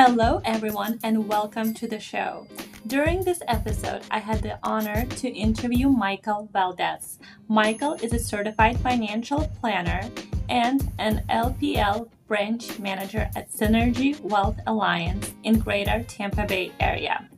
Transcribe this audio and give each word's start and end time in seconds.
Hello, 0.00 0.40
everyone, 0.44 1.00
and 1.02 1.26
welcome 1.26 1.74
to 1.74 1.88
the 1.88 1.98
show. 1.98 2.46
During 2.86 3.24
this 3.24 3.42
episode, 3.48 4.02
I 4.12 4.20
had 4.20 4.40
the 4.42 4.56
honor 4.62 5.04
to 5.04 5.28
interview 5.28 5.88
Michael 5.88 6.48
Valdez. 6.52 7.18
Michael 7.48 7.94
is 7.94 8.12
a 8.12 8.18
certified 8.20 8.78
financial 8.78 9.50
planner 9.60 10.08
and 10.48 10.88
an 11.00 11.24
LPL 11.28 12.08
branch 12.28 12.78
manager 12.78 13.28
at 13.34 13.50
Synergy 13.50 14.20
Wealth 14.20 14.60
Alliance 14.68 15.32
in 15.42 15.58
Greater 15.58 16.04
Tampa 16.04 16.46
Bay 16.46 16.70
area. 16.78 17.28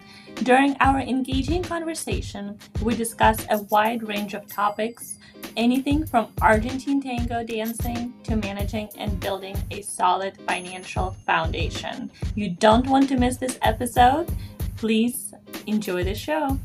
During 0.43 0.77
our 0.81 1.00
engaging 1.00 1.63
conversation, 1.63 2.58
we 2.82 2.95
discussed 2.95 3.46
a 3.50 3.63
wide 3.71 4.07
range 4.07 4.35
of 4.35 4.46
topics 4.46 5.17
anything 5.57 6.07
from 6.07 6.29
Argentine 6.41 7.00
tango 7.00 7.45
dancing 7.45 8.14
to 8.25 8.36
managing 8.36 8.89
and 8.96 9.18
building 9.21 9.57
a 9.71 9.82
solid 9.82 10.36
financial 10.46 11.11
foundation. 11.26 12.11
You 12.35 12.50
don't 12.50 12.86
want 12.89 13.08
to 13.08 13.17
miss 13.17 13.36
this 13.36 13.58
episode. 13.62 14.31
Please 14.76 15.34
enjoy 15.67 16.04
the 16.04 16.14
show. 16.14 16.58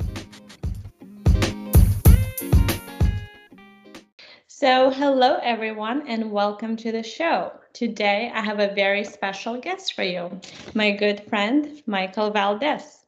So, 4.47 4.89
hello 4.89 5.37
everyone, 5.43 6.07
and 6.07 6.31
welcome 6.31 6.75
to 6.77 6.91
the 6.91 7.03
show. 7.03 7.51
Today, 7.73 8.31
I 8.33 8.41
have 8.41 8.59
a 8.59 8.73
very 8.73 9.03
special 9.03 9.59
guest 9.59 9.93
for 9.93 10.03
you, 10.03 10.39
my 10.73 10.91
good 10.91 11.23
friend 11.27 11.83
Michael 11.85 12.31
Valdez. 12.31 13.04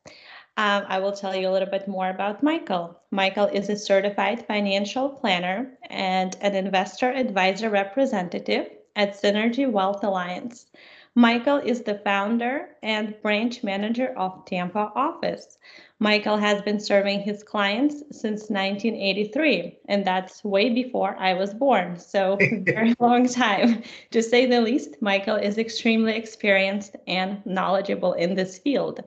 Um, 0.57 0.85
I 0.87 0.97
will 0.97 1.11
tell 1.11 1.35
you 1.35 1.47
a 1.47 1.51
little 1.51 1.69
bit 1.69 1.87
more 1.87 2.09
about 2.09 2.41
Michael. 2.41 2.99
Michael 3.11 3.45
is 3.45 3.69
a 3.69 3.77
certified 3.77 4.43
financial 4.47 5.07
planner 5.07 5.77
and 5.91 6.35
an 6.41 6.55
investor 6.55 7.11
advisor 7.11 7.69
representative 7.69 8.67
at 8.95 9.21
Synergy 9.21 9.69
Wealth 9.69 10.03
Alliance. 10.03 10.65
Michael 11.13 11.57
is 11.57 11.83
the 11.83 11.99
founder 12.03 12.69
and 12.81 13.19
branch 13.21 13.63
manager 13.63 14.13
of 14.17 14.45
Tampa 14.45 14.91
office. 14.95 15.59
Michael 15.99 16.37
has 16.37 16.61
been 16.63 16.79
serving 16.79 17.21
his 17.21 17.43
clients 17.43 18.03
since 18.11 18.49
1983, 18.49 19.77
and 19.87 20.05
that's 20.05 20.43
way 20.43 20.69
before 20.69 21.15
I 21.19 21.33
was 21.33 21.53
born. 21.53 21.99
So, 21.99 22.37
very 22.61 22.95
long 22.99 23.27
time. 23.27 23.83
To 24.11 24.23
say 24.23 24.47
the 24.47 24.61
least, 24.61 25.01
Michael 25.01 25.35
is 25.35 25.59
extremely 25.59 26.15
experienced 26.15 26.95
and 27.07 27.43
knowledgeable 27.45 28.13
in 28.13 28.33
this 28.33 28.57
field. 28.57 29.03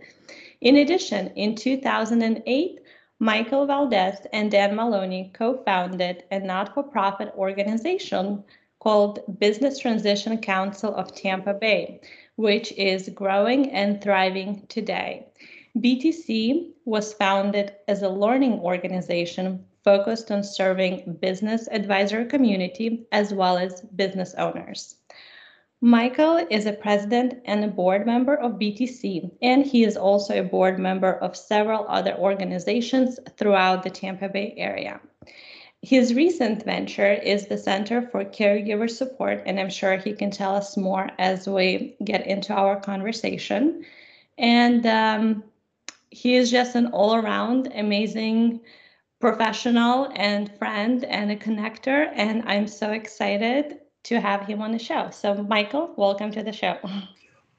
In 0.60 0.76
addition, 0.76 1.28
in 1.36 1.54
2008, 1.54 2.80
Michael 3.18 3.66
Valdez 3.66 4.26
and 4.30 4.50
Dan 4.50 4.76
Maloney 4.76 5.30
co 5.32 5.62
founded 5.64 6.24
a 6.30 6.38
not 6.38 6.74
for 6.74 6.82
profit 6.82 7.32
organization 7.34 8.44
called 8.78 9.38
Business 9.38 9.78
Transition 9.78 10.36
Council 10.36 10.94
of 10.94 11.14
Tampa 11.14 11.54
Bay, 11.54 12.02
which 12.36 12.72
is 12.72 13.08
growing 13.08 13.70
and 13.70 14.02
thriving 14.02 14.66
today. 14.68 15.28
BTC 15.78 16.72
was 16.84 17.14
founded 17.14 17.76
as 17.88 18.02
a 18.02 18.10
learning 18.10 18.60
organization 18.60 19.64
focused 19.82 20.30
on 20.30 20.44
serving 20.44 21.16
business 21.22 21.68
advisor 21.70 22.26
community 22.26 23.06
as 23.12 23.32
well 23.32 23.56
as 23.56 23.80
business 23.96 24.34
owners. 24.34 24.96
Michael 25.82 26.46
is 26.50 26.66
a 26.66 26.74
president 26.74 27.40
and 27.46 27.64
a 27.64 27.68
board 27.68 28.04
member 28.04 28.34
of 28.34 28.58
BTC, 28.58 29.30
and 29.40 29.64
he 29.64 29.82
is 29.82 29.96
also 29.96 30.38
a 30.38 30.44
board 30.44 30.78
member 30.78 31.14
of 31.14 31.34
several 31.34 31.86
other 31.88 32.14
organizations 32.18 33.18
throughout 33.38 33.82
the 33.82 33.88
Tampa 33.88 34.28
Bay 34.28 34.52
area. 34.58 35.00
His 35.80 36.12
recent 36.12 36.66
venture 36.66 37.14
is 37.14 37.46
the 37.46 37.56
Center 37.56 38.02
for 38.02 38.26
Caregiver 38.26 38.90
Support, 38.90 39.44
and 39.46 39.58
I'm 39.58 39.70
sure 39.70 39.96
he 39.96 40.12
can 40.12 40.30
tell 40.30 40.54
us 40.54 40.76
more 40.76 41.08
as 41.18 41.48
we 41.48 41.96
get 42.04 42.26
into 42.26 42.52
our 42.52 42.78
conversation. 42.78 43.86
And 44.36 44.84
um, 44.84 45.44
he 46.10 46.36
is 46.36 46.50
just 46.50 46.74
an 46.74 46.88
all 46.88 47.14
around 47.14 47.72
amazing 47.74 48.60
professional 49.18 50.12
and 50.14 50.52
friend 50.58 51.04
and 51.04 51.30
a 51.30 51.36
connector. 51.36 52.10
And 52.14 52.42
I'm 52.46 52.66
so 52.66 52.92
excited 52.92 53.78
to 54.04 54.20
have 54.20 54.46
him 54.46 54.62
on 54.62 54.72
the 54.72 54.78
show. 54.78 55.10
So, 55.10 55.34
Michael, 55.34 55.92
welcome 55.96 56.30
to 56.32 56.42
the 56.42 56.52
show. 56.52 56.78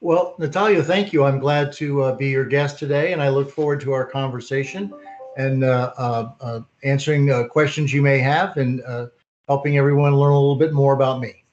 Well, 0.00 0.34
Natalia, 0.36 0.82
thank 0.82 1.12
you. 1.12 1.22
I'm 1.22 1.38
glad 1.38 1.72
to 1.74 2.02
uh, 2.02 2.16
be 2.16 2.28
your 2.28 2.44
guest 2.44 2.76
today, 2.76 3.12
and 3.12 3.22
I 3.22 3.28
look 3.28 3.48
forward 3.48 3.80
to 3.82 3.92
our 3.92 4.04
conversation 4.04 4.92
and 5.36 5.62
uh, 5.62 5.92
uh, 5.96 6.32
uh 6.40 6.60
answering 6.82 7.30
uh, 7.30 7.44
questions 7.44 7.92
you 7.92 8.02
may 8.02 8.18
have 8.18 8.56
and 8.56 8.82
uh, 8.82 9.06
helping 9.46 9.78
everyone 9.78 10.16
learn 10.16 10.32
a 10.32 10.38
little 10.38 10.56
bit 10.56 10.72
more 10.72 10.92
about 10.92 11.20
me. 11.20 11.44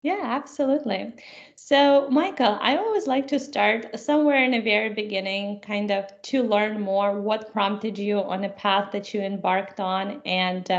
Yeah, 0.00 0.22
absolutely. 0.22 1.12
So, 1.54 2.08
Michael, 2.08 2.56
I 2.62 2.78
always 2.78 3.06
like 3.06 3.28
to 3.28 3.38
start 3.38 4.00
somewhere 4.00 4.42
in 4.42 4.52
the 4.52 4.60
very 4.60 4.88
beginning, 4.88 5.60
kind 5.60 5.90
of 5.90 6.06
to 6.22 6.42
learn 6.42 6.80
more 6.80 7.20
what 7.20 7.52
prompted 7.52 7.98
you 7.98 8.20
on 8.20 8.40
the 8.40 8.48
path 8.48 8.90
that 8.92 9.12
you 9.12 9.20
embarked 9.20 9.80
on 9.80 10.22
and 10.24 10.70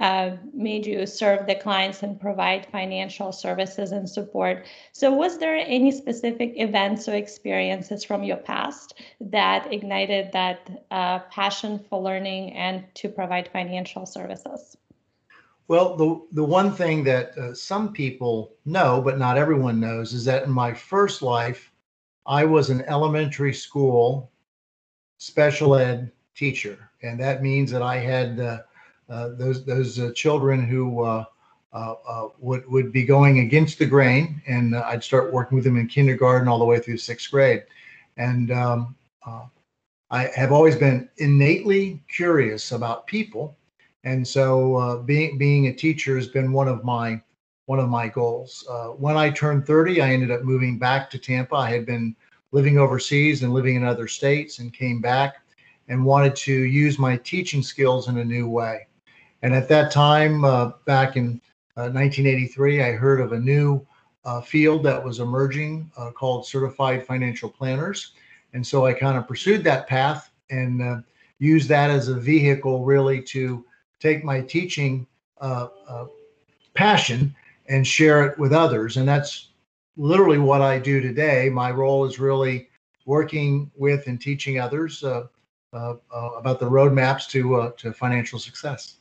uh, 0.00 0.36
made 0.52 0.84
you 0.84 1.06
serve 1.06 1.46
the 1.46 1.54
clients 1.54 2.02
and 2.02 2.20
provide 2.20 2.66
financial 2.66 3.32
services 3.32 3.92
and 3.92 4.08
support. 4.08 4.66
So, 4.92 5.12
was 5.12 5.38
there 5.38 5.56
any 5.56 5.90
specific 5.90 6.52
events 6.56 7.08
or 7.08 7.14
experiences 7.14 8.04
from 8.04 8.22
your 8.22 8.36
past 8.36 9.00
that 9.20 9.72
ignited 9.72 10.32
that 10.32 10.84
uh, 10.90 11.20
passion 11.30 11.78
for 11.88 12.02
learning 12.02 12.52
and 12.52 12.84
to 12.96 13.08
provide 13.08 13.48
financial 13.48 14.04
services? 14.04 14.76
Well, 15.68 15.96
the, 15.96 16.20
the 16.32 16.44
one 16.44 16.72
thing 16.72 17.02
that 17.04 17.36
uh, 17.36 17.54
some 17.54 17.92
people 17.92 18.54
know, 18.64 19.00
but 19.00 19.18
not 19.18 19.38
everyone 19.38 19.80
knows, 19.80 20.12
is 20.12 20.24
that 20.26 20.44
in 20.44 20.50
my 20.50 20.72
first 20.72 21.22
life, 21.22 21.72
I 22.26 22.44
was 22.44 22.70
an 22.70 22.82
elementary 22.82 23.54
school 23.54 24.30
special 25.18 25.74
ed 25.74 26.12
teacher. 26.34 26.90
And 27.02 27.18
that 27.20 27.42
means 27.42 27.70
that 27.70 27.82
I 27.82 27.96
had 27.96 28.38
uh, 28.38 28.58
those 29.08 29.64
those 29.64 29.98
uh, 29.98 30.12
children 30.14 30.64
who 30.66 31.02
uh, 31.02 31.24
would 32.38 32.68
would 32.70 32.92
be 32.92 33.04
going 33.04 33.40
against 33.40 33.78
the 33.78 33.86
grain, 33.86 34.40
and 34.46 34.76
I'd 34.76 35.04
start 35.04 35.32
working 35.32 35.56
with 35.56 35.64
them 35.64 35.76
in 35.76 35.86
kindergarten 35.86 36.48
all 36.48 36.58
the 36.58 36.64
way 36.64 36.78
through 36.78 36.98
sixth 36.98 37.30
grade, 37.30 37.64
and 38.16 38.50
um, 38.50 38.96
I 40.10 40.28
have 40.36 40.52
always 40.52 40.76
been 40.76 41.08
innately 41.18 42.02
curious 42.08 42.72
about 42.72 43.06
people, 43.06 43.56
and 44.04 44.26
so 44.26 45.02
being 45.06 45.38
being 45.38 45.66
a 45.66 45.72
teacher 45.72 46.16
has 46.16 46.28
been 46.28 46.52
one 46.52 46.68
of 46.68 46.84
my 46.84 47.20
one 47.66 47.80
of 47.80 47.88
my 47.88 48.08
goals. 48.08 48.64
Uh, 48.70 48.88
when 48.88 49.16
I 49.16 49.30
turned 49.30 49.66
30, 49.66 50.00
I 50.00 50.10
ended 50.10 50.30
up 50.30 50.42
moving 50.42 50.78
back 50.78 51.10
to 51.10 51.18
Tampa. 51.18 51.56
I 51.56 51.70
had 51.70 51.84
been 51.84 52.16
living 52.52 52.78
overseas 52.78 53.42
and 53.42 53.52
living 53.52 53.74
in 53.74 53.84
other 53.84 54.08
states 54.08 54.60
and 54.60 54.72
came 54.72 55.00
back 55.00 55.34
and 55.88 56.04
wanted 56.04 56.34
to 56.36 56.52
use 56.52 56.98
my 56.98 57.16
teaching 57.18 57.62
skills 57.62 58.08
in 58.08 58.18
a 58.18 58.24
new 58.24 58.48
way. 58.48 58.86
And 59.42 59.54
at 59.54 59.68
that 59.68 59.90
time, 59.92 60.44
uh, 60.44 60.72
back 60.86 61.16
in 61.16 61.40
uh, 61.76 61.92
1983, 61.92 62.82
I 62.82 62.92
heard 62.92 63.20
of 63.20 63.32
a 63.32 63.38
new 63.38 63.86
uh, 64.24 64.40
field 64.40 64.82
that 64.84 65.02
was 65.02 65.20
emerging 65.20 65.90
uh, 65.96 66.10
called 66.10 66.46
certified 66.46 67.06
financial 67.06 67.48
planners. 67.48 68.12
And 68.54 68.66
so 68.66 68.86
I 68.86 68.92
kind 68.92 69.16
of 69.16 69.28
pursued 69.28 69.62
that 69.64 69.86
path 69.86 70.30
and 70.50 70.82
uh, 70.82 70.96
used 71.38 71.68
that 71.68 71.90
as 71.90 72.08
a 72.08 72.14
vehicle 72.14 72.84
really 72.84 73.22
to 73.22 73.64
take 74.00 74.24
my 74.24 74.40
teaching 74.40 75.06
uh, 75.40 75.68
passion 76.74 77.34
and 77.68 77.86
share 77.86 78.24
it 78.24 78.38
with 78.38 78.52
others. 78.52 78.96
And 78.96 79.06
that's 79.06 79.50
literally 79.96 80.38
what 80.38 80.62
I 80.62 80.78
do 80.78 81.00
today. 81.00 81.50
My 81.50 81.70
role 81.70 82.06
is 82.06 82.18
really 82.18 82.68
working 83.04 83.70
with 83.76 84.06
and 84.06 84.20
teaching 84.20 84.58
others 84.58 85.04
about 85.04 85.30
the 85.72 86.70
roadmaps 86.70 87.28
to 87.28 87.72
to 87.76 87.92
financial 87.92 88.38
success. 88.38 88.96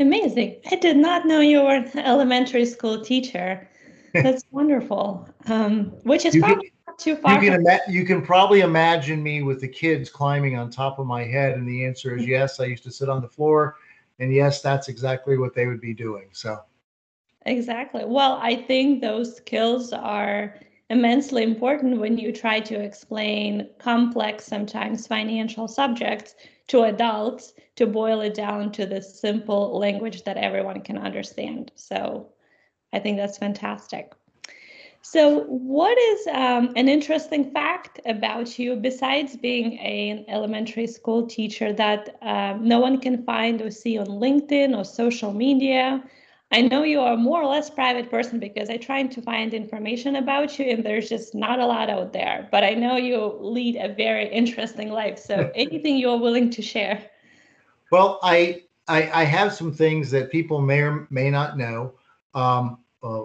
Amazing. 0.00 0.60
I 0.70 0.76
did 0.76 0.96
not 0.96 1.26
know 1.26 1.40
you 1.40 1.62
were 1.62 1.74
an 1.74 1.98
elementary 1.98 2.64
school 2.64 3.00
teacher. 3.00 3.68
That's 4.14 4.44
wonderful. 4.50 5.28
Um, 5.46 5.86
which 6.04 6.24
is 6.24 6.34
you 6.34 6.40
probably 6.42 6.68
can, 6.68 6.72
not 6.86 6.98
too 6.98 7.16
far. 7.16 7.42
You 7.42 7.50
can, 7.50 7.60
ima- 7.60 7.80
you 7.88 8.04
can 8.04 8.22
probably 8.22 8.60
imagine 8.60 9.22
me 9.22 9.42
with 9.42 9.60
the 9.60 9.68
kids 9.68 10.08
climbing 10.08 10.56
on 10.56 10.70
top 10.70 10.98
of 10.98 11.06
my 11.06 11.24
head. 11.24 11.54
And 11.54 11.68
the 11.68 11.84
answer 11.84 12.16
is 12.16 12.26
yes. 12.26 12.60
I 12.60 12.64
used 12.64 12.84
to 12.84 12.92
sit 12.92 13.08
on 13.08 13.20
the 13.20 13.28
floor. 13.28 13.76
And 14.20 14.32
yes, 14.32 14.62
that's 14.62 14.88
exactly 14.88 15.36
what 15.36 15.54
they 15.54 15.66
would 15.66 15.80
be 15.80 15.94
doing. 15.94 16.28
So, 16.32 16.60
exactly. 17.46 18.04
Well, 18.04 18.38
I 18.40 18.54
think 18.54 19.00
those 19.00 19.36
skills 19.36 19.92
are 19.92 20.54
immensely 20.90 21.42
important 21.42 22.00
when 22.00 22.16
you 22.16 22.32
try 22.32 22.60
to 22.60 22.80
explain 22.80 23.68
complex, 23.78 24.46
sometimes 24.46 25.06
financial 25.06 25.68
subjects 25.68 26.34
to 26.68 26.82
adults 26.82 27.54
to 27.76 27.86
boil 27.86 28.20
it 28.20 28.34
down 28.34 28.72
to 28.72 28.86
the 28.86 29.02
simple 29.02 29.78
language 29.78 30.24
that 30.24 30.36
everyone 30.36 30.80
can 30.80 30.98
understand. 30.98 31.72
So 31.74 32.28
I 32.92 32.98
think 32.98 33.16
that's 33.16 33.38
fantastic. 33.38 34.12
So, 35.00 35.44
what 35.44 35.96
is 35.96 36.26
um, 36.26 36.72
an 36.76 36.88
interesting 36.88 37.50
fact 37.52 38.00
about 38.04 38.58
you 38.58 38.76
besides 38.76 39.36
being 39.36 39.74
a, 39.74 40.10
an 40.10 40.24
elementary 40.28 40.86
school 40.86 41.26
teacher 41.26 41.72
that 41.72 42.16
um, 42.20 42.66
no 42.66 42.80
one 42.80 43.00
can 43.00 43.22
find 43.22 43.62
or 43.62 43.70
see 43.70 43.96
on 43.96 44.06
LinkedIn 44.06 44.76
or 44.76 44.84
social 44.84 45.32
media? 45.32 46.02
I 46.50 46.62
know 46.62 46.82
you 46.82 47.00
are 47.00 47.16
more 47.16 47.42
or 47.42 47.46
less 47.46 47.68
private 47.68 48.10
person 48.10 48.38
because 48.38 48.70
I 48.70 48.78
tried 48.78 49.10
to 49.12 49.22
find 49.22 49.52
information 49.52 50.16
about 50.16 50.58
you 50.58 50.66
and 50.66 50.84
there's 50.84 51.08
just 51.08 51.34
not 51.34 51.60
a 51.60 51.66
lot 51.66 51.90
out 51.90 52.12
there. 52.12 52.48
But 52.50 52.64
I 52.64 52.70
know 52.70 52.96
you 52.96 53.36
lead 53.40 53.76
a 53.76 53.92
very 53.92 54.28
interesting 54.28 54.90
life. 54.90 55.18
So 55.18 55.50
anything 55.54 55.98
you 55.98 56.08
are 56.10 56.16
willing 56.16 56.48
to 56.50 56.62
share. 56.62 57.02
Well, 57.92 58.18
I, 58.22 58.62
I, 58.88 59.10
I 59.12 59.24
have 59.24 59.52
some 59.52 59.72
things 59.72 60.10
that 60.10 60.32
people 60.32 60.60
may 60.60 60.80
or 60.80 61.06
may 61.10 61.30
not 61.30 61.58
know. 61.58 61.94
Um, 62.34 62.78
uh, 63.02 63.24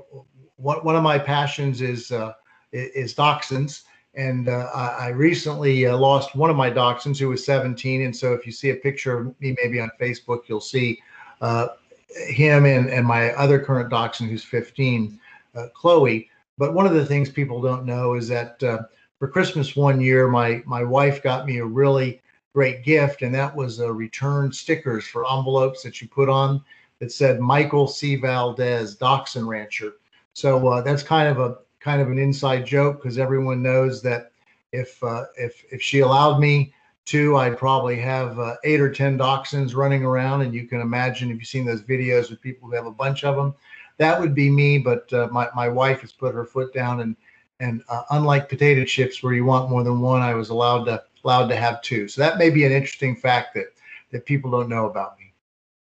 one, 0.58 0.80
one 0.80 0.96
of 0.96 1.04
my 1.04 1.18
passions 1.18 1.82
is 1.82 2.12
uh, 2.12 2.34
is 2.72 3.14
dachshunds, 3.14 3.84
and 4.16 4.50
uh, 4.50 4.70
I 4.74 5.10
recently 5.10 5.86
uh, 5.86 5.98
lost 5.98 6.36
one 6.36 6.50
of 6.50 6.56
my 6.56 6.70
dachshunds 6.70 7.20
who 7.20 7.30
was 7.30 7.46
17. 7.46 8.04
And 8.04 8.16
so, 8.16 8.34
if 8.34 8.46
you 8.46 8.52
see 8.52 8.70
a 8.70 8.76
picture 8.76 9.20
of 9.20 9.42
me, 9.42 9.56
maybe 9.62 9.80
on 9.80 9.92
Facebook, 10.00 10.42
you'll 10.48 10.62
see 10.62 11.02
uh, 11.42 11.68
him 12.16 12.66
and, 12.66 12.90
and 12.90 13.06
my 13.06 13.32
other 13.34 13.60
current 13.60 13.90
dachshund 13.90 14.30
who's 14.30 14.44
15, 14.44 15.20
uh, 15.56 15.68
Chloe. 15.74 16.30
But 16.58 16.74
one 16.74 16.86
of 16.86 16.94
the 16.94 17.06
things 17.06 17.30
people 17.30 17.62
don't 17.62 17.86
know 17.86 18.14
is 18.14 18.28
that 18.28 18.62
uh, 18.64 18.84
for 19.20 19.28
Christmas 19.28 19.76
one 19.76 20.00
year, 20.02 20.28
my 20.28 20.62
my 20.66 20.84
wife 20.84 21.24
got 21.24 21.46
me 21.46 21.58
a 21.58 21.66
really 21.66 22.22
great 22.54 22.84
gift, 22.84 23.22
and 23.22 23.34
that 23.34 23.56
was 23.56 23.80
a 23.80 23.92
return 23.92 24.52
stickers 24.52 25.06
for 25.06 25.30
envelopes 25.30 25.82
that 25.84 26.02
you 26.02 26.08
put 26.08 26.30
on 26.30 26.64
that 27.00 27.12
said 27.12 27.40
Michael 27.40 27.88
C. 27.88 28.16
Valdez, 28.16 28.96
Dachshund 28.96 29.48
Rancher. 29.48 29.96
So 30.34 30.68
uh, 30.68 30.82
that's 30.82 31.04
kind 31.04 31.28
of 31.28 31.40
a 31.40 31.58
kind 31.80 32.02
of 32.02 32.10
an 32.10 32.20
inside 32.20 32.66
joke 32.66 33.02
because 33.02 33.18
everyone 33.18 33.62
knows 33.62 34.02
that 34.04 34.32
if 34.72 35.04
uh, 35.04 35.26
if 35.38 35.64
if 35.72 35.82
she 35.82 36.00
allowed 36.00 36.40
me 36.40 36.74
Two, 37.06 37.36
I'd 37.36 37.58
probably 37.58 38.00
have 38.00 38.40
uh, 38.40 38.56
eight 38.64 38.80
or 38.80 38.92
10 38.92 39.18
dachshunds 39.18 39.76
running 39.76 40.04
around. 40.04 40.42
And 40.42 40.54
you 40.54 40.68
can 40.68 40.82
imagine 40.82 41.30
if 41.30 41.38
you've 41.38 41.48
seen 41.48 41.66
those 41.66 41.82
videos 41.82 42.30
with 42.30 42.42
people 42.42 42.70
who 42.70 42.76
have 42.76 42.86
a 42.86 42.92
bunch 42.92 43.24
of 43.24 43.36
them, 43.36 43.54
that 43.98 44.20
would 44.20 44.34
be 44.34 44.50
me. 44.50 44.78
But 44.78 45.12
uh, 45.12 45.28
my, 45.32 45.50
my 45.56 45.68
wife 45.68 46.02
has 46.02 46.12
put 46.12 46.34
her 46.34 46.46
foot 46.46 46.74
down. 46.74 47.02
And, 47.02 47.16
and 47.60 47.84
uh, 47.90 48.04
unlike 48.12 48.50
potato 48.50 48.86
chips 48.86 49.22
where 49.22 49.34
you 49.34 49.46
want 49.46 49.70
more 49.70 49.84
than 49.84 50.00
one, 50.00 50.22
I 50.22 50.34
was 50.34 50.50
allowed 50.50 50.86
to, 50.86 51.04
allowed 51.24 51.48
to 51.48 51.56
have 51.56 51.82
two. 51.82 52.08
So 52.08 52.22
that 52.22 52.38
may 52.38 52.50
be 52.50 52.66
an 52.66 52.72
interesting 52.72 53.16
fact 53.16 53.54
that, 53.56 53.68
that 54.12 54.26
people 54.26 54.50
don't 54.50 54.70
know 54.70 54.86
about 54.86 55.18
me. 55.20 55.34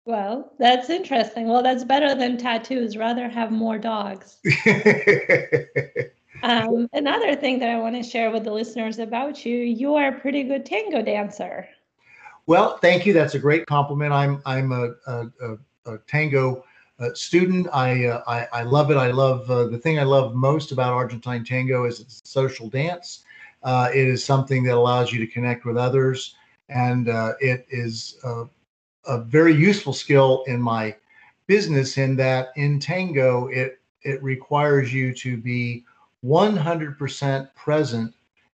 Well, 0.05 0.53
that's 0.57 0.89
interesting. 0.89 1.47
Well, 1.47 1.61
that's 1.61 1.83
better 1.83 2.15
than 2.15 2.37
tattoos. 2.37 2.97
Rather 2.97 3.29
have 3.29 3.51
more 3.51 3.77
dogs. 3.77 4.37
Um, 6.43 6.87
another 6.93 7.35
thing 7.35 7.59
that 7.59 7.69
I 7.69 7.77
want 7.77 7.95
to 7.95 8.03
share 8.03 8.31
with 8.31 8.43
the 8.43 8.51
listeners 8.51 8.99
about 8.99 9.45
you, 9.45 9.57
you 9.57 9.95
are 9.95 10.09
a 10.09 10.19
pretty 10.19 10.43
good 10.43 10.65
tango 10.65 11.01
dancer. 11.01 11.67
Well, 12.45 12.77
thank 12.77 13.05
you. 13.05 13.13
That's 13.13 13.35
a 13.35 13.39
great 13.39 13.65
compliment. 13.65 14.11
I'm 14.13 14.41
I'm 14.45 14.71
a, 14.71 14.93
a, 15.07 15.31
a, 15.41 15.93
a 15.93 15.97
tango 16.07 16.63
uh, 16.99 17.13
student. 17.13 17.67
I, 17.73 18.05
uh, 18.05 18.23
I, 18.27 18.47
I 18.51 18.63
love 18.63 18.91
it. 18.91 18.97
I 18.97 19.11
love 19.11 19.49
uh, 19.49 19.67
the 19.67 19.77
thing 19.77 19.99
I 19.99 20.03
love 20.03 20.33
most 20.33 20.71
about 20.71 20.93
Argentine 20.93 21.43
tango 21.43 21.85
is 21.85 21.99
it's 21.99 22.21
social 22.23 22.69
dance. 22.69 23.23
Uh, 23.63 23.89
it 23.93 24.07
is 24.07 24.23
something 24.23 24.63
that 24.63 24.75
allows 24.75 25.11
you 25.11 25.19
to 25.19 25.27
connect 25.27 25.65
with 25.65 25.77
others, 25.77 26.35
and 26.69 27.09
uh, 27.09 27.33
it 27.39 27.65
is 27.69 28.17
a 29.05 29.19
very 29.21 29.53
useful 29.53 29.93
skill 29.93 30.43
in 30.47 30.61
my 30.61 30.95
business. 31.47 31.97
In 31.97 32.15
that, 32.17 32.49
in 32.55 32.79
tango, 32.79 33.47
it 33.47 33.79
it 34.03 34.23
requires 34.23 34.93
you 34.93 35.13
to 35.15 35.35
be 35.37 35.83
100% 36.23 37.55
present 37.55 38.13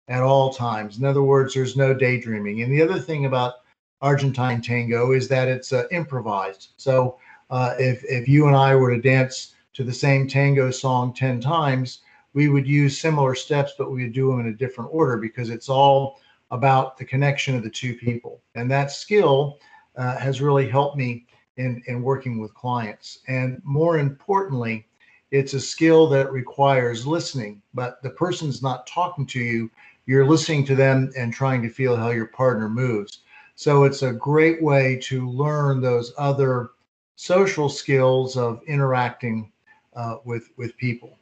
at 0.07 0.21
all 0.21 0.53
times. 0.53 0.97
In 0.97 1.05
other 1.05 1.23
words, 1.23 1.53
there's 1.53 1.77
no 1.77 1.93
daydreaming. 1.93 2.61
And 2.61 2.71
the 2.71 2.81
other 2.81 2.99
thing 2.99 3.25
about 3.25 3.55
Argentine 4.01 4.61
tango 4.61 5.13
is 5.13 5.27
that 5.29 5.47
it's 5.47 5.71
uh, 5.71 5.85
improvised. 5.91 6.71
So 6.77 7.17
uh, 7.49 7.75
if, 7.79 8.03
if 8.03 8.27
you 8.27 8.47
and 8.47 8.55
I 8.55 8.75
were 8.75 8.93
to 8.93 9.01
dance 9.01 9.55
to 9.73 9.83
the 9.83 9.93
same 9.93 10.27
tango 10.27 10.71
song 10.71 11.13
10 11.13 11.39
times, 11.39 12.01
we 12.33 12.49
would 12.49 12.67
use 12.67 12.99
similar 12.99 13.35
steps, 13.35 13.73
but 13.77 13.91
we 13.91 14.03
would 14.03 14.13
do 14.13 14.29
them 14.29 14.41
in 14.41 14.47
a 14.47 14.53
different 14.53 14.89
order 14.93 15.17
because 15.17 15.49
it's 15.49 15.69
all 15.69 16.19
about 16.51 16.97
the 16.97 17.05
connection 17.05 17.55
of 17.55 17.63
the 17.63 17.69
two 17.69 17.95
people. 17.95 18.41
And 18.55 18.69
that 18.71 18.91
skill 18.91 19.59
uh, 19.95 20.17
has 20.17 20.41
really 20.41 20.67
helped 20.67 20.97
me 20.97 21.25
in, 21.57 21.81
in 21.87 22.01
working 22.01 22.39
with 22.39 22.53
clients. 22.53 23.19
And 23.27 23.61
more 23.63 23.99
importantly, 23.99 24.87
it's 25.33 25.55
a 25.55 25.59
skill 25.59 26.07
that 26.07 26.31
requires 26.31 27.07
listening, 27.07 27.59
but 27.73 27.99
the 28.03 28.11
person's 28.11 28.61
not 28.61 28.85
talking 28.85 29.25
to 29.25 29.39
you. 29.39 29.67
You're 30.05 30.27
listening 30.27 30.63
to 30.65 30.75
them 30.75 31.11
and 31.17 31.33
trying 31.33 31.63
to 31.63 31.69
feel 31.69 31.95
how 31.95 32.11
your 32.11 32.27
partner 32.27 32.69
moves. 32.69 33.21
So 33.55 33.83
it's 33.83 34.03
a 34.03 34.13
great 34.13 34.61
way 34.61 34.99
to 35.05 35.27
learn 35.27 35.81
those 35.81 36.13
other 36.19 36.69
social 37.15 37.67
skills 37.67 38.37
of 38.37 38.61
interacting 38.67 39.51
uh, 39.95 40.17
with 40.23 40.51
with 40.55 40.77
people. 40.77 41.17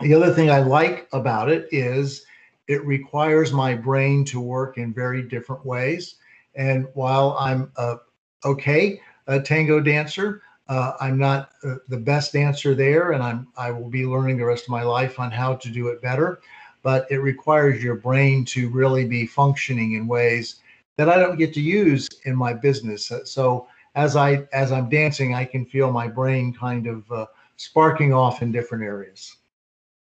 The 0.00 0.14
other 0.14 0.34
thing 0.34 0.50
I 0.50 0.58
like 0.58 1.08
about 1.12 1.48
it 1.48 1.68
is 1.70 2.26
it 2.66 2.84
requires 2.84 3.52
my 3.52 3.72
brain 3.72 4.24
to 4.26 4.40
work 4.40 4.78
in 4.78 4.92
very 4.92 5.22
different 5.22 5.64
ways. 5.64 6.16
And 6.56 6.88
while 6.94 7.36
I'm 7.38 7.70
a 7.76 7.98
okay 8.44 9.00
a 9.28 9.38
tango 9.40 9.78
dancer, 9.78 10.42
uh, 10.68 10.92
I'm 11.00 11.18
not 11.18 11.50
uh, 11.64 11.76
the 11.88 11.96
best 11.96 12.32
dancer 12.32 12.74
there, 12.74 13.12
and 13.12 13.22
I'm 13.22 13.48
I 13.56 13.70
will 13.70 13.88
be 13.88 14.04
learning 14.04 14.36
the 14.36 14.44
rest 14.44 14.64
of 14.64 14.70
my 14.70 14.82
life 14.82 15.18
on 15.18 15.30
how 15.30 15.54
to 15.56 15.68
do 15.70 15.88
it 15.88 16.02
better. 16.02 16.40
But 16.82 17.10
it 17.10 17.18
requires 17.18 17.82
your 17.82 17.96
brain 17.96 18.44
to 18.46 18.68
really 18.68 19.04
be 19.06 19.26
functioning 19.26 19.92
in 19.92 20.06
ways 20.06 20.60
that 20.96 21.08
I 21.08 21.18
don't 21.18 21.38
get 21.38 21.54
to 21.54 21.60
use 21.60 22.08
in 22.24 22.36
my 22.36 22.52
business. 22.52 23.10
Uh, 23.10 23.24
so 23.24 23.66
as 23.94 24.14
I 24.14 24.46
as 24.52 24.70
I'm 24.70 24.88
dancing, 24.88 25.34
I 25.34 25.44
can 25.44 25.64
feel 25.64 25.90
my 25.90 26.06
brain 26.06 26.52
kind 26.52 26.86
of 26.86 27.10
uh, 27.10 27.26
sparking 27.56 28.12
off 28.12 28.42
in 28.42 28.52
different 28.52 28.84
areas. 28.84 29.36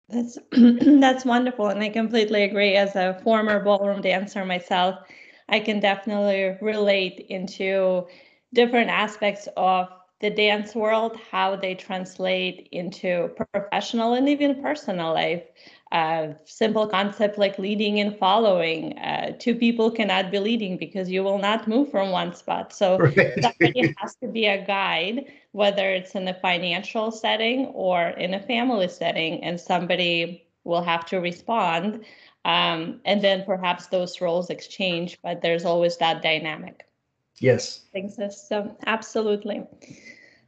That's 0.09 0.39
that's 0.53 1.25
wonderful, 1.25 1.69
and 1.69 1.83
I 1.83 1.89
completely 1.89 2.43
agree. 2.43 2.75
As 2.77 2.95
a 2.95 3.19
former 3.25 3.61
ballroom 3.61 4.03
dancer 4.03 4.45
myself, 4.45 4.99
I 5.49 5.61
can 5.61 5.81
definitely 5.81 6.59
relate 6.61 7.27
into 7.31 8.07
different 8.53 8.91
aspects 8.91 9.49
of 9.57 9.89
the 10.23 10.31
dance 10.31 10.75
world, 10.75 11.19
how 11.31 11.57
they 11.57 11.75
translate 11.75 12.69
into 12.71 13.31
professional 13.53 14.15
and 14.15 14.29
even 14.29 14.63
personal 14.63 15.13
life. 15.13 15.43
Uh, 15.91 16.29
simple 16.47 16.87
concept 16.87 17.37
like 17.37 17.59
leading 17.59 18.01
and 18.01 18.17
following. 18.17 18.97
Uh, 18.99 19.33
two 19.39 19.55
people 19.55 19.91
cannot 19.91 20.31
be 20.31 20.39
leading 20.39 20.79
because 20.79 21.11
you 21.11 21.23
will 21.23 21.39
not 21.39 21.69
move 21.69 21.91
from 21.91 22.11
one 22.11 22.35
spot. 22.35 22.73
So 22.73 22.99
right. 23.17 23.43
somebody 23.43 23.93
has 23.99 24.15
to 24.23 24.29
be 24.29 24.47
a 24.47 24.65
guide, 24.65 25.27
whether 25.51 25.91
it's 25.91 26.15
in 26.15 26.27
a 26.29 26.35
financial 26.41 27.11
setting 27.11 27.67
or 27.67 28.09
in 28.11 28.33
a 28.33 28.41
family 28.41 28.89
setting, 28.89 29.45
and 29.45 29.61
somebody 29.61 30.47
will 30.65 30.83
have 30.83 31.05
to 31.07 31.19
respond. 31.19 32.05
Um, 32.45 33.01
and 33.05 33.21
then 33.21 33.45
perhaps 33.45 33.89
those 33.89 34.21
roles 34.21 34.51
exchange, 34.51 35.19
but 35.23 35.43
there's 35.43 35.65
always 35.65 35.99
that 35.99 36.23
dynamic. 36.23 36.87
Yes. 37.43 37.81
Exists. 37.95 38.49
So 38.49 38.77
absolutely. 38.87 39.67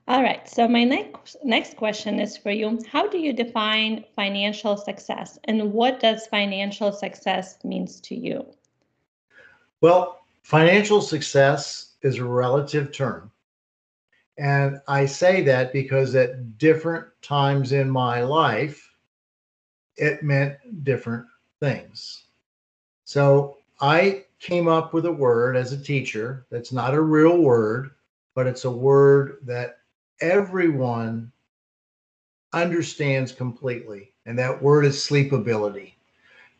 All 0.06 0.22
right. 0.22 0.48
So 0.48 0.68
my 0.68 0.84
next 0.84 1.36
next 1.42 1.76
question 1.76 2.20
is 2.20 2.36
for 2.36 2.52
you. 2.52 2.78
How 2.90 3.08
do 3.08 3.18
you 3.18 3.32
define 3.32 4.04
financial 4.14 4.76
success, 4.76 5.38
and 5.44 5.72
what 5.72 5.98
does 5.98 6.28
financial 6.28 6.92
success 6.92 7.58
means 7.64 8.00
to 8.02 8.14
you? 8.14 8.46
Well, 9.80 10.20
financial 10.42 11.00
success 11.00 11.94
is 12.02 12.18
a 12.18 12.24
relative 12.24 12.92
term. 12.92 13.32
And 14.38 14.80
I 14.86 15.06
say 15.06 15.42
that 15.42 15.72
because 15.72 16.14
at 16.14 16.58
different 16.58 17.06
times 17.22 17.72
in 17.72 17.90
my 17.90 18.22
life, 18.22 18.88
it 19.96 20.22
meant 20.22 20.84
different 20.84 21.26
things. 21.60 22.24
So 23.04 23.58
I 23.80 24.24
came 24.40 24.68
up 24.68 24.92
with 24.92 25.06
a 25.06 25.12
word 25.12 25.56
as 25.56 25.72
a 25.72 25.82
teacher 25.82 26.46
that's 26.50 26.72
not 26.72 26.94
a 26.94 27.00
real 27.00 27.38
word, 27.38 27.90
but 28.34 28.46
it's 28.46 28.64
a 28.64 28.70
word 28.70 29.38
that 29.42 29.78
everyone 30.20 31.32
understands 32.52 33.32
completely. 33.32 34.12
And 34.26 34.38
that 34.38 34.62
word 34.62 34.84
is 34.84 34.96
sleepability. 34.96 35.94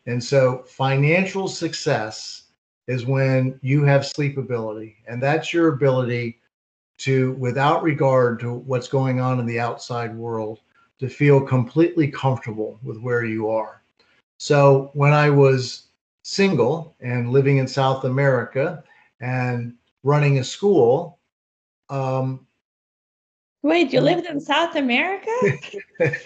And 0.05 0.23
so 0.23 0.63
financial 0.67 1.47
success 1.47 2.43
is 2.87 3.05
when 3.05 3.59
you 3.63 3.83
have 3.83 4.01
sleepability, 4.01 4.97
and 5.07 5.21
that's 5.21 5.51
your 5.51 5.69
ability 5.69 6.39
to, 6.99 7.31
without 7.33 7.81
regard 7.81 8.39
to 8.41 8.53
what's 8.53 8.87
going 8.87 9.19
on 9.19 9.39
in 9.39 9.45
the 9.45 9.59
outside 9.59 10.15
world, 10.15 10.59
to 10.99 11.09
feel 11.09 11.41
completely 11.41 12.07
comfortable 12.07 12.79
with 12.83 12.99
where 12.99 13.25
you 13.25 13.49
are. 13.49 13.81
So 14.37 14.91
when 14.93 15.13
I 15.13 15.29
was 15.29 15.84
single 16.27 16.95
and 17.01 17.29
living 17.29 17.57
in 17.57 17.67
South 17.67 18.03
America 18.03 18.83
and 19.21 19.75
running 20.01 20.39
a 20.39 20.43
school, 20.43 21.19
um, 21.89 22.47
Wait, 23.61 23.93
you 23.93 24.01
lived 24.01 24.25
in 24.25 24.39
South 24.39 24.75
America? 24.75 25.31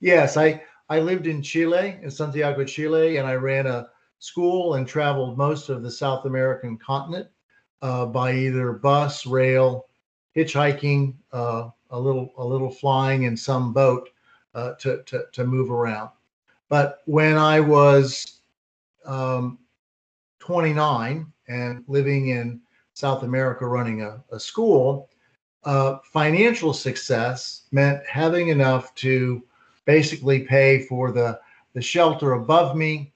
yes, 0.00 0.36
I 0.36 0.62
I 0.88 1.00
lived 1.00 1.26
in 1.26 1.42
Chile, 1.42 1.98
in 2.00 2.10
Santiago, 2.10 2.64
Chile, 2.64 3.16
and 3.16 3.26
I 3.26 3.34
ran 3.34 3.66
a 3.66 3.88
school 4.20 4.74
and 4.74 4.86
traveled 4.86 5.36
most 5.36 5.68
of 5.68 5.82
the 5.82 5.90
South 5.90 6.24
American 6.24 6.78
continent 6.78 7.28
uh, 7.82 8.06
by 8.06 8.32
either 8.34 8.72
bus, 8.72 9.26
rail, 9.26 9.86
hitchhiking, 10.36 11.14
uh, 11.32 11.70
a 11.90 11.98
little 11.98 12.32
a 12.38 12.44
little 12.44 12.70
flying 12.70 13.24
in 13.24 13.36
some 13.36 13.72
boat 13.72 14.10
uh, 14.54 14.74
to, 14.74 15.02
to 15.06 15.24
to 15.32 15.44
move 15.44 15.72
around. 15.72 16.10
But 16.68 17.02
when 17.06 17.36
I 17.36 17.58
was 17.60 18.37
um, 19.08 19.58
29 20.38 21.32
and 21.48 21.84
living 21.88 22.28
in 22.28 22.60
South 22.94 23.22
America, 23.22 23.66
running 23.66 24.02
a, 24.02 24.22
a 24.30 24.38
school, 24.38 25.08
uh, 25.64 25.98
financial 26.04 26.72
success 26.72 27.62
meant 27.72 28.00
having 28.06 28.48
enough 28.48 28.94
to 28.94 29.42
basically 29.84 30.40
pay 30.40 30.82
for 30.86 31.10
the 31.10 31.40
the 31.74 31.82
shelter 31.82 32.32
above 32.32 32.76
me, 32.76 33.12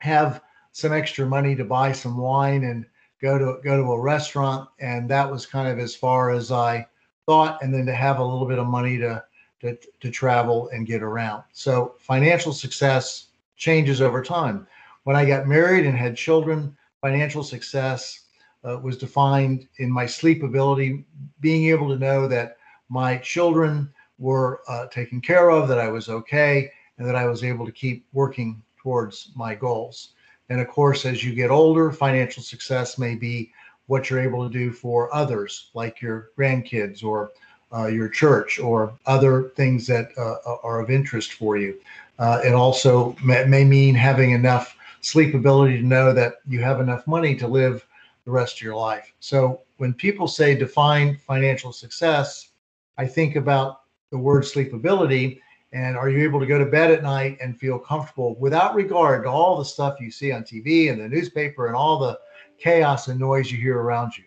have 0.00 0.42
some 0.72 0.92
extra 0.92 1.26
money 1.26 1.54
to 1.54 1.64
buy 1.64 1.92
some 1.92 2.16
wine 2.16 2.64
and 2.64 2.86
go 3.20 3.38
to 3.38 3.60
go 3.62 3.76
to 3.76 3.92
a 3.92 4.00
restaurant, 4.00 4.68
and 4.78 5.08
that 5.08 5.30
was 5.30 5.46
kind 5.46 5.68
of 5.68 5.78
as 5.78 5.94
far 5.94 6.30
as 6.30 6.52
I 6.52 6.86
thought, 7.26 7.62
and 7.62 7.72
then 7.74 7.86
to 7.86 7.94
have 7.94 8.18
a 8.18 8.24
little 8.24 8.46
bit 8.46 8.58
of 8.58 8.66
money 8.66 8.98
to 8.98 9.24
to, 9.60 9.76
to 10.00 10.10
travel 10.10 10.68
and 10.72 10.86
get 10.86 11.02
around. 11.02 11.42
So 11.52 11.94
financial 11.98 12.52
success 12.52 13.28
changes 13.56 14.00
over 14.00 14.22
time. 14.22 14.66
When 15.06 15.14
I 15.14 15.24
got 15.24 15.46
married 15.46 15.86
and 15.86 15.96
had 15.96 16.16
children, 16.16 16.76
financial 17.00 17.44
success 17.44 18.24
uh, 18.64 18.76
was 18.78 18.98
defined 18.98 19.68
in 19.78 19.88
my 19.88 20.04
sleep 20.04 20.42
ability, 20.42 21.04
being 21.38 21.66
able 21.66 21.88
to 21.90 21.96
know 21.96 22.26
that 22.26 22.56
my 22.88 23.16
children 23.18 23.88
were 24.18 24.62
uh, 24.66 24.88
taken 24.88 25.20
care 25.20 25.48
of, 25.48 25.68
that 25.68 25.78
I 25.78 25.86
was 25.86 26.08
okay, 26.08 26.72
and 26.98 27.06
that 27.06 27.14
I 27.14 27.26
was 27.26 27.44
able 27.44 27.64
to 27.66 27.70
keep 27.70 28.04
working 28.14 28.60
towards 28.82 29.30
my 29.36 29.54
goals. 29.54 30.14
And 30.48 30.60
of 30.60 30.66
course, 30.66 31.06
as 31.06 31.22
you 31.22 31.36
get 31.36 31.52
older, 31.52 31.92
financial 31.92 32.42
success 32.42 32.98
may 32.98 33.14
be 33.14 33.52
what 33.86 34.10
you're 34.10 34.18
able 34.18 34.44
to 34.44 34.52
do 34.52 34.72
for 34.72 35.14
others, 35.14 35.70
like 35.72 36.02
your 36.02 36.30
grandkids 36.36 37.04
or 37.04 37.30
uh, 37.72 37.86
your 37.86 38.08
church 38.08 38.58
or 38.58 38.92
other 39.06 39.50
things 39.54 39.86
that 39.86 40.08
uh, 40.18 40.56
are 40.64 40.80
of 40.80 40.90
interest 40.90 41.34
for 41.34 41.56
you. 41.56 41.78
Uh, 42.18 42.40
it 42.44 42.54
also 42.54 43.14
may, 43.22 43.44
may, 43.44 43.62
mean 43.62 43.94
having 43.94 44.32
enough 44.32 44.75
sleep 45.06 45.34
ability 45.34 45.78
to 45.78 45.86
know 45.86 46.12
that 46.12 46.34
you 46.48 46.60
have 46.60 46.80
enough 46.80 47.06
money 47.06 47.36
to 47.36 47.46
live 47.46 47.86
the 48.24 48.30
rest 48.30 48.56
of 48.56 48.62
your 48.62 48.74
life. 48.74 49.12
So 49.20 49.62
when 49.76 49.94
people 49.94 50.26
say 50.26 50.56
define 50.56 51.16
financial 51.16 51.72
success, 51.72 52.50
I 52.98 53.06
think 53.06 53.36
about 53.36 53.82
the 54.10 54.18
word 54.18 54.42
sleepability 54.42 55.40
and 55.72 55.96
are 55.96 56.08
you 56.08 56.24
able 56.24 56.40
to 56.40 56.46
go 56.46 56.58
to 56.58 56.66
bed 56.66 56.90
at 56.90 57.02
night 57.02 57.38
and 57.40 57.58
feel 57.58 57.78
comfortable 57.78 58.34
without 58.36 58.74
regard 58.74 59.24
to 59.24 59.28
all 59.28 59.56
the 59.56 59.64
stuff 59.64 60.00
you 60.00 60.10
see 60.10 60.32
on 60.32 60.42
TV 60.42 60.90
and 60.90 61.00
the 61.00 61.08
newspaper 61.08 61.66
and 61.66 61.76
all 61.76 61.98
the 61.98 62.18
chaos 62.58 63.08
and 63.08 63.20
noise 63.20 63.50
you 63.52 63.58
hear 63.58 63.78
around 63.78 64.16
you? 64.16 64.24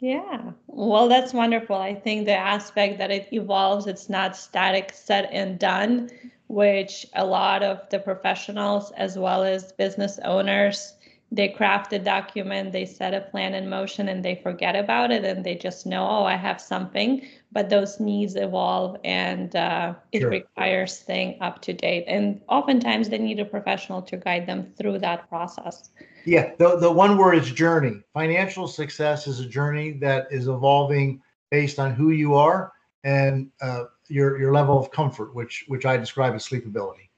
Yeah, 0.00 0.52
well, 0.66 1.08
that's 1.08 1.34
wonderful. 1.34 1.76
I 1.76 1.94
think 1.94 2.24
the 2.24 2.34
aspect 2.34 2.98
that 2.98 3.10
it 3.10 3.28
evolves, 3.32 3.86
it's 3.86 4.08
not 4.08 4.34
static, 4.34 4.92
set, 4.94 5.28
and 5.30 5.58
done, 5.58 6.10
which 6.50 7.06
a 7.14 7.24
lot 7.24 7.62
of 7.62 7.88
the 7.90 7.98
professionals 7.98 8.90
as 8.92 9.16
well 9.16 9.44
as 9.44 9.72
business 9.72 10.18
owners 10.24 10.94
they 11.32 11.48
craft 11.48 11.92
a 11.92 11.98
document, 11.98 12.72
they 12.72 12.84
set 12.84 13.14
a 13.14 13.20
plan 13.20 13.54
in 13.54 13.68
motion, 13.68 14.08
and 14.08 14.24
they 14.24 14.40
forget 14.42 14.74
about 14.74 15.12
it, 15.12 15.24
and 15.24 15.44
they 15.44 15.54
just 15.54 15.86
know, 15.86 16.04
oh, 16.04 16.24
I 16.24 16.34
have 16.34 16.60
something. 16.60 17.24
But 17.52 17.70
those 17.70 18.00
needs 18.00 18.34
evolve, 18.34 18.96
and 19.04 19.54
uh, 19.54 19.94
it 20.10 20.20
sure. 20.20 20.30
requires 20.30 20.98
staying 20.98 21.40
up 21.40 21.62
to 21.62 21.72
date. 21.72 22.04
And 22.08 22.40
oftentimes, 22.48 23.08
they 23.08 23.18
need 23.18 23.38
a 23.38 23.44
professional 23.44 24.02
to 24.02 24.16
guide 24.16 24.46
them 24.46 24.72
through 24.76 24.98
that 25.00 25.28
process. 25.28 25.90
Yeah, 26.24 26.50
the, 26.58 26.78
the 26.78 26.90
one 26.90 27.16
word 27.16 27.36
is 27.36 27.50
journey. 27.52 28.02
Financial 28.12 28.66
success 28.66 29.28
is 29.28 29.38
a 29.38 29.46
journey 29.46 29.92
that 30.00 30.26
is 30.32 30.48
evolving 30.48 31.22
based 31.52 31.78
on 31.78 31.94
who 31.94 32.10
you 32.10 32.34
are 32.34 32.72
and 33.04 33.50
uh, 33.60 33.84
your 34.10 34.38
your 34.38 34.52
level 34.52 34.78
of 34.78 34.90
comfort, 34.90 35.34
which 35.34 35.64
which 35.68 35.86
I 35.86 35.96
describe 35.96 36.34
as 36.34 36.46
sleepability. 36.46 37.08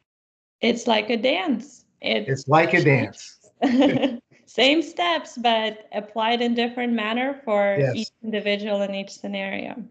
It's 0.61 0.87
like 0.87 1.11
a 1.11 1.17
dance. 1.17 1.85
It 2.01 2.29
it's 2.29 2.49
like 2.49 2.75
a 2.75 2.83
dance. 2.83 3.39
Same 4.47 4.83
steps, 4.83 5.39
but 5.39 5.89
applied 5.93 6.43
in 6.43 6.55
different 6.55 6.93
manner 6.93 7.41
for 7.45 7.77
yes. 7.79 7.95
each 7.95 8.09
individual 8.23 8.83
in 8.83 8.95
each 8.95 9.11
scenario. 9.11 9.83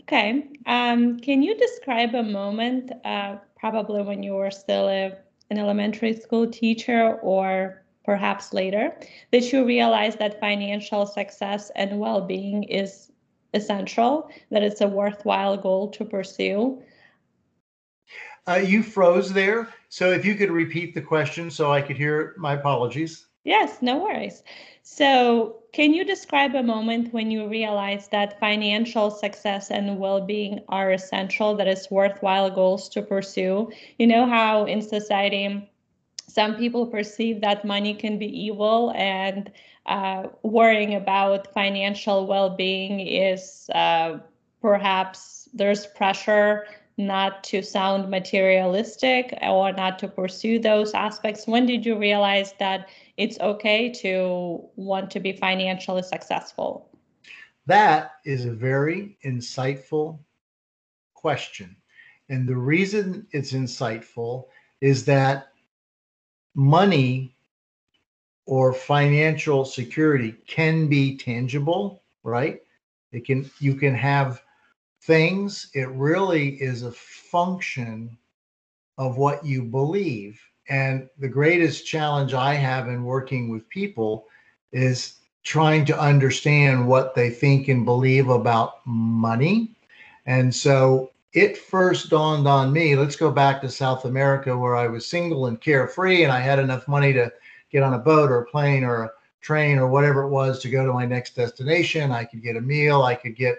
Okay. 0.00 0.48
Um, 0.66 1.20
can 1.20 1.42
you 1.42 1.56
describe 1.56 2.14
a 2.14 2.22
moment, 2.22 2.90
uh, 3.04 3.36
probably 3.58 4.02
when 4.02 4.22
you 4.22 4.34
were 4.34 4.50
still 4.50 4.88
a, 4.88 5.16
an 5.50 5.58
elementary 5.58 6.12
school 6.12 6.48
teacher 6.50 7.18
or 7.22 7.82
perhaps 8.04 8.52
later, 8.52 8.96
that 9.30 9.52
you 9.52 9.64
realized 9.64 10.18
that 10.18 10.40
financial 10.40 11.06
success 11.06 11.70
and 11.76 11.98
well 12.00 12.20
being 12.20 12.64
is 12.64 13.09
essential, 13.54 14.30
that 14.50 14.62
it's 14.62 14.80
a 14.80 14.88
worthwhile 14.88 15.56
goal 15.56 15.88
to 15.88 16.04
pursue? 16.04 16.82
Uh, 18.46 18.54
you 18.54 18.82
froze 18.82 19.32
there. 19.32 19.68
So 19.88 20.10
if 20.10 20.24
you 20.24 20.34
could 20.34 20.50
repeat 20.50 20.94
the 20.94 21.02
question 21.02 21.50
so 21.50 21.72
I 21.72 21.82
could 21.82 21.96
hear 21.96 22.20
it, 22.20 22.38
my 22.38 22.54
apologies. 22.54 23.26
Yes, 23.44 23.80
no 23.80 23.98
worries. 23.98 24.42
So, 24.82 25.56
can 25.72 25.94
you 25.94 26.04
describe 26.04 26.54
a 26.54 26.62
moment 26.62 27.12
when 27.12 27.30
you 27.30 27.46
realized 27.48 28.10
that 28.10 28.40
financial 28.40 29.10
success 29.10 29.70
and 29.70 29.98
well 29.98 30.20
being 30.20 30.60
are 30.68 30.90
essential, 30.92 31.54
that 31.56 31.68
it's 31.68 31.90
worthwhile 31.90 32.50
goals 32.50 32.88
to 32.90 33.02
pursue? 33.02 33.70
You 33.98 34.06
know 34.06 34.26
how 34.26 34.64
in 34.64 34.82
society, 34.82 35.69
some 36.32 36.56
people 36.56 36.86
perceive 36.86 37.40
that 37.40 37.64
money 37.64 37.94
can 37.94 38.18
be 38.18 38.26
evil 38.26 38.92
and 38.96 39.50
uh, 39.86 40.24
worrying 40.42 40.94
about 40.94 41.52
financial 41.52 42.26
well 42.26 42.50
being 42.50 43.00
is 43.00 43.68
uh, 43.74 44.18
perhaps 44.60 45.48
there's 45.54 45.86
pressure 45.86 46.66
not 46.96 47.42
to 47.44 47.62
sound 47.62 48.10
materialistic 48.10 49.36
or 49.42 49.72
not 49.72 49.98
to 49.98 50.08
pursue 50.08 50.58
those 50.58 50.92
aspects? 50.92 51.46
When 51.46 51.66
did 51.66 51.86
you 51.86 51.98
realize 51.98 52.52
that 52.58 52.88
it's 53.16 53.40
okay 53.40 53.90
to 53.94 54.62
want 54.76 55.10
to 55.12 55.20
be 55.20 55.32
financially 55.32 56.02
successful? 56.02 56.90
That 57.66 58.12
is 58.24 58.44
a 58.44 58.52
very 58.52 59.16
insightful 59.24 60.18
question. 61.14 61.76
And 62.28 62.48
the 62.48 62.56
reason 62.56 63.26
it's 63.32 63.52
insightful 63.52 64.46
is 64.80 65.04
that 65.06 65.49
money 66.54 67.34
or 68.46 68.72
financial 68.72 69.64
security 69.64 70.32
can 70.46 70.88
be 70.88 71.16
tangible, 71.16 72.02
right? 72.22 72.60
It 73.12 73.24
can 73.24 73.50
you 73.58 73.74
can 73.74 73.94
have 73.94 74.42
things, 75.02 75.70
it 75.74 75.88
really 75.90 76.60
is 76.60 76.82
a 76.82 76.92
function 76.92 78.16
of 78.98 79.16
what 79.16 79.44
you 79.44 79.62
believe. 79.62 80.40
And 80.68 81.08
the 81.18 81.28
greatest 81.28 81.86
challenge 81.86 82.34
I 82.34 82.54
have 82.54 82.88
in 82.88 83.04
working 83.04 83.48
with 83.48 83.68
people 83.68 84.26
is 84.72 85.14
trying 85.42 85.84
to 85.86 85.98
understand 85.98 86.86
what 86.86 87.14
they 87.14 87.30
think 87.30 87.68
and 87.68 87.84
believe 87.84 88.28
about 88.28 88.86
money. 88.86 89.74
And 90.26 90.54
so 90.54 91.10
it 91.32 91.56
first 91.56 92.10
dawned 92.10 92.48
on 92.48 92.72
me 92.72 92.96
let's 92.96 93.16
go 93.16 93.30
back 93.30 93.60
to 93.60 93.68
South 93.68 94.04
America 94.04 94.56
where 94.56 94.76
I 94.76 94.88
was 94.88 95.06
single 95.06 95.46
and 95.46 95.60
carefree 95.60 96.24
and 96.24 96.32
I 96.32 96.40
had 96.40 96.58
enough 96.58 96.88
money 96.88 97.12
to 97.12 97.32
get 97.70 97.82
on 97.82 97.94
a 97.94 97.98
boat 97.98 98.30
or 98.30 98.42
a 98.42 98.46
plane 98.46 98.82
or 98.82 99.04
a 99.04 99.10
train 99.40 99.78
or 99.78 99.88
whatever 99.88 100.22
it 100.22 100.28
was 100.28 100.60
to 100.60 100.70
go 100.70 100.84
to 100.84 100.92
my 100.92 101.06
next 101.06 101.36
destination. 101.36 102.10
I 102.10 102.24
could 102.24 102.42
get 102.42 102.56
a 102.56 102.60
meal, 102.60 103.02
I 103.02 103.14
could 103.14 103.36
get 103.36 103.58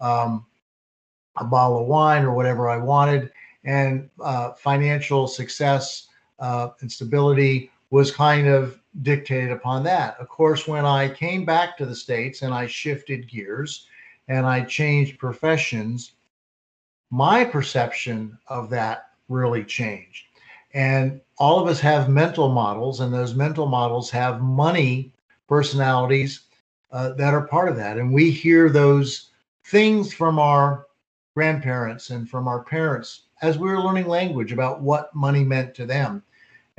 um, 0.00 0.44
a 1.36 1.44
bottle 1.44 1.80
of 1.80 1.86
wine 1.86 2.24
or 2.24 2.34
whatever 2.34 2.68
I 2.68 2.78
wanted. 2.78 3.30
And 3.64 4.10
uh, 4.22 4.52
financial 4.52 5.26
success 5.26 6.08
uh, 6.38 6.70
and 6.80 6.90
stability 6.90 7.70
was 7.90 8.10
kind 8.10 8.48
of 8.48 8.80
dictated 9.02 9.50
upon 9.50 9.84
that. 9.84 10.16
Of 10.20 10.28
course, 10.28 10.68
when 10.68 10.84
I 10.84 11.08
came 11.08 11.44
back 11.44 11.78
to 11.78 11.86
the 11.86 11.94
States 11.94 12.42
and 12.42 12.52
I 12.52 12.66
shifted 12.66 13.28
gears 13.28 13.86
and 14.28 14.44
I 14.44 14.62
changed 14.62 15.18
professions, 15.18 16.12
my 17.14 17.44
perception 17.44 18.36
of 18.48 18.68
that 18.68 19.10
really 19.28 19.62
changed. 19.62 20.24
And 20.72 21.20
all 21.38 21.60
of 21.60 21.68
us 21.68 21.78
have 21.78 22.08
mental 22.08 22.48
models, 22.48 22.98
and 22.98 23.14
those 23.14 23.36
mental 23.36 23.66
models 23.66 24.10
have 24.10 24.40
money 24.40 25.12
personalities 25.48 26.40
uh, 26.90 27.10
that 27.12 27.32
are 27.32 27.46
part 27.46 27.68
of 27.68 27.76
that. 27.76 27.98
And 27.98 28.12
we 28.12 28.32
hear 28.32 28.68
those 28.68 29.30
things 29.66 30.12
from 30.12 30.40
our 30.40 30.86
grandparents 31.36 32.10
and 32.10 32.28
from 32.28 32.48
our 32.48 32.64
parents 32.64 33.26
as 33.42 33.58
we 33.58 33.68
were 33.68 33.80
learning 33.80 34.08
language 34.08 34.50
about 34.50 34.80
what 34.80 35.14
money 35.14 35.44
meant 35.44 35.72
to 35.76 35.86
them. 35.86 36.20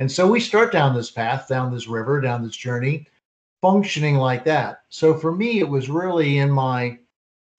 And 0.00 0.12
so 0.12 0.30
we 0.30 0.40
start 0.40 0.70
down 0.70 0.94
this 0.94 1.10
path, 1.10 1.48
down 1.48 1.72
this 1.72 1.88
river, 1.88 2.20
down 2.20 2.44
this 2.44 2.56
journey, 2.56 3.06
functioning 3.62 4.16
like 4.16 4.44
that. 4.44 4.82
So 4.90 5.14
for 5.14 5.34
me, 5.34 5.60
it 5.60 5.68
was 5.68 5.88
really 5.88 6.38
in 6.38 6.50
my 6.50 6.98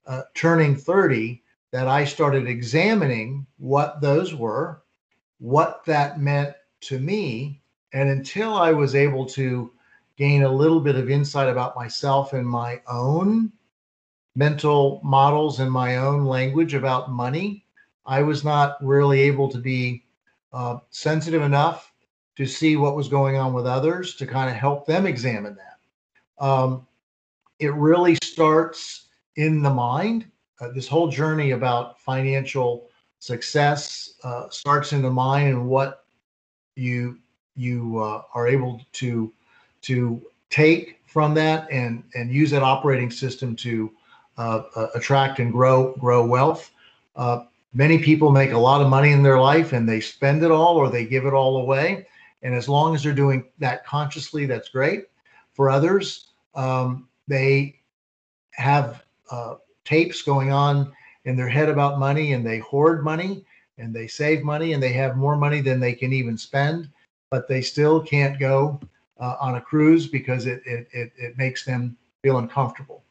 uh, 0.05 0.23
turning 0.35 0.75
30 0.75 1.41
that 1.71 1.87
I 1.87 2.05
started 2.05 2.47
examining 2.47 3.45
what 3.57 4.01
those 4.01 4.33
were, 4.33 4.83
what 5.39 5.83
that 5.85 6.19
meant 6.19 6.55
to 6.81 6.99
me. 6.99 7.61
And 7.93 8.09
until 8.09 8.55
I 8.55 8.71
was 8.71 8.95
able 8.95 9.25
to 9.27 9.71
gain 10.17 10.43
a 10.43 10.51
little 10.51 10.79
bit 10.79 10.95
of 10.95 11.09
insight 11.09 11.47
about 11.47 11.75
myself 11.75 12.33
and 12.33 12.45
my 12.45 12.81
own 12.87 13.51
mental 14.35 15.01
models 15.03 15.59
in 15.59 15.69
my 15.69 15.97
own 15.97 16.25
language 16.25 16.73
about 16.73 17.11
money. 17.11 17.65
I 18.05 18.21
was 18.21 18.43
not 18.43 18.77
really 18.83 19.21
able 19.21 19.49
to 19.49 19.57
be 19.57 20.03
uh, 20.53 20.77
sensitive 20.89 21.41
enough 21.41 21.91
to 22.35 22.45
see 22.45 22.77
what 22.77 22.95
was 22.95 23.07
going 23.07 23.35
on 23.35 23.51
with 23.53 23.65
others 23.65 24.15
to 24.15 24.27
kind 24.27 24.49
of 24.49 24.55
help 24.55 24.85
them 24.85 25.07
examine 25.07 25.55
that. 25.55 26.45
Um, 26.45 26.85
it 27.59 27.73
really 27.73 28.15
starts 28.23 29.07
in 29.37 29.63
the 29.63 29.73
mind. 29.73 30.29
Uh, 30.59 30.69
this 30.73 30.87
whole 30.87 31.07
journey 31.07 31.51
about 31.51 31.99
financial 31.99 32.89
success 33.19 34.13
uh, 34.23 34.49
starts 34.49 34.93
in 34.93 35.01
the 35.01 35.09
mind 35.09 35.49
and 35.49 35.67
what 35.67 36.05
you 36.75 37.19
you 37.55 37.99
uh, 37.99 38.21
are 38.33 38.47
able 38.47 38.81
to 38.93 39.33
to 39.81 40.21
take 40.49 40.99
from 41.05 41.33
that 41.33 41.69
and 41.71 42.03
and 42.15 42.31
use 42.31 42.51
that 42.51 42.63
operating 42.63 43.09
system 43.09 43.55
to 43.55 43.91
uh, 44.37 44.63
uh, 44.75 44.87
attract 44.95 45.39
and 45.39 45.51
grow 45.51 45.93
grow 45.93 46.25
wealth. 46.25 46.71
Uh, 47.15 47.45
many 47.73 47.97
people 47.97 48.31
make 48.31 48.51
a 48.51 48.57
lot 48.57 48.81
of 48.81 48.89
money 48.89 49.11
in 49.11 49.23
their 49.23 49.39
life 49.39 49.73
and 49.73 49.89
they 49.89 49.99
spend 49.99 50.43
it 50.43 50.51
all 50.51 50.77
or 50.77 50.89
they 50.89 51.05
give 51.05 51.25
it 51.25 51.33
all 51.33 51.57
away. 51.57 52.05
And 52.43 52.53
as 52.53 52.69
long 52.69 52.93
as 52.93 53.01
they're 53.01 53.13
doing 53.13 53.45
that 53.57 53.83
consciously, 53.85 54.45
that's 54.45 54.69
great. 54.69 55.05
For 55.53 55.71
others, 55.71 56.27
um, 56.53 57.09
they 57.27 57.79
have 58.51 59.03
uh, 59.31 59.55
tapes 59.87 60.21
going 60.21 60.51
on 60.51 60.91
in 61.23 61.37
their 61.37 61.47
head 61.47 61.69
about 61.69 61.97
money 61.97 62.33
and 62.33 62.45
they 62.45 62.59
hoard 62.59 63.03
money 63.03 63.45
and 63.77 63.95
they 63.95 64.07
save 64.07 64.43
money 64.43 64.73
and 64.73 64.83
they 64.83 64.91
have 64.91 65.15
more 65.15 65.37
money 65.37 65.61
than 65.61 65.79
they 65.79 65.93
can 65.93 66.11
even 66.11 66.37
spend, 66.37 66.89
but 67.31 67.47
they 67.47 67.61
still 67.61 68.01
can't 68.01 68.39
go 68.39 68.79
uh, 69.19 69.35
on 69.39 69.55
a 69.55 69.61
cruise 69.61 70.07
because 70.07 70.45
it, 70.45 70.61
it, 70.65 70.87
it, 70.91 71.11
it 71.17 71.37
makes 71.37 71.63
them 71.63 71.95
feel 72.21 72.37
uncomfortable. 72.39 73.03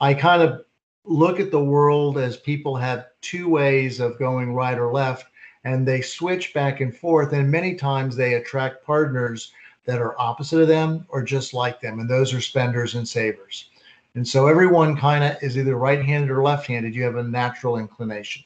I 0.00 0.14
kind 0.14 0.42
of 0.42 0.64
look 1.04 1.38
at 1.38 1.50
the 1.50 1.62
world 1.62 2.16
as 2.16 2.36
people 2.36 2.76
have 2.76 3.08
two 3.20 3.48
ways 3.48 4.00
of 4.00 4.18
going 4.18 4.54
right 4.54 4.78
or 4.78 4.90
left 4.90 5.26
and 5.64 5.86
they 5.86 6.00
switch 6.00 6.54
back 6.54 6.80
and 6.80 6.96
forth 6.96 7.32
and 7.32 7.50
many 7.50 7.74
times 7.74 8.16
they 8.16 8.34
attract 8.34 8.84
partners 8.86 9.52
that 9.84 10.00
are 10.00 10.18
opposite 10.20 10.60
of 10.60 10.68
them 10.68 11.04
or 11.08 11.22
just 11.22 11.52
like 11.52 11.80
them 11.80 11.98
and 11.98 12.08
those 12.08 12.32
are 12.32 12.40
spenders 12.40 12.94
and 12.94 13.06
savers 13.06 13.70
and 14.14 14.26
so 14.26 14.46
everyone 14.46 14.96
kind 14.96 15.24
of 15.24 15.42
is 15.42 15.56
either 15.56 15.76
right-handed 15.76 16.30
or 16.30 16.42
left-handed 16.42 16.94
you 16.94 17.02
have 17.02 17.16
a 17.16 17.22
natural 17.22 17.78
inclination. 17.78 18.44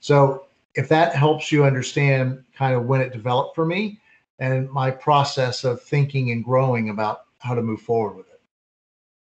So 0.00 0.46
if 0.74 0.88
that 0.88 1.14
helps 1.14 1.52
you 1.52 1.64
understand 1.64 2.42
kind 2.56 2.74
of 2.74 2.86
when 2.86 3.00
it 3.00 3.12
developed 3.12 3.54
for 3.54 3.66
me 3.66 4.00
and 4.38 4.70
my 4.70 4.90
process 4.90 5.64
of 5.64 5.82
thinking 5.82 6.30
and 6.30 6.42
growing 6.42 6.88
about 6.88 7.24
how 7.38 7.54
to 7.54 7.62
move 7.62 7.80
forward 7.80 8.16
with 8.16 8.28
it. 8.28 8.40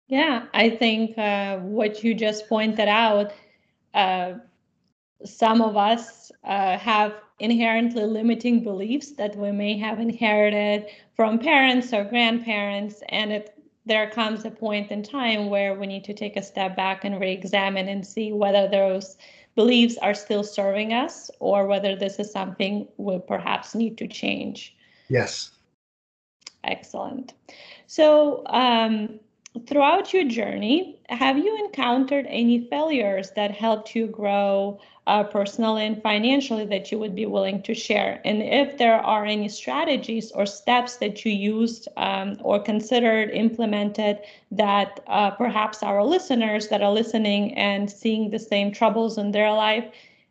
Yeah, 0.09 0.47
I 0.54 0.70
think 0.70 1.16
uh, 1.18 1.59
what 1.59 2.02
you 2.02 2.14
just 2.14 2.49
pointed 2.49 2.88
out, 2.88 3.32
uh, 3.94 4.35
some 5.25 5.61
of 5.61 5.76
us 5.76 6.32
uh, 6.44 6.78
have 6.78 7.14
inherently 7.38 8.04
limiting 8.04 8.62
beliefs 8.62 9.12
that 9.12 9.37
we 9.37 9.50
may 9.50 9.76
have 9.78 9.99
inherited 9.99 10.87
from 11.14 11.38
parents 11.38 11.92
or 11.92 12.04
grandparents, 12.04 13.02
and 13.09 13.32
it 13.32 13.59
there 13.87 14.10
comes 14.10 14.44
a 14.44 14.50
point 14.50 14.90
in 14.90 15.02
time 15.02 15.49
where 15.49 15.75
we 15.75 15.87
need 15.87 16.04
to 16.04 16.14
take 16.14 16.37
a 16.37 16.42
step 16.42 16.76
back 16.76 17.04
and 17.04 17.20
re-examine 17.20 17.88
and 17.88 18.06
see 18.06 18.32
whether 18.32 18.68
those 18.68 19.16
beliefs 19.54 19.96
are 19.99 20.14
still 20.14 20.44
serving 20.44 20.92
us 20.92 21.30
or 21.40 21.66
whether 21.66 21.96
this 21.96 22.18
is 22.18 22.30
something 22.30 22.87
we 22.99 23.18
perhaps 23.18 23.75
need 23.75 23.99
to 23.99 24.06
change. 24.06 24.76
Yes. 25.08 25.50
Excellent. 26.62 27.32
So 27.87 28.42
um, 28.46 29.18
throughout 29.66 30.12
your 30.12 30.25
journey, 30.25 31.00
have 31.09 31.37
you 31.37 31.57
encountered 31.64 32.26
any 32.28 32.66
failures 32.69 33.33
that 33.33 33.50
helped 33.50 33.95
you 33.97 34.07
grow 34.07 34.80
uh, 35.07 35.25
personally 35.25 35.85
and 35.85 36.00
financially 36.02 36.64
that 36.66 36.92
you 36.92 36.99
would 36.99 37.14
be 37.16 37.26
willing 37.26 37.62
to 37.62 37.75
share? 37.75 38.21
And 38.25 38.43
if 38.43 38.78
there 38.78 39.00
are 39.00 39.25
any 39.25 39.49
strategies 39.49 40.30
or 40.30 40.47
steps 40.47 40.97
that 40.99 41.25
you 41.25 41.32
used 41.32 41.89
um, 41.97 42.36
or 42.43 42.63
considered 42.63 43.30
implemented 43.30 44.21
that 44.52 45.00
uh, 45.08 45.32
perhaps 45.32 45.82
our 45.82 46.04
listeners 46.04 46.69
that 46.69 46.82
are 46.82 46.93
listening 46.93 47.56
and 47.58 47.91
seeing 47.91 48.30
the 48.30 48.39
same 48.39 48.71
troubles 48.71 49.19
in 49.19 49.32
their 49.32 49.52
life, 49.52 49.84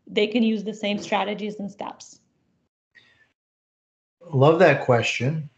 they 0.08 0.28
can 0.28 0.44
use 0.44 0.64
the 0.64 0.74
same 0.74 0.98
strategies 0.98 1.60
and 1.60 1.70
steps? 1.70 2.20
Love 4.32 4.60
that 4.60 4.86
question. 4.86 5.50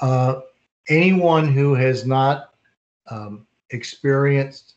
Uh, 0.00 0.40
anyone 0.88 1.52
who 1.52 1.74
has 1.74 2.06
not 2.06 2.54
um, 3.10 3.46
experienced 3.70 4.74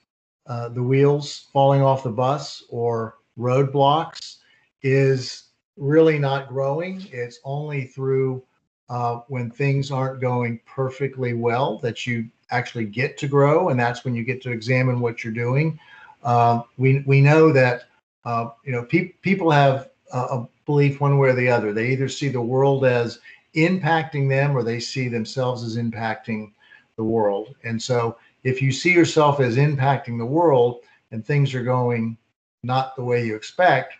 uh, 0.47 0.69
the 0.69 0.83
wheels 0.83 1.47
falling 1.53 1.81
off 1.81 2.03
the 2.03 2.09
bus 2.09 2.63
or 2.69 3.17
roadblocks 3.37 4.37
is 4.81 5.43
really 5.77 6.19
not 6.19 6.47
growing. 6.47 7.07
It's 7.11 7.39
only 7.43 7.85
through 7.85 8.43
uh, 8.89 9.21
when 9.27 9.49
things 9.49 9.91
aren't 9.91 10.19
going 10.19 10.59
perfectly 10.65 11.33
well 11.33 11.77
that 11.79 12.05
you 12.05 12.27
actually 12.49 12.85
get 12.85 13.17
to 13.19 13.27
grow, 13.27 13.69
and 13.69 13.79
that's 13.79 14.03
when 14.03 14.13
you 14.13 14.23
get 14.23 14.41
to 14.41 14.51
examine 14.51 14.99
what 14.99 15.23
you're 15.23 15.31
doing. 15.31 15.79
Uh, 16.23 16.61
we 16.77 16.99
we 17.07 17.21
know 17.21 17.51
that 17.53 17.83
uh, 18.25 18.49
you 18.65 18.71
know 18.71 18.83
pe- 18.83 19.13
people 19.21 19.49
have 19.49 19.89
a, 20.13 20.19
a 20.19 20.49
belief 20.65 20.99
one 20.99 21.17
way 21.17 21.29
or 21.29 21.33
the 21.33 21.49
other. 21.49 21.71
They 21.71 21.91
either 21.91 22.09
see 22.09 22.27
the 22.27 22.41
world 22.41 22.83
as 22.83 23.19
impacting 23.55 24.27
them, 24.27 24.55
or 24.55 24.63
they 24.63 24.79
see 24.79 25.07
themselves 25.07 25.63
as 25.63 25.77
impacting 25.77 26.51
the 26.97 27.03
world. 27.03 27.55
And 27.63 27.81
so 27.81 28.17
if 28.43 28.61
you 28.61 28.71
see 28.71 28.93
yourself 28.93 29.39
as 29.39 29.57
impacting 29.57 30.17
the 30.17 30.25
world 30.25 30.81
and 31.11 31.25
things 31.25 31.53
are 31.53 31.63
going 31.63 32.17
not 32.63 32.95
the 32.95 33.03
way 33.03 33.25
you 33.25 33.35
expect, 33.35 33.93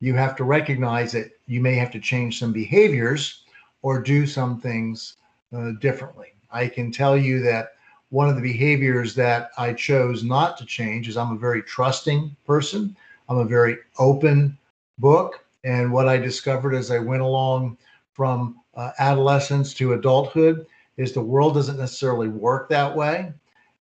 you 0.00 0.14
have 0.14 0.36
to 0.36 0.44
recognize 0.44 1.12
that 1.12 1.30
you 1.46 1.60
may 1.60 1.74
have 1.74 1.90
to 1.92 2.00
change 2.00 2.38
some 2.38 2.52
behaviors 2.52 3.44
or 3.82 4.00
do 4.00 4.26
some 4.26 4.60
things 4.60 5.16
uh, 5.56 5.72
differently. 5.80 6.34
I 6.50 6.68
can 6.68 6.90
tell 6.90 7.16
you 7.16 7.40
that 7.42 7.72
one 8.10 8.28
of 8.28 8.36
the 8.36 8.42
behaviors 8.42 9.14
that 9.14 9.50
I 9.58 9.72
chose 9.72 10.22
not 10.22 10.56
to 10.58 10.66
change 10.66 11.08
is 11.08 11.16
I'm 11.16 11.32
a 11.32 11.38
very 11.38 11.62
trusting 11.62 12.36
person. 12.44 12.96
I'm 13.28 13.38
a 13.38 13.44
very 13.44 13.78
open 13.98 14.56
book. 14.98 15.44
And 15.64 15.92
what 15.92 16.08
I 16.08 16.16
discovered 16.16 16.74
as 16.74 16.90
I 16.90 16.98
went 16.98 17.22
along 17.22 17.78
from 18.12 18.60
uh, 18.74 18.92
adolescence 18.98 19.74
to 19.74 19.94
adulthood 19.94 20.66
is 20.96 21.12
the 21.12 21.20
world 21.20 21.54
doesn't 21.54 21.78
necessarily 21.78 22.28
work 22.28 22.68
that 22.68 22.94
way. 22.94 23.32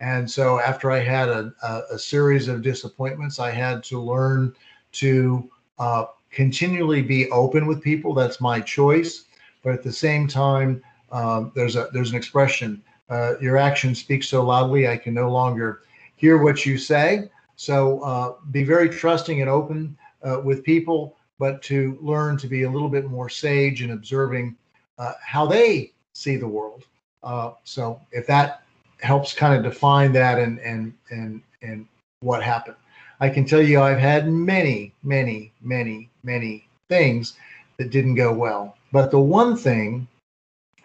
And 0.04 0.30
so 0.30 0.60
after 0.60 0.92
I 0.92 1.00
had 1.00 1.30
a, 1.30 1.54
a, 1.64 1.82
a 1.94 1.98
series 1.98 2.50
of 2.50 2.62
disappointments, 2.62 3.40
I 3.40 3.52
had 3.52 3.86
to 3.86 4.02
learn 4.02 4.54
to 4.94 5.50
uh, 5.80 6.06
continually 6.30 7.02
be 7.02 7.32
open 7.32 7.68
with 7.68 7.82
people. 7.82 8.14
That's 8.14 8.42
my 8.42 8.60
choice. 8.60 9.24
But 9.64 9.74
at 9.74 9.82
the 9.82 9.94
same 9.94 10.28
time, 10.28 10.84
um, 11.14 11.54
there's 11.56 11.78
a 11.78 11.88
there's 11.94 12.10
an 12.10 12.18
expression. 12.18 12.84
Uh, 13.10 13.40
your 13.40 13.56
actions 13.56 14.00
speak 14.00 14.24
so 14.24 14.44
loudly, 14.44 14.90
I 14.90 14.98
can 14.98 15.14
no 15.14 15.32
longer 15.32 15.84
hear 16.18 16.38
what 16.38 16.66
you 16.66 16.78
say. 16.78 17.30
So 17.56 18.02
uh, 18.02 18.34
be 18.52 18.66
very 18.66 18.90
trusting 18.90 19.40
and 19.40 19.50
open 19.50 19.98
uh, 20.22 20.42
with 20.44 20.66
people, 20.66 21.16
but 21.40 21.62
to 21.64 21.98
learn 22.02 22.36
to 22.40 22.48
be 22.48 22.64
a 22.64 22.70
little 22.70 22.90
bit 22.90 23.06
more 23.06 23.30
sage 23.30 23.82
and 23.82 23.94
observing 23.94 24.58
uh, 24.98 25.14
how 25.26 25.46
they 25.46 25.94
see 26.12 26.36
the 26.36 26.48
world. 26.48 26.88
Uh, 27.22 27.52
so 27.64 28.02
if 28.12 28.28
that 28.28 28.63
helps 29.04 29.34
kind 29.34 29.54
of 29.54 29.64
define 29.72 30.12
that 30.14 30.40
and 30.40 30.60
and 30.60 30.94
and 31.12 31.42
and 31.62 31.88
what 32.22 32.42
happened. 32.42 32.78
I 33.20 33.30
can 33.30 33.46
tell 33.46 33.62
you 33.62 33.82
I've 33.82 34.00
had 34.00 34.28
many, 34.30 34.94
many, 35.04 35.52
many, 35.62 36.10
many 36.24 36.68
things 36.90 37.38
that 37.78 37.92
didn't 37.92 38.16
go 38.16 38.34
well. 38.34 38.78
But 38.92 39.12
the 39.12 39.20
one 39.20 39.56
thing 39.56 40.08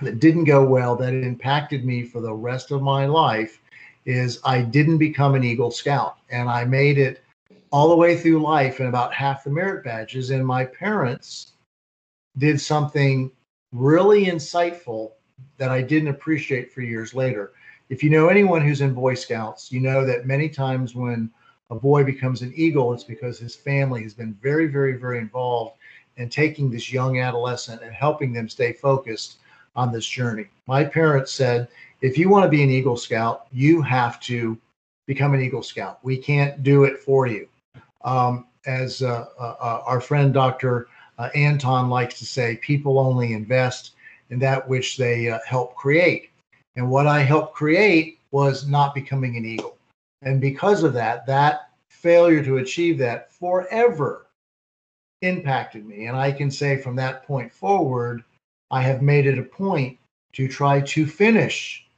that 0.01 0.21
didn't 0.21 0.45
go 0.45 0.65
well 0.65 0.97
that 0.97 1.13
impacted 1.15 1.85
me 1.85 2.05
for 2.05 2.21
the 2.21 2.33
rest 2.33 2.71
of 2.71 2.83
my 2.83 3.07
life 3.07 3.61
is 4.05 4.41
I 4.45 4.63
didn't 4.63 4.99
become 4.99 5.35
an 5.35 5.45
Eagle 5.45 5.71
Scout. 5.71 6.19
And 6.31 6.49
I 6.49 6.65
made 6.65 6.99
it 6.99 7.23
all 7.71 7.89
the 7.89 7.97
way 7.97 8.17
through 8.17 8.43
life 8.43 8.79
and 8.79 8.89
about 8.89 9.13
half 9.13 9.45
the 9.45 9.51
merit 9.51 9.85
badges. 9.85 10.31
And 10.31 10.47
my 10.47 10.65
parents 10.65 11.53
did 12.39 12.61
something 12.61 13.31
really 13.73 14.27
insightful 14.27 15.13
that 15.59 15.71
I 15.71 15.83
didn't 15.83 16.09
appreciate 16.09 16.73
for 16.73 16.81
years 16.81 17.15
later. 17.15 17.53
If 17.89 18.03
you 18.03 18.11
know 18.11 18.29
anyone 18.29 18.61
who's 18.61 18.83
in 18.83 18.93
Boy 18.93 19.15
Scouts, 19.15 19.73
you 19.73 19.81
know 19.81 20.05
that 20.05 20.27
many 20.27 20.49
times 20.49 20.95
when 20.95 21.31
a 21.71 21.75
boy 21.75 22.05
becomes 22.05 22.43
an 22.43 22.53
eagle, 22.55 22.93
it's 22.93 23.05
because 23.05 23.39
his 23.39 23.57
family 23.57 24.03
has 24.03 24.15
been 24.15 24.35
very, 24.43 24.67
very, 24.67 24.95
very 24.95 25.19
involved 25.19 25.77
in 26.17 26.29
taking 26.29 26.71
this 26.71 26.93
young 26.93 27.21
adolescent 27.21 27.83
and 27.83 27.93
helping 27.93 28.33
them 28.33 28.49
stay 28.49 28.73
focused 28.73 29.39
on 29.75 29.93
this 29.93 30.07
journey. 30.07 30.47
My 30.67 30.85
parents 30.85 31.33
said, 31.33 31.69
if 32.01 32.19
you 32.19 32.29
want 32.29 32.45
to 32.45 32.51
be 32.51 32.63
an 32.63 32.71
Eagle 32.71 32.97
Scout, 32.97 33.47
you 33.53 33.81
have 33.83 34.21
to 34.21 34.59
become 35.07 35.33
an 35.33 35.41
Eagle 35.41 35.63
Scout. 35.63 35.99
We 36.03 36.19
can't 36.19 36.63
do 36.63 36.85
it 36.85 36.99
for 36.99 37.27
you. 37.27 37.49
Um, 38.03 38.47
as 38.67 39.03
uh, 39.03 39.27
uh, 39.39 39.55
uh 39.61 39.83
our 39.87 40.01
friend 40.01 40.35
Dr. 40.35 40.89
Uh, 41.19 41.31
Anton 41.35 41.89
likes 41.89 42.19
to 42.19 42.27
say, 42.27 42.57
people 42.57 42.99
only 42.99 43.33
invest 43.33 43.93
in 44.31 44.39
that 44.41 44.69
which 44.69 44.97
they 44.97 45.31
uh, 45.31 45.39
help 45.47 45.75
create. 45.75 46.31
And 46.77 46.91
what 46.91 47.07
I 47.07 47.21
helped 47.21 47.55
create 47.55 48.21
was 48.31 48.69
not 48.69 48.95
becoming 48.95 49.37
an 49.37 49.45
eagle. 49.45 49.77
And 50.23 50.41
because 50.41 50.83
of 50.83 50.93
that, 50.95 51.27
that 51.27 51.71
failure 51.89 52.45
to 52.45 52.59
achieve 52.59 52.99
that 52.99 53.33
forever 53.33 54.27
impacted 55.23 55.87
me. 55.87 56.07
And 56.07 56.17
I 56.17 56.31
can 56.31 56.51
say 56.51 56.77
from 56.77 56.97
that 56.97 57.25
point 57.25 57.53
forward, 57.53 58.23
I 58.71 58.83
have 58.83 59.03
made 59.03 59.27
it 59.27 59.39
a 59.39 59.43
point 59.43 59.99
to 60.35 60.47
try 60.47 60.81
to 60.81 61.07
finish 61.07 61.89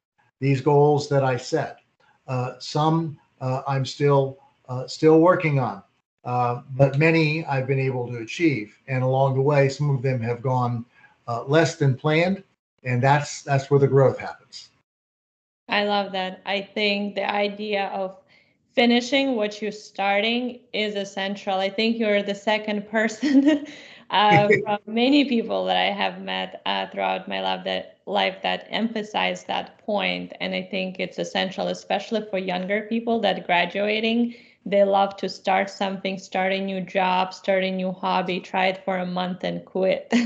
these 0.40 0.60
goals 0.60 1.08
that 1.08 1.24
I 1.24 1.36
set. 1.36 1.80
Uh, 2.26 2.54
some 2.58 3.18
uh, 3.40 3.62
I'm 3.66 3.84
still 3.84 4.38
uh, 4.68 4.86
still 4.86 5.20
working 5.20 5.58
on, 5.58 5.82
uh, 6.24 6.62
but 6.76 6.98
many 6.98 7.44
I've 7.46 7.66
been 7.66 7.80
able 7.80 8.06
to 8.08 8.18
achieve. 8.18 8.78
And 8.86 9.02
along 9.02 9.34
the 9.34 9.40
way, 9.40 9.68
some 9.68 9.90
of 9.90 10.02
them 10.02 10.20
have 10.20 10.42
gone 10.42 10.84
uh, 11.26 11.44
less 11.44 11.76
than 11.76 11.96
planned, 11.96 12.42
and 12.84 13.02
that's 13.02 13.42
that's 13.42 13.70
where 13.70 13.80
the 13.80 13.88
growth 13.88 14.18
happens. 14.18 14.70
I 15.68 15.84
love 15.84 16.12
that. 16.12 16.42
I 16.46 16.62
think 16.62 17.14
the 17.14 17.30
idea 17.30 17.86
of 17.94 18.16
finishing 18.72 19.36
what 19.36 19.60
you're 19.60 19.72
starting 19.72 20.60
is 20.72 20.94
essential. 20.96 21.54
I 21.54 21.70
think 21.70 21.98
you're 21.98 22.22
the 22.22 22.34
second 22.34 22.88
person 22.90 23.66
uh, 24.10 24.48
from 24.64 24.78
many 24.86 25.24
people 25.26 25.64
that 25.66 25.76
I 25.76 25.92
have 25.92 26.20
met 26.20 26.62
uh, 26.66 26.86
throughout 26.88 27.28
my 27.28 27.40
life 27.40 27.64
that 27.64 27.98
life 28.06 28.42
that 28.42 28.66
emphasize 28.70 29.44
that 29.44 29.78
point, 29.86 30.32
and 30.40 30.54
I 30.54 30.62
think 30.62 30.98
it's 30.98 31.18
essential, 31.18 31.68
especially 31.68 32.22
for 32.30 32.38
younger 32.38 32.82
people 32.82 33.20
that 33.20 33.46
graduating. 33.46 34.34
They 34.66 34.84
love 34.84 35.16
to 35.16 35.28
start 35.28 35.70
something, 35.70 36.18
start 36.18 36.52
a 36.52 36.60
new 36.60 36.80
job, 36.82 37.32
start 37.32 37.64
a 37.64 37.70
new 37.70 37.92
hobby, 37.92 38.40
try 38.40 38.66
it 38.66 38.84
for 38.84 38.98
a 38.98 39.06
month 39.06 39.44
and 39.44 39.64
quit. 39.64 40.12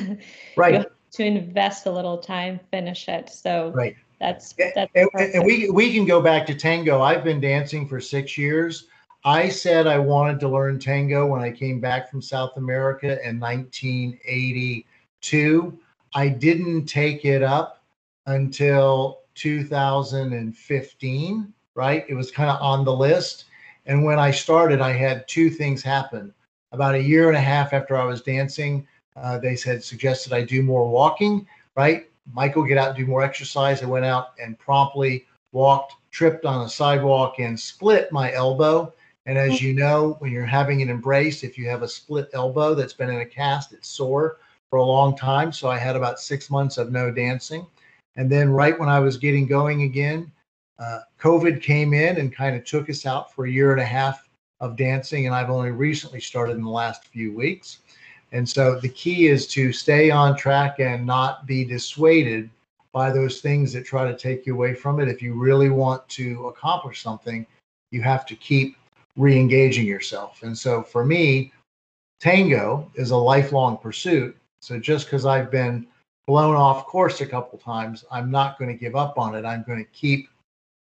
Right. 0.57 0.87
To 1.15 1.25
invest 1.25 1.87
a 1.87 1.91
little 1.91 2.19
time, 2.19 2.61
finish 2.71 3.09
it. 3.09 3.31
So 3.31 3.73
right. 3.75 3.97
That's 4.21 4.55
that's 4.75 4.91
and, 4.95 5.09
and, 5.15 5.45
we 5.45 5.69
we 5.71 5.93
can 5.93 6.07
go 6.07 6.23
back 6.23 6.47
to 6.47 6.55
tango. 6.55 7.03
I've 7.03 7.25
been 7.25 7.41
dancing 7.41 7.87
for 7.87 8.01
six 8.01 8.39
years. 8.39 8.87
I 9.25 9.49
said 9.49 9.87
I 9.87 9.99
wanted 9.99 10.41
to 10.41 10.49
learn 10.49 10.79
tango 10.79 11.27
when 11.27 11.41
I 11.41 11.51
came 11.51 11.81
back 11.81 12.11
from 12.11 12.21
South 12.23 12.57
America 12.57 13.19
in 13.27 13.41
1982. 13.41 15.79
I 16.15 16.29
didn't 16.29 16.87
take 16.87 17.25
it 17.25 17.43
up 17.43 17.83
until 18.27 19.21
2015, 19.35 21.53
right? 21.75 22.05
It 22.09 22.15
was 22.15 22.31
kind 22.31 22.51
of 22.51 22.63
on 22.63 22.85
the 22.85 22.95
list. 22.95 23.47
And 23.87 24.05
when 24.05 24.19
I 24.19 24.31
started, 24.31 24.81
I 24.81 24.93
had 24.93 25.29
two 25.29 25.51
things 25.51 25.83
happen. 25.83 26.33
About 26.73 26.95
a 26.95 27.03
year 27.03 27.29
and 27.29 27.37
a 27.37 27.41
half 27.41 27.73
after 27.73 27.97
I 27.97 28.05
was 28.05 28.23
dancing, 28.23 28.87
uh, 29.17 29.39
they 29.39 29.57
said 29.57 29.83
suggested 29.83 30.33
I 30.33 30.43
do 30.43 30.63
more 30.63 30.89
walking, 30.89 31.47
right? 31.77 32.09
Michael, 32.33 32.65
get 32.65 32.79
out 32.79 32.89
and 32.89 32.97
do 32.97 33.07
more 33.07 33.23
exercise. 33.23 33.83
I 33.83 33.87
went 33.87 34.05
out 34.05 34.33
and 34.43 34.59
promptly 34.59 35.27
walked, 35.53 35.95
tripped 36.11 36.45
on 36.45 36.65
a 36.65 36.69
sidewalk, 36.69 37.39
and 37.39 37.59
split 37.59 38.11
my 38.11 38.33
elbow. 38.33 38.93
And 39.27 39.39
as 39.39 39.63
you 39.63 39.73
know, 39.73 40.17
when 40.19 40.33
you're 40.33 40.45
having 40.45 40.83
an 40.83 40.91
embrace, 40.91 41.45
if 41.45 41.57
you 41.57 41.69
have 41.69 41.83
a 41.83 41.89
split 41.89 42.29
elbow 42.35 42.75
that's 42.75 42.93
been 42.93 43.11
in 43.11 43.21
a 43.21 43.27
cast, 43.27 43.73
it's 43.73 43.89
sore 43.89 44.39
for 44.69 44.79
a 44.79 44.85
long 44.85 45.17
time. 45.17 45.53
So 45.53 45.69
I 45.69 45.79
had 45.79 45.97
about 45.97 46.19
six 46.19 46.51
months 46.51 46.77
of 46.77 46.93
no 46.93 47.11
dancing. 47.11 47.67
And 48.17 48.31
then, 48.31 48.51
right 48.51 48.79
when 48.79 48.89
I 48.89 49.01
was 49.01 49.17
getting 49.17 49.47
going 49.47 49.83
again, 49.83 50.31
uh, 50.79 51.01
COVID 51.21 51.63
came 51.63 51.95
in 51.95 52.19
and 52.19 52.35
kind 52.35 52.57
of 52.57 52.65
took 52.65 52.91
us 52.91 53.07
out 53.07 53.33
for 53.33 53.47
a 53.47 53.51
year 53.51 53.73
and 53.73 53.81
a 53.81 53.87
half 53.87 54.29
of 54.61 54.77
dancing. 54.77 55.27
And 55.27 55.35
I've 55.35 55.51
only 55.51 55.71
recently 55.71 56.21
started 56.21 56.57
in 56.57 56.63
the 56.63 56.71
last 56.71 57.07
few 57.07 57.35
weeks. 57.35 57.79
And 58.35 58.47
so 58.49 58.81
the 58.81 58.89
key 58.89 59.29
is 59.29 59.47
to 59.49 59.73
stay 59.73 60.11
on 60.11 60.37
track 60.37 60.81
and 60.81 61.07
not 61.07 61.47
be 61.47 61.65
dissuaded 61.65 62.51
by 62.93 63.11
those 63.11 63.41
things 63.41 63.73
that 63.73 63.87
try 63.87 64.11
to 64.11 64.17
take 64.17 64.45
you 64.45 64.55
away 64.55 64.75
from 64.75 64.99
it. 64.99 65.09
If 65.09 65.23
you 65.23 65.35
really 65.35 65.71
want 65.71 66.07
to 66.11 66.49
accomplish 66.49 67.01
something, 67.01 67.47
you 67.93 68.03
have 68.03 68.27
to 68.27 68.35
keep 68.35 68.77
re 69.17 69.39
engaging 69.39 69.87
yourself. 69.87 70.43
And 70.43 70.57
so 70.59 70.83
for 70.83 71.05
me, 71.05 71.53
tango 72.19 72.91
is 72.97 73.13
a 73.13 73.17
lifelong 73.17 73.79
pursuit. 73.79 74.37
So 74.61 74.81
just 74.81 75.07
because 75.07 75.27
I've 75.27 75.53
been 75.53 75.87
blown 76.27 76.57
off 76.57 76.87
course 76.87 77.21
a 77.21 77.27
couple 77.27 77.57
times, 77.59 78.05
I'm 78.11 78.33
not 78.33 78.59
going 78.59 78.71
to 78.71 78.77
give 78.79 78.97
up 78.97 79.17
on 79.17 79.37
it. 79.37 79.45
I'm 79.45 79.63
going 79.63 79.79
to 79.79 79.91
keep 79.93 80.29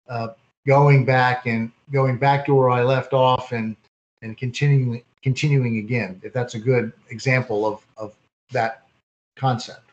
uh, 0.10 0.30
going 0.66 1.06
back 1.06 1.46
and 1.46 1.72
going 1.92 2.18
back 2.18 2.46
to 2.48 2.56
where 2.56 2.72
I 2.72 2.82
left 2.82 3.14
off 3.14 3.52
and 3.52 3.76
and 4.24 4.38
continuing 4.38 5.04
continuing 5.24 5.78
again, 5.78 6.22
if 6.24 6.34
that's 6.34 6.54
a 6.54 6.60
good 6.60 6.92
example 7.10 7.66
of, 7.66 7.86
of 7.98 8.14
that 8.52 8.86
concept. 9.36 9.90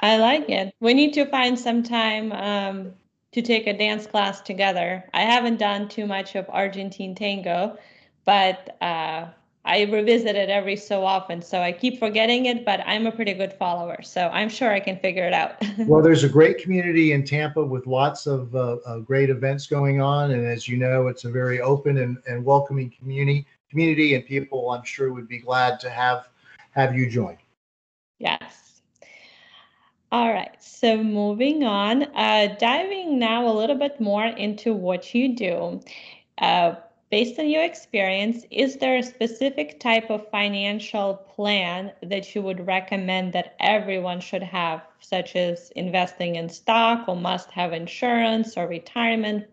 I 0.00 0.16
like 0.18 0.48
it. 0.48 0.74
We 0.80 0.94
need 0.94 1.12
to 1.14 1.26
find 1.26 1.58
some 1.58 1.82
time 1.82 2.32
um, 2.32 2.92
to 3.32 3.42
take 3.42 3.66
a 3.66 3.76
dance 3.76 4.06
class 4.06 4.40
together. 4.40 5.04
I 5.12 5.22
haven't 5.22 5.56
done 5.56 5.88
too 5.88 6.06
much 6.06 6.36
of 6.36 6.46
Argentine 6.48 7.14
tango, 7.14 7.76
but 8.24 8.76
uh, 8.82 9.26
I 9.64 9.82
revisit 9.82 10.36
it 10.36 10.48
every 10.48 10.76
so 10.76 11.04
often. 11.04 11.42
So 11.42 11.60
I 11.60 11.72
keep 11.72 11.98
forgetting 11.98 12.46
it, 12.46 12.64
but 12.64 12.80
I'm 12.86 13.06
a 13.06 13.12
pretty 13.12 13.32
good 13.32 13.52
follower. 13.54 14.00
So 14.02 14.28
I'm 14.28 14.48
sure 14.48 14.70
I 14.70 14.80
can 14.80 14.98
figure 14.98 15.26
it 15.26 15.32
out. 15.32 15.62
well, 15.78 16.02
there's 16.02 16.24
a 16.24 16.28
great 16.28 16.58
community 16.58 17.12
in 17.12 17.24
Tampa 17.24 17.64
with 17.64 17.86
lots 17.86 18.26
of 18.26 18.54
uh, 18.54 18.76
uh, 18.86 18.98
great 18.98 19.28
events 19.28 19.66
going 19.66 20.00
on. 20.00 20.30
And 20.30 20.46
as 20.46 20.68
you 20.68 20.76
know, 20.76 21.08
it's 21.08 21.24
a 21.24 21.30
very 21.30 21.60
open 21.60 21.98
and, 21.98 22.18
and 22.28 22.44
welcoming 22.44 22.90
community 22.90 23.46
community 23.70 24.14
and 24.14 24.24
people 24.24 24.70
I'm 24.70 24.84
sure 24.84 25.12
would 25.12 25.28
be 25.28 25.38
glad 25.38 25.80
to 25.80 25.90
have 25.90 26.28
have 26.72 26.94
you 26.94 27.08
join. 27.08 27.38
Yes. 28.18 28.82
All 30.12 30.32
right. 30.32 30.62
So 30.62 31.02
moving 31.02 31.64
on, 31.64 32.04
uh, 32.14 32.54
diving 32.58 33.18
now 33.18 33.48
a 33.48 33.52
little 33.52 33.76
bit 33.76 34.00
more 34.00 34.26
into 34.26 34.72
what 34.72 35.14
you 35.14 35.34
do. 35.34 35.80
Uh, 36.38 36.76
based 37.10 37.38
on 37.38 37.48
your 37.48 37.64
experience, 37.64 38.44
is 38.50 38.76
there 38.76 38.96
a 38.96 39.02
specific 39.02 39.80
type 39.80 40.10
of 40.10 40.30
financial 40.30 41.14
plan 41.14 41.92
that 42.02 42.34
you 42.34 42.42
would 42.42 42.66
recommend 42.66 43.32
that 43.32 43.56
everyone 43.58 44.20
should 44.20 44.42
have, 44.42 44.82
such 45.00 45.34
as 45.34 45.70
investing 45.76 46.36
in 46.36 46.48
stock 46.48 47.08
or 47.08 47.16
must 47.16 47.50
have 47.50 47.72
insurance 47.72 48.56
or 48.56 48.68
retirement 48.68 49.46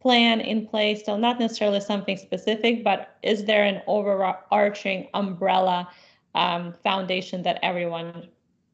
plan 0.00 0.40
in 0.40 0.66
place? 0.66 1.04
So 1.04 1.16
not 1.16 1.38
necessarily 1.38 1.80
something 1.80 2.16
specific, 2.16 2.84
but 2.84 3.16
is 3.22 3.44
there 3.44 3.64
an 3.64 3.82
overarching 3.86 5.08
umbrella 5.14 5.88
um, 6.34 6.74
foundation 6.82 7.42
that 7.42 7.58
everyone 7.62 8.28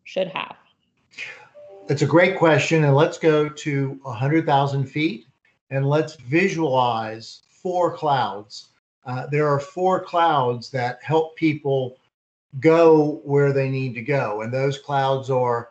should 0.04 0.28
have? 0.28 0.56
It's 1.88 2.02
a 2.02 2.06
great 2.06 2.38
question. 2.38 2.84
And 2.84 2.94
let's 2.94 3.18
go 3.18 3.48
to 3.48 3.98
100,000 4.02 4.86
feet 4.86 5.26
and 5.70 5.88
let's 5.88 6.16
visualize 6.16 7.42
four 7.48 7.96
clouds. 7.96 8.68
Uh, 9.06 9.26
there 9.26 9.48
are 9.48 9.60
four 9.60 10.02
clouds 10.02 10.70
that 10.70 11.02
help 11.02 11.36
people 11.36 11.98
go 12.60 13.20
where 13.24 13.52
they 13.52 13.68
need 13.68 13.94
to 13.94 14.02
go. 14.02 14.42
And 14.42 14.52
those 14.52 14.78
clouds 14.78 15.30
are 15.30 15.70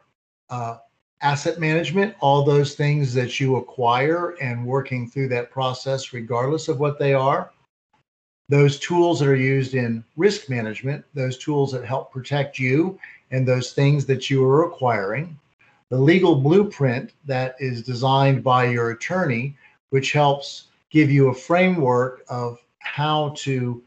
uh, 0.50 0.78
asset 1.24 1.58
management, 1.60 2.16
all 2.20 2.44
those 2.44 2.76
things 2.76 3.14
that 3.14 3.40
you 3.40 3.56
acquire 3.56 4.36
and 4.42 4.66
working 4.66 5.10
through 5.10 5.30
that 5.30 5.50
process, 5.50 6.14
regardless 6.14 6.68
of 6.68 6.80
what 6.80 7.00
they 7.00 7.14
are. 7.14 7.52
Those 8.50 8.78
tools 8.78 9.20
that 9.20 9.30
are 9.30 9.36
used 9.36 9.74
in 9.74 10.04
risk 10.18 10.50
management, 10.50 11.06
those 11.14 11.38
tools 11.38 11.72
that 11.72 11.86
help 11.86 12.12
protect 12.12 12.60
you 12.60 13.00
and 13.32 13.48
those 13.48 13.72
things 13.72 14.06
that 14.06 14.30
you 14.30 14.46
are 14.46 14.66
acquiring. 14.66 15.40
The 15.90 15.98
legal 15.98 16.36
blueprint 16.36 17.14
that 17.26 17.56
is 17.58 17.82
designed 17.82 18.44
by 18.44 18.66
your 18.66 18.92
attorney, 18.92 19.56
which 19.92 20.12
helps 20.12 20.66
give 20.90 21.10
you 21.10 21.30
a 21.30 21.34
framework 21.34 22.24
of 22.28 22.60
how 22.80 23.34
to 23.38 23.82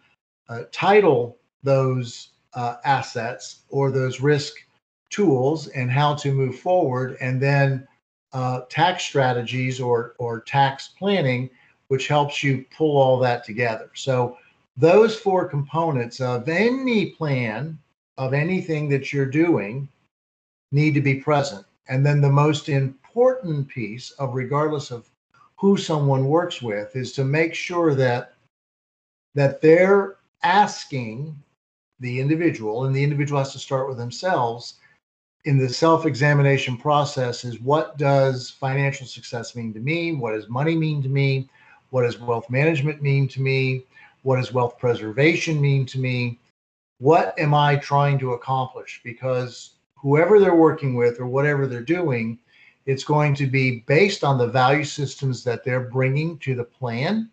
uh, 0.48 0.62
title 0.72 1.36
those 1.62 2.30
uh, 2.54 2.76
assets 2.84 3.60
or 3.68 3.90
those 3.90 4.20
risk 4.20 4.65
tools 5.10 5.68
and 5.68 5.90
how 5.90 6.14
to 6.14 6.32
move 6.32 6.58
forward, 6.58 7.16
and 7.20 7.40
then 7.40 7.86
uh, 8.32 8.62
tax 8.68 9.04
strategies 9.04 9.80
or 9.80 10.14
or 10.18 10.40
tax 10.40 10.88
planning, 10.98 11.48
which 11.88 12.08
helps 12.08 12.42
you 12.42 12.64
pull 12.76 12.96
all 12.96 13.18
that 13.18 13.44
together. 13.44 13.90
So 13.94 14.36
those 14.76 15.16
four 15.16 15.48
components 15.48 16.20
of 16.20 16.48
any 16.48 17.10
plan 17.10 17.78
of 18.18 18.34
anything 18.34 18.88
that 18.88 19.12
you're 19.12 19.26
doing 19.26 19.88
need 20.72 20.94
to 20.94 21.00
be 21.00 21.14
present. 21.14 21.64
And 21.88 22.04
then 22.04 22.20
the 22.20 22.30
most 22.30 22.68
important 22.68 23.68
piece 23.68 24.10
of 24.12 24.34
regardless 24.34 24.90
of 24.90 25.08
who 25.56 25.76
someone 25.76 26.26
works 26.26 26.60
with 26.60 26.96
is 26.96 27.12
to 27.12 27.24
make 27.24 27.54
sure 27.54 27.94
that 27.94 28.34
that 29.34 29.60
they're 29.60 30.16
asking 30.42 31.36
the 32.00 32.20
individual 32.20 32.84
and 32.84 32.94
the 32.94 33.02
individual 33.02 33.38
has 33.38 33.52
to 33.52 33.58
start 33.58 33.88
with 33.88 33.96
themselves 33.96 34.74
in 35.46 35.56
the 35.56 35.68
self-examination 35.68 36.76
process 36.76 37.44
is 37.44 37.60
what 37.60 37.96
does 37.96 38.50
financial 38.50 39.06
success 39.06 39.54
mean 39.54 39.72
to 39.72 39.78
me? 39.78 40.12
What 40.12 40.32
does 40.32 40.48
money 40.48 40.74
mean 40.74 41.02
to 41.04 41.08
me? 41.08 41.48
What 41.90 42.02
does 42.02 42.18
wealth 42.18 42.50
management 42.50 43.00
mean 43.00 43.28
to 43.28 43.40
me? 43.40 43.84
What 44.22 44.36
does 44.36 44.52
wealth 44.52 44.76
preservation 44.76 45.60
mean 45.60 45.86
to 45.86 46.00
me? 46.00 46.40
What 46.98 47.38
am 47.38 47.54
i 47.54 47.76
trying 47.76 48.18
to 48.18 48.32
accomplish? 48.32 49.00
Because 49.04 49.74
whoever 49.94 50.40
they're 50.40 50.56
working 50.56 50.96
with 50.96 51.20
or 51.20 51.26
whatever 51.26 51.66
they're 51.66 51.80
doing 51.80 52.38
it's 52.86 53.04
going 53.04 53.34
to 53.34 53.46
be 53.46 53.80
based 53.88 54.22
on 54.22 54.38
the 54.38 54.46
value 54.46 54.84
systems 54.84 55.42
that 55.42 55.64
they're 55.64 55.90
bringing 55.90 56.38
to 56.38 56.54
the 56.54 56.62
plan 56.62 57.28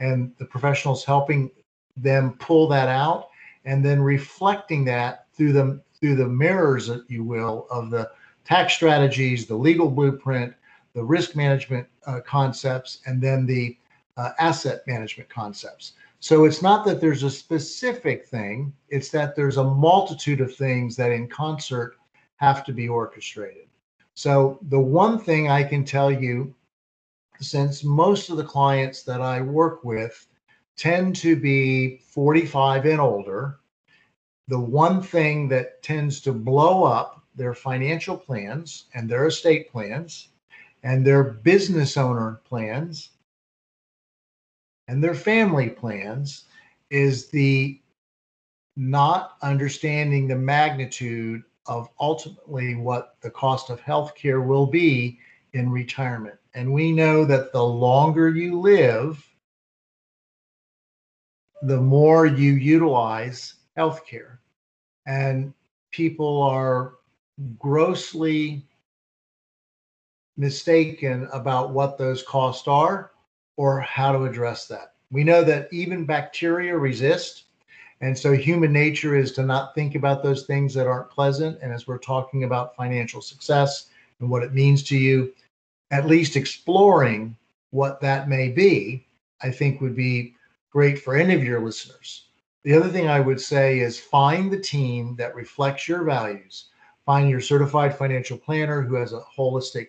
and 0.00 0.32
the 0.38 0.46
professionals 0.46 1.04
helping 1.04 1.50
them 1.96 2.32
pull 2.40 2.66
that 2.66 2.88
out 2.88 3.28
and 3.66 3.84
then 3.84 4.00
reflecting 4.00 4.82
that 4.84 5.26
through 5.34 5.52
the 5.52 5.80
through 6.02 6.16
the 6.16 6.26
mirrors, 6.26 6.88
if 6.88 7.08
you 7.08 7.22
will, 7.22 7.68
of 7.70 7.88
the 7.90 8.10
tax 8.44 8.74
strategies, 8.74 9.46
the 9.46 9.54
legal 9.54 9.88
blueprint, 9.88 10.52
the 10.94 11.02
risk 11.02 11.36
management 11.36 11.86
uh, 12.06 12.20
concepts, 12.26 12.98
and 13.06 13.22
then 13.22 13.46
the 13.46 13.78
uh, 14.16 14.30
asset 14.40 14.82
management 14.88 15.30
concepts. 15.30 15.92
So 16.18 16.44
it's 16.44 16.60
not 16.60 16.84
that 16.86 17.00
there's 17.00 17.22
a 17.22 17.30
specific 17.30 18.26
thing, 18.26 18.72
it's 18.88 19.10
that 19.10 19.36
there's 19.36 19.58
a 19.58 19.64
multitude 19.64 20.40
of 20.40 20.54
things 20.54 20.96
that 20.96 21.12
in 21.12 21.28
concert 21.28 21.96
have 22.36 22.64
to 22.64 22.72
be 22.72 22.88
orchestrated. 22.88 23.68
So 24.14 24.58
the 24.68 24.80
one 24.80 25.20
thing 25.20 25.48
I 25.48 25.62
can 25.62 25.84
tell 25.84 26.10
you, 26.10 26.52
since 27.40 27.84
most 27.84 28.28
of 28.28 28.36
the 28.36 28.44
clients 28.44 29.04
that 29.04 29.20
I 29.20 29.40
work 29.40 29.84
with 29.84 30.26
tend 30.76 31.14
to 31.16 31.36
be 31.36 31.98
45 31.98 32.86
and 32.86 33.00
older, 33.00 33.60
the 34.52 34.60
one 34.60 35.00
thing 35.00 35.48
that 35.48 35.82
tends 35.82 36.20
to 36.20 36.30
blow 36.30 36.84
up 36.84 37.24
their 37.34 37.54
financial 37.54 38.18
plans 38.18 38.84
and 38.92 39.08
their 39.08 39.26
estate 39.28 39.72
plans 39.72 40.28
and 40.82 41.06
their 41.06 41.24
business 41.24 41.96
owner 41.96 42.38
plans 42.44 43.12
and 44.88 45.02
their 45.02 45.14
family 45.14 45.70
plans 45.70 46.44
is 46.90 47.28
the 47.28 47.80
not 48.76 49.38
understanding 49.40 50.28
the 50.28 50.36
magnitude 50.36 51.42
of 51.64 51.88
ultimately 51.98 52.74
what 52.74 53.16
the 53.22 53.30
cost 53.30 53.70
of 53.70 53.80
health 53.80 54.14
care 54.14 54.42
will 54.42 54.66
be 54.66 55.18
in 55.54 55.70
retirement. 55.70 56.38
And 56.52 56.70
we 56.70 56.92
know 56.92 57.24
that 57.24 57.54
the 57.54 57.64
longer 57.64 58.28
you 58.28 58.60
live, 58.60 59.26
the 61.62 61.80
more 61.80 62.26
you 62.26 62.52
utilize 62.52 63.54
healthcare. 63.78 64.36
And 65.06 65.52
people 65.90 66.42
are 66.42 66.94
grossly 67.58 68.64
mistaken 70.36 71.28
about 71.32 71.70
what 71.70 71.98
those 71.98 72.22
costs 72.22 72.66
are 72.68 73.12
or 73.56 73.80
how 73.80 74.12
to 74.12 74.24
address 74.24 74.66
that. 74.68 74.94
We 75.10 75.24
know 75.24 75.44
that 75.44 75.68
even 75.72 76.06
bacteria 76.06 76.76
resist. 76.76 77.44
And 78.00 78.18
so 78.18 78.32
human 78.32 78.72
nature 78.72 79.14
is 79.14 79.32
to 79.32 79.42
not 79.42 79.74
think 79.74 79.94
about 79.94 80.22
those 80.22 80.44
things 80.46 80.74
that 80.74 80.86
aren't 80.86 81.10
pleasant. 81.10 81.58
And 81.62 81.72
as 81.72 81.86
we're 81.86 81.98
talking 81.98 82.44
about 82.44 82.74
financial 82.74 83.20
success 83.20 83.86
and 84.20 84.30
what 84.30 84.42
it 84.42 84.54
means 84.54 84.82
to 84.84 84.96
you, 84.96 85.32
at 85.90 86.06
least 86.06 86.36
exploring 86.36 87.36
what 87.70 88.00
that 88.00 88.28
may 88.28 88.48
be, 88.48 89.06
I 89.42 89.50
think 89.50 89.80
would 89.80 89.94
be 89.94 90.34
great 90.70 90.98
for 90.98 91.14
any 91.14 91.34
of 91.34 91.44
your 91.44 91.60
listeners. 91.60 92.28
The 92.64 92.74
other 92.74 92.88
thing 92.88 93.08
I 93.08 93.20
would 93.20 93.40
say 93.40 93.80
is 93.80 93.98
find 93.98 94.52
the 94.52 94.60
team 94.60 95.16
that 95.16 95.34
reflects 95.34 95.88
your 95.88 96.04
values. 96.04 96.66
Find 97.04 97.28
your 97.28 97.40
certified 97.40 97.96
financial 97.96 98.38
planner 98.38 98.82
who 98.82 98.94
has 98.94 99.12
a 99.12 99.24
holistic 99.36 99.88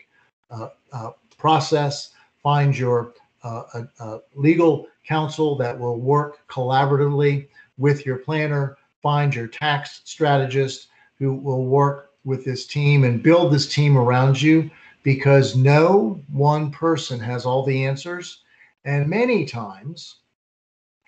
uh, 0.50 0.70
uh, 0.92 1.12
process. 1.38 2.12
Find 2.42 2.76
your 2.76 3.14
uh, 3.44 3.64
a, 3.74 4.04
a 4.04 4.20
legal 4.34 4.88
counsel 5.06 5.56
that 5.58 5.78
will 5.78 6.00
work 6.00 6.48
collaboratively 6.48 7.48
with 7.78 8.06
your 8.06 8.18
planner. 8.18 8.78
Find 9.04 9.36
your 9.36 9.48
tax 9.48 10.02
strategist 10.06 10.88
who 11.20 11.36
will 11.36 11.66
work 11.66 12.12
with 12.26 12.44
this 12.44 12.66
team 12.66 13.04
and 13.04 13.22
build 13.22 13.54
this 13.54 13.72
team 13.72 13.98
around 13.98 14.42
you 14.42 14.72
because 15.04 15.56
no 15.56 16.22
one 16.32 16.72
person 16.72 17.20
has 17.20 17.46
all 17.46 17.64
the 17.64 17.86
answers. 17.86 18.44
And 18.86 19.08
many 19.08 19.46
times 19.46 20.18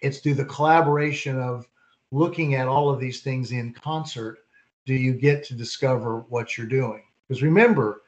it's 0.05 0.19
through 0.19 0.35
the 0.35 0.45
collaboration 0.45 1.39
of 1.39 1.67
looking 2.11 2.53
at 2.53 2.67
all 2.67 2.89
of 2.89 2.99
these 2.99 3.21
things 3.21 3.51
in 3.51 3.73
concert 3.73 4.39
do 4.85 4.93
you 4.93 5.13
get 5.13 5.43
to 5.45 5.55
discover 5.55 6.19
what 6.29 6.57
you're 6.57 6.67
doing. 6.67 7.03
Because 7.27 7.41
remember, 7.41 8.03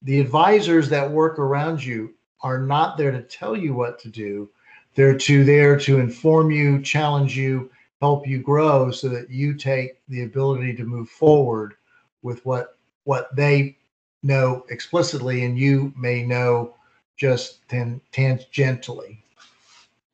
the 0.00 0.18
advisors 0.18 0.88
that 0.88 1.10
work 1.10 1.38
around 1.38 1.84
you 1.84 2.14
are 2.40 2.58
not 2.58 2.96
there 2.96 3.10
to 3.10 3.22
tell 3.22 3.54
you 3.54 3.74
what 3.74 3.98
to 4.00 4.08
do. 4.08 4.48
They're 4.94 5.16
to 5.16 5.44
there 5.44 5.78
to 5.80 6.00
inform 6.00 6.50
you, 6.50 6.82
challenge 6.82 7.36
you, 7.36 7.70
help 8.00 8.26
you 8.26 8.42
grow 8.42 8.90
so 8.90 9.08
that 9.10 9.30
you 9.30 9.54
take 9.54 10.00
the 10.08 10.24
ability 10.24 10.74
to 10.74 10.84
move 10.84 11.08
forward 11.08 11.74
with 12.22 12.44
what 12.44 12.78
what 13.04 13.34
they 13.36 13.76
know 14.22 14.64
explicitly 14.70 15.44
and 15.44 15.58
you 15.58 15.92
may 15.96 16.22
know 16.22 16.74
just 17.16 17.66
tan- 17.68 18.00
tangentially. 18.12 19.18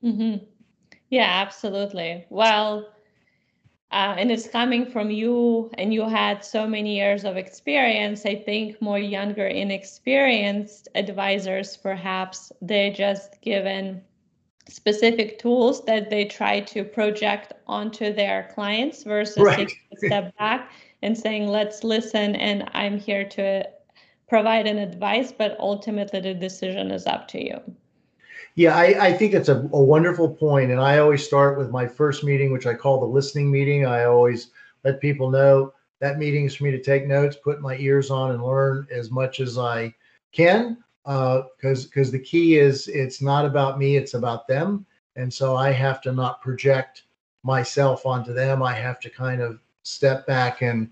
Mm-hmm. 0.03 0.45
Yeah, 1.11 1.27
absolutely. 1.27 2.27
Well, 2.29 2.89
uh, 3.91 4.15
and 4.19 4.31
it's 4.31 4.49
coming 4.49 4.85
from 4.85 5.11
you 5.11 5.71
and 5.79 5.95
you 5.95 6.07
had 6.07 6.45
so 6.45 6.67
many 6.67 6.97
years 6.97 7.25
of 7.25 7.37
experience 7.37 8.27
i 8.27 8.35
think 8.35 8.81
more 8.83 8.99
younger 8.99 9.47
inexperienced 9.47 10.89
advisors 10.95 11.77
perhaps 11.77 12.53
they're 12.61 12.93
just 12.93 13.41
given 13.41 14.03
specific 14.69 15.39
tools 15.39 15.85
that 15.87 16.11
they 16.11 16.27
try 16.27 16.61
to 16.61 16.85
project 16.85 17.55
onto 17.67 18.13
their 18.13 18.51
clients 18.55 19.05
versus 19.05 19.39
right. 19.39 19.57
taking 19.57 19.77
a 19.95 20.07
step 20.07 20.37
back 20.37 20.71
and 21.01 21.17
saying 21.17 21.49
let's 21.49 21.83
listen 21.83 22.37
and 22.37 22.69
i'm 22.75 22.99
here 22.99 23.27
to 23.27 23.67
provide 24.29 24.67
an 24.67 24.77
advice 24.77 25.33
but 25.33 25.57
ultimately 25.59 26.21
the 26.21 26.35
decision 26.35 26.91
is 26.91 27.07
up 27.07 27.27
to 27.27 27.43
you 27.43 27.59
yeah, 28.59 28.75
I, 28.75 29.07
I 29.07 29.13
think 29.13 29.35
it's 29.35 29.49
a, 29.49 29.61
a 29.73 29.81
wonderful 29.81 30.29
point, 30.29 30.73
and 30.73 30.81
I 30.81 30.99
always 30.99 31.25
start 31.25 31.57
with 31.57 31.71
my 31.71 31.87
first 31.87 32.25
meeting, 32.25 32.53
which 32.53 32.67
I 32.67 32.75
call 32.75 32.99
the 32.99 33.07
listening 33.07 33.53
meeting. 33.53 33.87
I 33.87 34.07
always 34.07 34.51
let 34.83 35.01
people 35.01 35.31
know 35.31 35.73
that 36.01 36.19
meeting 36.19 36.45
is 36.45 36.57
for 36.57 36.65
me 36.65 36.73
to 36.73 36.83
take 36.83 37.07
notes, 37.07 37.37
put 37.37 37.61
my 37.61 37.77
ears 37.77 38.11
on, 38.11 38.33
and 38.33 38.43
learn 38.43 38.89
as 38.91 39.13
much 39.13 39.39
as 39.39 39.59
I 39.59 39.95
can. 40.33 40.79
Because 41.05 41.85
uh, 41.85 41.89
because 41.89 42.11
the 42.11 42.19
key 42.19 42.59
is 42.59 42.89
it's 42.89 43.23
not 43.23 43.45
about 43.47 43.79
me, 43.79 43.97
it's 43.97 44.15
about 44.15 44.49
them, 44.49 44.85
and 45.15 45.33
so 45.33 45.55
I 45.55 45.71
have 45.71 46.01
to 46.01 46.13
not 46.13 46.43
project 46.43 47.05
myself 47.45 48.07
onto 48.07 48.33
them. 48.33 48.61
I 48.61 48.75
have 48.75 48.99
to 49.03 49.09
kind 49.09 49.41
of 49.41 49.61
step 49.85 50.27
back 50.27 50.63
and 50.63 50.91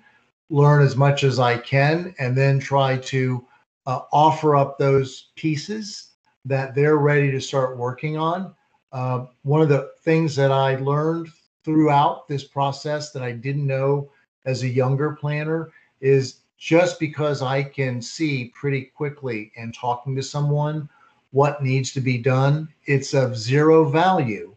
learn 0.50 0.82
as 0.82 0.94
much 0.94 1.24
as 1.24 1.40
I 1.40 1.58
can, 1.58 2.14
and 2.20 2.38
then 2.38 2.60
try 2.60 2.96
to 2.96 3.44
uh, 3.86 4.02
offer 4.12 4.54
up 4.54 4.78
those 4.78 5.32
pieces 5.34 6.05
that 6.46 6.74
they're 6.74 6.98
ready 6.98 7.30
to 7.30 7.40
start 7.40 7.76
working 7.76 8.16
on. 8.16 8.54
Uh, 8.92 9.26
one 9.42 9.60
of 9.60 9.68
the 9.68 9.90
things 10.02 10.34
that 10.36 10.52
I 10.52 10.76
learned 10.76 11.28
throughout 11.64 12.28
this 12.28 12.44
process 12.44 13.10
that 13.10 13.22
I 13.22 13.32
didn't 13.32 13.66
know 13.66 14.10
as 14.44 14.62
a 14.62 14.68
younger 14.68 15.12
planner 15.12 15.72
is 16.00 16.40
just 16.56 16.98
because 16.98 17.42
I 17.42 17.62
can 17.62 18.00
see 18.00 18.52
pretty 18.54 18.82
quickly 18.82 19.52
and 19.56 19.74
talking 19.74 20.14
to 20.16 20.22
someone 20.22 20.88
what 21.32 21.62
needs 21.62 21.92
to 21.92 22.00
be 22.00 22.16
done, 22.16 22.68
it's 22.86 23.12
of 23.12 23.36
zero 23.36 23.84
value 23.90 24.54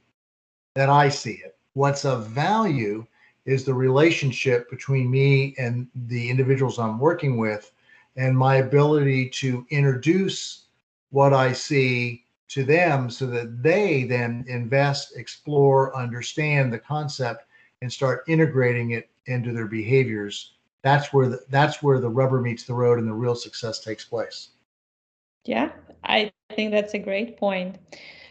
that 0.76 0.90
I 0.90 1.10
see 1.10 1.42
it. 1.44 1.58
What's 1.74 2.06
of 2.06 2.28
value 2.28 3.06
is 3.46 3.66
the 3.66 3.74
relationship 3.74 4.70
between 4.70 5.10
me 5.10 5.56
and 5.58 5.88
the 6.08 6.30
individuals 6.30 6.78
I'm 6.78 7.00
working 7.00 7.38
with 7.38 7.72
and 8.16 8.38
my 8.38 8.58
ability 8.58 9.30
to 9.30 9.66
introduce 9.72 10.66
what 11.12 11.34
I 11.34 11.54
see 11.54 12.26
to 12.50 12.64
them 12.64 13.10
so 13.10 13.28
that 13.28 13.62
they 13.62 14.04
then 14.04 14.44
invest, 14.48 15.16
explore, 15.16 15.96
understand 15.96 16.74
the 16.74 16.80
concept 16.80 17.46
and 17.82 17.92
start 17.92 18.24
integrating 18.28 18.92
it 18.92 19.10
into 19.28 19.54
their 19.54 19.68
behaviors. 19.68 20.54
That's 20.82 21.14
where 21.14 21.30
the, 21.30 21.40
that's 21.50 21.84
where 21.84 22.00
the 22.00 22.10
rubber 22.10 22.42
meets 22.42 22.64
the 22.64 22.74
road 22.74 23.00
and 23.00 23.08
the 23.08 23.14
real 23.14 23.36
success 23.36 23.80
takes 23.80 24.06
place. 24.06 24.50
Yeah, 25.46 25.72
I 26.04 26.32
think 26.56 26.72
that's 26.72 26.94
a 26.94 27.00
great 27.00 27.38
point. 27.38 27.78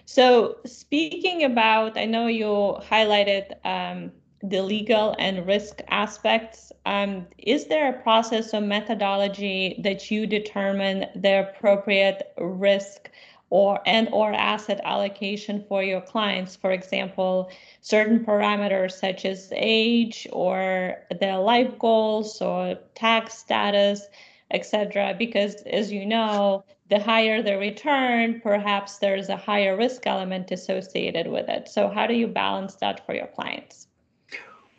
So 0.04 0.58
speaking 0.66 1.44
about, 1.44 1.96
I 1.98 2.06
know 2.06 2.26
you 2.26 2.78
highlighted 2.80 3.54
um, 3.64 4.10
the 4.42 4.62
legal 4.62 5.16
and 5.18 5.46
risk 5.46 5.80
aspects. 5.88 6.72
Um, 6.86 7.26
is 7.38 7.66
there 7.66 7.90
a 7.90 8.02
process 8.02 8.54
or 8.54 8.60
methodology 8.60 9.80
that 9.82 10.10
you 10.10 10.26
determine 10.26 11.06
the 11.16 11.48
appropriate 11.48 12.32
risk 12.38 13.10
or 13.50 13.80
and 13.86 14.08
or 14.12 14.32
asset 14.32 14.80
allocation 14.84 15.64
for 15.68 15.82
your 15.82 16.00
clients? 16.00 16.54
For 16.54 16.70
example, 16.70 17.50
certain 17.80 18.24
parameters 18.24 18.92
such 18.92 19.24
as 19.24 19.52
age 19.56 20.28
or 20.32 20.96
their 21.20 21.38
life 21.38 21.76
goals 21.78 22.40
or 22.40 22.78
tax 22.94 23.34
status, 23.34 24.06
etc. 24.52 25.16
Because 25.18 25.56
as 25.62 25.90
you 25.90 26.06
know, 26.06 26.64
the 26.88 27.00
higher 27.00 27.42
the 27.42 27.58
return, 27.58 28.40
perhaps 28.40 28.98
there's 28.98 29.28
a 29.28 29.36
higher 29.36 29.76
risk 29.76 30.06
element 30.06 30.50
associated 30.50 31.26
with 31.26 31.48
it. 31.48 31.68
So 31.68 31.88
how 31.88 32.06
do 32.06 32.14
you 32.14 32.28
balance 32.28 32.76
that 32.76 33.04
for 33.04 33.14
your 33.14 33.26
clients? 33.26 33.88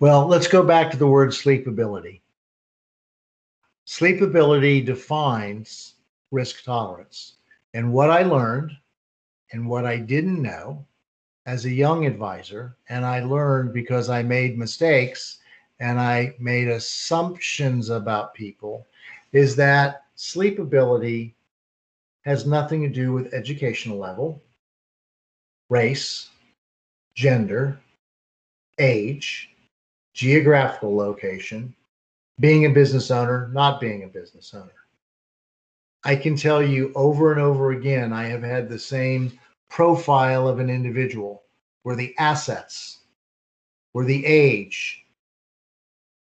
Well, 0.02 0.28
let's 0.28 0.48
go 0.48 0.64
back 0.64 0.92
to 0.92 0.98
the 0.98 1.08
word 1.08 1.32
sleepability. 1.32 2.22
Sleepability 3.86 4.86
defines 4.86 5.96
risk 6.32 6.64
tolerance. 6.64 7.34
And 7.74 7.92
what 7.92 8.10
I 8.10 8.24
learned 8.24 8.72
and 9.52 9.68
what 9.68 9.86
I 9.86 9.98
didn't 9.98 10.42
know 10.42 10.86
as 11.46 11.66
a 11.66 11.72
young 11.72 12.06
advisor, 12.06 12.78
and 12.88 13.06
I 13.06 13.20
learned 13.26 13.74
because 13.74 14.10
I 14.10 14.24
made 14.24 14.58
mistakes 14.58 15.40
and 15.82 16.00
I 16.00 16.34
made 16.40 16.70
assumptions 16.70 17.90
about 17.90 18.34
people, 18.34 18.88
is 19.34 19.54
that 19.58 20.06
sleepability 20.16 21.34
has 22.22 22.46
nothing 22.46 22.84
to 22.84 22.90
do 22.90 23.12
with 23.12 23.34
educational 23.34 23.98
level, 23.98 24.42
race, 25.68 26.30
gender, 27.16 27.80
age, 28.78 29.50
geographical 30.20 30.94
location, 30.94 31.74
being 32.42 32.66
a 32.66 32.70
business 32.70 33.10
owner, 33.10 33.50
not 33.54 33.80
being 33.80 34.04
a 34.04 34.08
business 34.08 34.54
owner. 34.54 34.74
I 36.04 36.18
can 36.18 36.36
tell 36.36 36.62
you 36.62 36.92
over 36.94 37.32
and 37.32 37.40
over 37.40 37.72
again, 37.72 38.12
I 38.12 38.26
have 38.26 38.44
had 38.44 38.68
the 38.68 38.78
same 38.78 39.40
profile 39.70 40.46
of 40.46 40.60
an 40.60 40.70
individual 40.70 41.44
where 41.84 41.96
the 41.96 42.14
assets, 42.18 42.98
where 43.94 44.04
the 44.04 44.26
age 44.26 45.06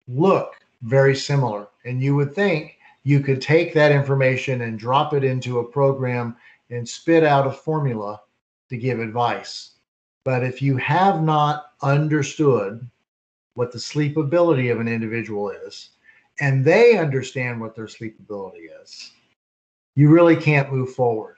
look 0.09 0.55
very 0.81 1.15
similar. 1.15 1.69
And 1.85 2.01
you 2.03 2.13
would 2.13 2.35
think 2.35 2.79
you 3.03 3.21
could 3.21 3.41
take 3.41 3.73
that 3.73 3.93
information 3.93 4.63
and 4.63 4.77
drop 4.77 5.13
it 5.13 5.23
into 5.23 5.59
a 5.59 5.71
program 5.71 6.35
and 6.69 6.87
spit 6.87 7.23
out 7.23 7.47
a 7.47 7.51
formula 7.53 8.19
to 8.67 8.75
give 8.75 8.99
advice. 8.99 9.75
But 10.25 10.43
if 10.43 10.61
you 10.61 10.75
have 10.75 11.23
not 11.23 11.71
understood 11.81 12.85
what 13.57 13.71
the 13.71 13.79
sleepability 13.79 14.71
of 14.71 14.79
an 14.79 14.87
individual 14.87 15.49
is, 15.49 15.89
and 16.39 16.63
they 16.63 16.95
understand 16.95 17.59
what 17.59 17.75
their 17.75 17.87
sleepability 17.87 18.69
is, 18.83 19.13
you 19.95 20.09
really 20.09 20.35
can't 20.35 20.71
move 20.71 20.93
forward. 20.93 21.37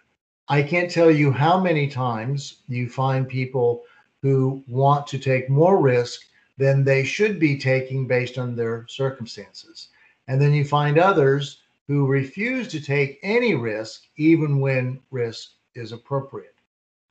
I 0.49 0.62
can't 0.62 0.91
tell 0.91 1.10
you 1.10 1.32
how 1.32 1.62
many 1.62 1.88
times 1.88 2.58
you 2.67 2.89
find 2.89 3.25
people 3.25 3.84
who 4.21 4.62
want 4.67 5.08
to 5.08 5.17
take 5.17 5.49
more 5.49 5.82
risk 5.82 6.23
than 6.58 6.84
they 6.84 7.05
should 7.05 7.39
be 7.39 7.58
taking 7.58 8.05
based 8.05 8.38
on 8.38 8.53
their 8.53 8.86
circumstances. 8.89 9.88
And 10.27 10.41
then 10.41 10.53
you 10.53 10.65
find 10.65 10.99
others 10.99 11.62
who 11.88 12.05
refuse 12.05 12.67
to 12.67 12.82
take 12.82 13.19
any 13.23 13.55
risk, 13.55 14.08
even 14.17 14.60
when 14.60 14.99
risk 15.10 15.51
is 15.73 15.93
appropriate. 15.93 16.55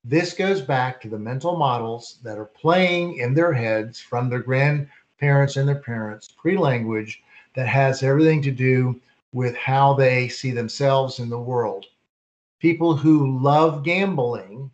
This 0.04 0.34
goes 0.34 0.60
back 0.60 1.00
to 1.00 1.08
the 1.08 1.18
mental 1.18 1.56
models 1.56 2.18
that 2.22 2.38
are 2.38 2.44
playing 2.44 3.16
in 3.16 3.32
their 3.32 3.54
heads 3.54 3.98
from 3.98 4.28
their 4.28 4.42
grandparents 5.18 5.56
and 5.56 5.68
their 5.68 5.76
parents, 5.76 6.28
pre 6.36 6.56
language, 6.56 7.22
that 7.54 7.66
has 7.66 8.02
everything 8.02 8.42
to 8.42 8.50
do 8.50 9.00
with 9.32 9.56
how 9.56 9.94
they 9.94 10.28
see 10.28 10.50
themselves 10.50 11.18
in 11.18 11.28
the 11.28 11.38
world. 11.38 11.86
People 12.60 12.96
who 12.96 13.38
love 13.40 13.84
gambling 13.84 14.70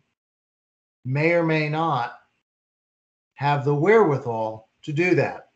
may 1.03 1.33
or 1.33 1.43
may 1.43 1.69
not 1.69 2.19
have 3.35 3.65
the 3.65 3.75
wherewithal 3.75 4.69
to 4.83 4.93
do 4.93 5.15
that. 5.15 5.49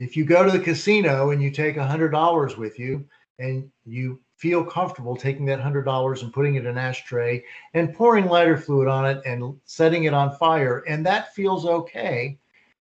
If 0.00 0.16
you 0.16 0.24
go 0.24 0.44
to 0.44 0.50
the 0.50 0.62
casino 0.62 1.30
and 1.30 1.42
you 1.42 1.50
take 1.50 1.76
$100 1.76 2.56
with 2.56 2.78
you 2.78 3.04
and 3.38 3.70
you 3.84 4.20
feel 4.36 4.64
comfortable 4.64 5.16
taking 5.16 5.44
that 5.46 5.60
$100 5.60 6.22
and 6.22 6.32
putting 6.32 6.54
it 6.54 6.60
in 6.60 6.66
an 6.66 6.78
ashtray 6.78 7.42
and 7.74 7.92
pouring 7.92 8.26
lighter 8.26 8.56
fluid 8.56 8.86
on 8.86 9.04
it 9.04 9.20
and 9.26 9.58
setting 9.64 10.04
it 10.04 10.14
on 10.14 10.36
fire, 10.36 10.84
and 10.88 11.04
that 11.04 11.34
feels 11.34 11.66
okay, 11.66 12.38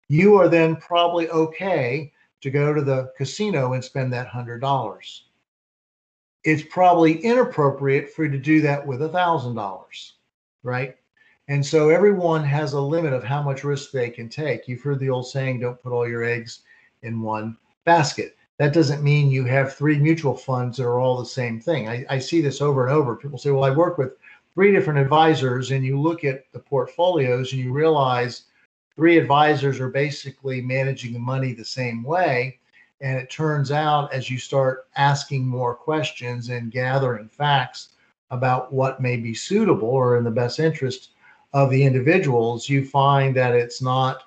you 0.07 0.35
are 0.35 0.47
then 0.47 0.75
probably 0.75 1.29
okay 1.29 2.11
to 2.41 2.51
go 2.51 2.73
to 2.73 2.81
the 2.81 3.11
casino 3.17 3.73
and 3.73 3.83
spend 3.83 4.13
that 4.13 4.27
$100. 4.27 5.19
It's 6.43 6.63
probably 6.69 7.17
inappropriate 7.23 8.11
for 8.11 8.25
you 8.25 8.31
to 8.31 8.37
do 8.37 8.61
that 8.61 8.85
with 8.85 9.01
a 9.01 9.09
$1,000, 9.09 10.11
right? 10.61 10.95
And 11.47 11.65
so 11.65 11.89
everyone 11.89 12.43
has 12.43 12.73
a 12.73 12.81
limit 12.81 13.13
of 13.13 13.23
how 13.23 13.41
much 13.41 13.63
risk 13.63 13.91
they 13.91 14.09
can 14.09 14.29
take. 14.29 14.67
You've 14.67 14.81
heard 14.81 14.99
the 14.99 15.09
old 15.09 15.27
saying, 15.27 15.59
don't 15.59 15.81
put 15.81 15.91
all 15.91 16.07
your 16.07 16.23
eggs 16.23 16.61
in 17.03 17.21
one 17.21 17.57
basket. 17.83 18.35
That 18.57 18.73
doesn't 18.73 19.03
mean 19.03 19.29
you 19.29 19.45
have 19.45 19.73
three 19.73 19.99
mutual 19.99 20.35
funds 20.35 20.77
that 20.77 20.85
are 20.85 20.99
all 20.99 21.17
the 21.17 21.25
same 21.25 21.59
thing. 21.59 21.89
I, 21.89 22.05
I 22.09 22.19
see 22.19 22.41
this 22.41 22.61
over 22.61 22.85
and 22.87 22.95
over. 22.95 23.15
People 23.15 23.37
say, 23.37 23.51
well, 23.51 23.63
I 23.63 23.69
work 23.69 23.97
with 23.97 24.13
three 24.53 24.71
different 24.71 24.99
advisors, 24.99 25.71
and 25.71 25.85
you 25.85 25.99
look 25.99 26.23
at 26.23 26.51
the 26.51 26.59
portfolios 26.59 27.51
and 27.51 27.61
you 27.61 27.73
realize 27.73 28.43
three 28.95 29.17
advisors 29.17 29.79
are 29.79 29.89
basically 29.89 30.61
managing 30.61 31.13
the 31.13 31.19
money 31.19 31.53
the 31.53 31.65
same 31.65 32.03
way. 32.03 32.59
And 33.01 33.17
it 33.17 33.29
turns 33.29 33.71
out 33.71 34.11
as 34.13 34.29
you 34.29 34.37
start 34.37 34.87
asking 34.95 35.45
more 35.45 35.75
questions 35.75 36.49
and 36.49 36.71
gathering 36.71 37.27
facts 37.27 37.89
about 38.31 38.73
what 38.73 39.01
may 39.01 39.17
be 39.17 39.33
suitable 39.33 39.89
or 39.89 40.17
in 40.17 40.23
the 40.23 40.31
best 40.31 40.59
interest 40.59 41.09
of 41.53 41.69
the 41.69 41.83
individuals, 41.83 42.69
you 42.69 42.85
find 42.85 43.35
that 43.35 43.53
it's 43.53 43.81
not 43.81 44.23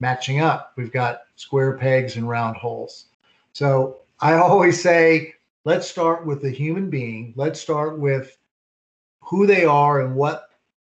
matching 0.00 0.40
up. 0.40 0.72
We've 0.76 0.92
got 0.92 1.22
square 1.36 1.76
pegs 1.76 2.16
and 2.16 2.28
round 2.28 2.56
holes. 2.56 3.06
So 3.52 3.98
I 4.20 4.34
always 4.34 4.80
say, 4.80 5.34
let's 5.64 5.88
start 5.88 6.26
with 6.26 6.42
the 6.42 6.50
human 6.50 6.90
being. 6.90 7.32
Let's 7.36 7.60
start 7.60 7.98
with 7.98 8.36
who 9.22 9.46
they 9.46 9.64
are 9.64 10.00
and 10.02 10.14
what 10.14 10.50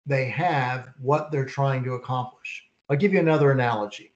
they 0.07 0.27
have, 0.27 0.89
what 1.01 1.31
they're 1.31 1.45
trying 1.45 1.85
to 1.85 1.95
accomplish. 1.95 2.64
I'll 2.95 3.01
give 3.01 3.13
you 3.13 3.19
another 3.19 3.51
analogy. 3.51 4.13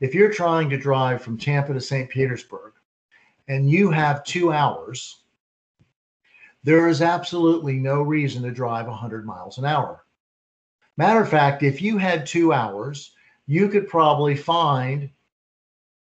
If 0.00 0.14
you're 0.14 0.32
trying 0.32 0.70
to 0.70 0.78
drive 0.78 1.20
from 1.20 1.36
Tampa 1.36 1.74
to 1.74 1.80
St. 1.82 2.08
Petersburg 2.08 2.72
and 3.46 3.68
you 3.70 3.90
have 3.90 4.24
two 4.24 4.54
hours, 4.54 5.24
there 6.64 6.88
is 6.88 7.02
absolutely 7.02 7.74
no 7.74 8.00
reason 8.00 8.42
to 8.44 8.50
drive 8.50 8.86
100 8.86 9.26
miles 9.26 9.58
an 9.58 9.66
hour. 9.66 10.06
Matter 10.96 11.20
of 11.20 11.28
fact, 11.28 11.62
if 11.62 11.82
you 11.82 11.98
had 11.98 12.24
two 12.24 12.54
hours, 12.54 13.12
you 13.46 13.68
could 13.68 13.86
probably 13.86 14.34
find 14.34 15.10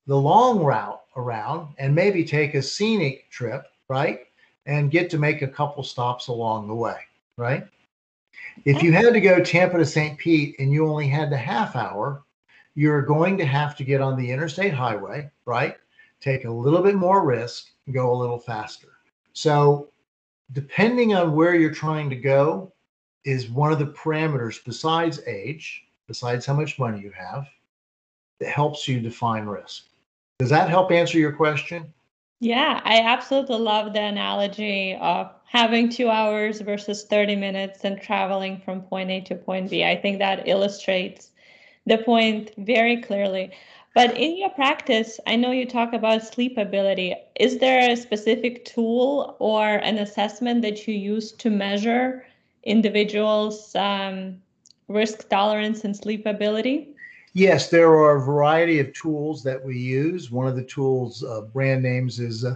the 0.06 0.18
long 0.18 0.62
route 0.62 1.04
around 1.16 1.76
and 1.78 1.96
maybe 1.96 2.26
take 2.26 2.56
a 2.56 2.62
scenic 2.62 3.32
trip, 3.32 3.68
right? 3.88 4.20
And 4.66 4.92
get 4.92 5.10
to 5.12 5.18
make 5.18 5.44
a 5.44 5.48
couple 5.48 5.82
stops 5.82 6.28
along 6.28 6.68
the 6.68 6.76
way, 6.76 6.98
right? 7.38 7.66
If 8.66 8.84
you 8.84 8.92
had 8.92 9.14
to 9.14 9.22
go 9.22 9.42
Tampa 9.42 9.78
to 9.78 9.86
St. 9.86 10.18
Pete 10.18 10.56
and 10.60 10.72
you 10.72 10.88
only 10.88 11.08
had 11.08 11.30
the 11.30 11.38
half 11.38 11.76
hour, 11.76 12.24
you're 12.76 13.02
going 13.02 13.38
to 13.38 13.46
have 13.46 13.76
to 13.78 13.84
get 13.84 14.02
on 14.02 14.18
the 14.18 14.30
interstate 14.30 14.74
highway, 14.74 15.30
right? 15.46 15.78
Take 16.20 16.46
a 16.46 16.52
little 16.52 16.82
bit 16.82 16.96
more 16.96 17.26
risk, 17.26 17.68
go 17.92 18.12
a 18.12 18.18
little 18.18 18.40
faster. 18.40 18.90
So, 19.34 19.90
depending 20.54 21.14
on 21.14 21.34
where 21.34 21.56
you're 21.56 21.74
trying 21.74 22.10
to 22.10 22.16
go, 22.16 22.74
is 23.26 23.50
one 23.50 23.72
of 23.72 23.80
the 23.80 23.88
parameters 23.88 24.64
besides 24.64 25.20
age, 25.28 25.84
besides 26.08 26.46
how 26.46 26.54
much 26.54 26.80
money 26.80 27.02
you 27.02 27.12
have, 27.12 27.48
that 28.40 28.50
helps 28.50 28.88
you 28.88 29.00
define 29.00 29.46
risk. 29.46 29.86
Does 30.40 30.50
that 30.50 30.70
help 30.70 30.92
answer 30.92 31.18
your 31.18 31.34
question? 31.34 31.94
Yeah, 32.40 32.80
I 32.84 33.02
absolutely 33.02 33.58
love 33.58 33.94
the 33.94 34.02
analogy 34.02 34.96
of 34.96 35.32
having 35.48 35.90
two 35.90 36.10
hours 36.10 36.62
versus 36.62 37.06
30 37.06 37.36
minutes 37.36 37.84
and 37.84 38.00
traveling 38.00 38.60
from 38.60 38.82
point 38.82 39.10
A 39.10 39.22
to 39.22 39.36
point 39.36 39.70
B. 39.70 39.84
I 39.84 39.96
think 39.96 40.20
that 40.20 40.48
illustrates 40.48 41.32
the 41.86 41.98
point 41.98 42.52
very 42.58 43.02
clearly. 43.02 43.52
But 43.96 44.16
in 44.18 44.38
your 44.38 44.50
practice, 44.50 45.20
I 45.26 45.38
know 45.38 45.52
you 45.52 45.66
talk 45.66 45.94
about 45.94 46.22
sleepability. 46.22 47.16
Is 47.40 47.58
there 47.58 47.90
a 47.90 47.96
specific 47.96 48.66
tool 48.66 49.38
or 49.40 49.78
an 49.78 49.98
assessment 49.98 50.62
that 50.62 50.88
you 50.88 50.94
use 50.94 51.32
to 51.32 51.50
measure 51.50 52.26
individuals' 52.64 53.74
um, 53.76 54.42
risk 54.90 55.30
tolerance 55.30 55.84
and 55.86 55.96
sleepability? 55.96 56.90
Yes, 57.34 57.70
there 57.70 57.90
are 57.90 58.18
a 58.18 58.22
variety 58.22 58.80
of 58.80 58.94
tools 58.94 59.44
that 59.44 59.64
we 59.64 59.78
use. 59.78 60.30
One 60.30 60.48
of 60.48 60.56
the 60.56 60.64
tools, 60.64 61.24
uh, 61.24 61.42
brand 61.42 61.84
names, 61.84 62.20
is 62.20 62.44
uh, 62.44 62.56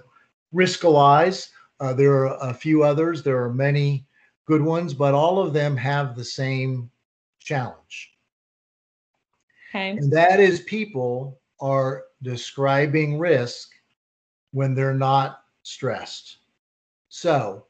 Riskalyze. 0.54 1.50
Uh, 1.82 1.94
there 1.94 2.14
are 2.14 2.38
a 2.50 2.54
few 2.54 2.84
others. 2.84 3.24
There 3.24 3.44
are 3.44 3.52
many 3.52 4.06
good 4.46 4.62
ones, 4.62 4.94
but 4.94 5.16
all 5.16 5.40
of 5.40 5.52
them 5.52 5.76
have 5.76 6.16
the 6.16 6.24
same 6.24 6.92
challenge. 7.40 8.12
Okay. 9.70 9.92
And 9.92 10.14
that 10.14 10.40
is 10.40 10.62
people 10.62 11.40
are 11.60 12.04
describing 12.22 13.18
risk 13.18 13.72
when 14.52 14.76
they're 14.76 14.94
not 14.94 15.44
stressed. 15.64 16.38
So 17.10 17.66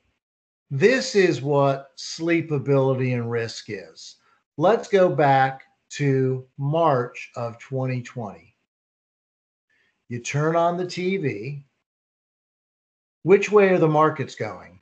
this 0.69 1.15
is 1.15 1.41
what 1.41 1.91
sleepability 1.97 3.13
and 3.13 3.31
risk 3.31 3.65
is. 3.69 4.17
Let's 4.57 4.89
go 4.89 5.07
back 5.07 5.63
to 5.91 6.45
March 6.57 7.31
of 7.35 7.57
2020. 7.59 8.55
You 10.09 10.19
turn 10.19 10.55
on 10.57 10.75
the 10.75 10.85
TV. 10.85 11.63
Which 13.23 13.51
way 13.51 13.69
are 13.69 13.77
the 13.77 13.87
markets 13.87 14.35
going? 14.35 14.79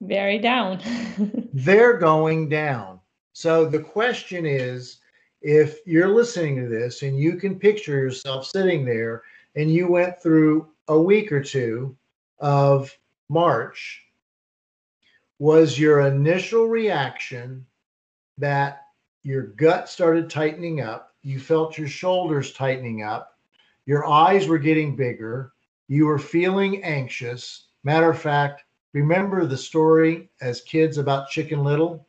Very 0.00 0.38
down. 0.38 0.80
They're 1.52 1.96
going 1.96 2.48
down. 2.48 3.00
So 3.32 3.64
the 3.64 3.80
question 3.80 4.46
is 4.46 4.98
if 5.40 5.78
you're 5.86 6.08
listening 6.08 6.56
to 6.56 6.68
this 6.68 7.02
and 7.02 7.18
you 7.18 7.36
can 7.36 7.58
picture 7.58 7.92
yourself 7.92 8.46
sitting 8.46 8.84
there 8.84 9.22
and 9.56 9.72
you 9.72 9.88
went 9.88 10.20
through 10.20 10.68
a 10.88 11.00
week 11.00 11.32
or 11.32 11.42
two 11.42 11.96
of 12.38 12.96
March 13.28 14.02
was 15.38 15.78
your 15.78 16.00
initial 16.02 16.68
reaction 16.68 17.64
that 18.38 18.82
your 19.22 19.42
gut 19.42 19.88
started 19.88 20.28
tightening 20.28 20.80
up. 20.80 21.14
You 21.22 21.40
felt 21.40 21.78
your 21.78 21.88
shoulders 21.88 22.52
tightening 22.52 23.02
up. 23.02 23.38
Your 23.86 24.06
eyes 24.06 24.46
were 24.46 24.58
getting 24.58 24.96
bigger. 24.96 25.53
You 25.88 26.06
were 26.06 26.18
feeling 26.18 26.82
anxious. 26.82 27.68
Matter 27.82 28.10
of 28.10 28.18
fact, 28.18 28.64
remember 28.92 29.46
the 29.46 29.56
story 29.56 30.30
as 30.40 30.62
kids 30.62 30.98
about 30.98 31.28
Chicken 31.28 31.62
Little? 31.62 32.06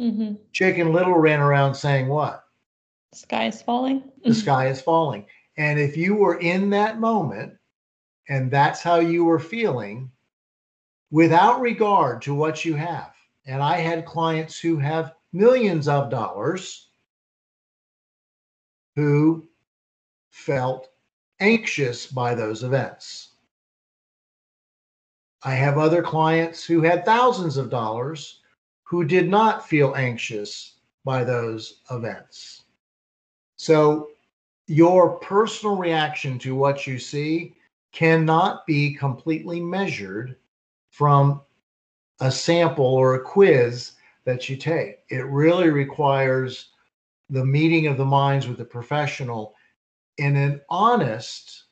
Mm-hmm. 0.00 0.34
Chicken 0.52 0.92
Little 0.92 1.14
ran 1.14 1.40
around 1.40 1.74
saying 1.74 2.08
what? 2.08 2.44
The 3.12 3.18
sky 3.18 3.46
is 3.46 3.62
falling. 3.62 4.10
The 4.24 4.34
sky 4.34 4.68
is 4.68 4.80
falling. 4.80 5.26
And 5.56 5.78
if 5.78 5.96
you 5.96 6.14
were 6.14 6.38
in 6.40 6.70
that 6.70 6.98
moment 6.98 7.54
and 8.28 8.50
that's 8.50 8.82
how 8.82 8.96
you 8.96 9.24
were 9.24 9.38
feeling, 9.38 10.10
without 11.10 11.60
regard 11.60 12.22
to 12.22 12.34
what 12.34 12.64
you 12.64 12.74
have, 12.74 13.12
and 13.46 13.62
I 13.62 13.76
had 13.76 14.06
clients 14.06 14.58
who 14.58 14.78
have 14.78 15.14
millions 15.32 15.88
of 15.88 16.10
dollars 16.10 16.88
who 18.96 19.48
felt 20.30 20.88
anxious 21.42 22.06
by 22.06 22.34
those 22.34 22.62
events. 22.62 23.30
I 25.42 25.54
have 25.54 25.76
other 25.76 26.02
clients 26.02 26.64
who 26.64 26.82
had 26.82 27.04
thousands 27.04 27.56
of 27.56 27.68
dollars 27.68 28.40
who 28.84 29.04
did 29.04 29.28
not 29.28 29.68
feel 29.68 29.94
anxious 29.96 30.76
by 31.04 31.24
those 31.24 31.80
events. 31.90 32.62
So, 33.56 34.10
your 34.68 35.16
personal 35.18 35.76
reaction 35.76 36.38
to 36.38 36.54
what 36.54 36.86
you 36.86 36.98
see 36.98 37.56
cannot 37.90 38.64
be 38.64 38.94
completely 38.94 39.60
measured 39.60 40.36
from 40.90 41.40
a 42.20 42.30
sample 42.30 42.86
or 42.86 43.14
a 43.14 43.20
quiz 43.20 43.92
that 44.24 44.48
you 44.48 44.56
take. 44.56 45.00
It 45.08 45.26
really 45.26 45.70
requires 45.70 46.68
the 47.30 47.44
meeting 47.44 47.88
of 47.88 47.96
the 47.96 48.04
minds 48.04 48.46
with 48.46 48.58
the 48.58 48.64
professional 48.64 49.54
in 50.18 50.36
an 50.36 50.60
honest 50.68 51.64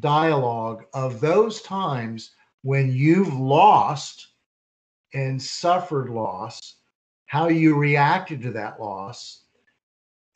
dialogue 0.00 0.84
of 0.94 1.20
those 1.20 1.62
times 1.62 2.32
when 2.62 2.92
you've 2.92 3.32
lost 3.32 4.28
and 5.14 5.40
suffered 5.40 6.10
loss, 6.10 6.76
how 7.26 7.48
you 7.48 7.76
reacted 7.76 8.42
to 8.42 8.50
that 8.50 8.80
loss, 8.80 9.44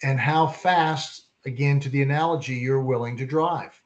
and 0.02 0.18
how 0.18 0.46
fast, 0.46 1.26
again, 1.44 1.78
to 1.80 1.88
the 1.88 2.02
analogy, 2.02 2.54
you're 2.54 2.80
willing 2.82 3.16
to 3.16 3.26
drive. 3.26 3.80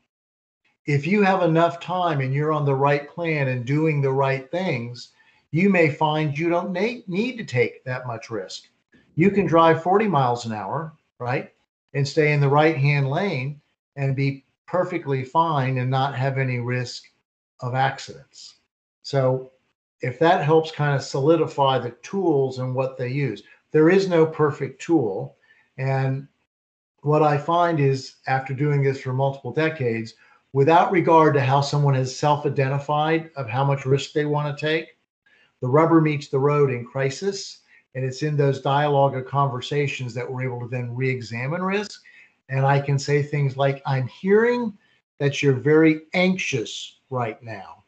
If 0.87 1.07
you 1.07 1.23
have 1.23 1.43
enough 1.43 1.81
time 1.81 2.21
and 2.21 2.35
you're 2.35 2.53
on 2.53 2.67
the 2.67 2.75
right 2.75 3.09
plan 3.09 3.49
and 3.49 3.65
doing 3.65 4.01
the 4.01 4.13
right 4.13 4.51
things, 4.51 5.13
you 5.51 5.71
may 5.71 5.89
find 5.89 6.39
you 6.39 6.51
don't 6.51 6.73
need 6.73 7.39
to 7.39 7.45
take 7.45 7.83
that 7.85 8.07
much 8.07 8.29
risk. 8.29 8.65
You 9.15 9.31
can 9.31 9.47
drive 9.47 9.83
40 9.83 10.07
miles 10.09 10.45
an 10.45 10.53
hour, 10.53 10.95
right? 11.19 11.54
And 11.95 12.07
stay 12.07 12.33
in 12.33 12.41
the 12.41 12.49
right 12.49 12.77
hand 12.77 13.09
lane 13.09 13.61
and 13.97 14.17
be 14.17 14.45
perfectly 14.67 15.25
fine 15.25 15.79
and 15.79 15.91
not 15.91 16.17
have 16.17 16.39
any 16.39 16.59
risk 16.59 17.05
of 17.61 17.75
accidents. 17.75 18.57
So, 19.03 19.53
if 20.01 20.19
that 20.19 20.45
helps 20.45 20.71
kind 20.71 20.95
of 20.95 21.03
solidify 21.03 21.79
the 21.79 21.93
tools 22.03 22.59
and 22.59 22.75
what 22.75 22.99
they 22.99 23.09
use, 23.09 23.43
there 23.71 23.89
is 23.89 24.09
no 24.09 24.27
perfect 24.27 24.83
tool. 24.83 25.37
And 25.79 26.29
what 27.01 27.23
I 27.23 27.39
find 27.39 27.81
is 27.81 28.17
after 28.27 28.55
doing 28.55 28.83
this 28.83 29.01
for 29.01 29.13
multiple 29.13 29.53
decades, 29.53 30.15
without 30.53 30.93
regard 30.93 31.35
to 31.35 31.41
how 31.41 31.61
someone 31.61 31.95
has 31.95 32.17
self 32.17 32.47
identified 32.47 33.31
of 33.37 33.49
how 33.49 33.65
much 33.65 33.87
risk 33.87 34.13
they 34.13 34.25
want 34.25 34.57
to 34.57 34.67
take, 34.67 34.99
the 35.61 35.69
rubber 35.69 36.01
meets 36.01 36.29
the 36.29 36.39
road 36.39 36.71
in 36.71 36.85
crisis. 36.85 37.61
And 37.95 38.05
it's 38.05 38.23
in 38.23 38.37
those 38.37 38.61
dialogue 38.61 39.15
or 39.15 39.23
conversations 39.23 40.15
that 40.15 40.31
we're 40.31 40.45
able 40.45 40.61
to 40.61 40.69
then 40.69 40.95
re 40.95 41.09
examine 41.09 41.63
risk. 41.63 42.03
And 42.49 42.67
I 42.67 42.81
can 42.81 42.99
say 42.99 43.23
things 43.23 43.57
like, 43.57 43.83
I'm 43.87 44.07
hearing 44.09 44.77
that 45.19 45.43
you're 45.43 45.55
very 45.55 46.03
anxious 46.13 46.99
right 47.11 47.41
now. 47.43 47.85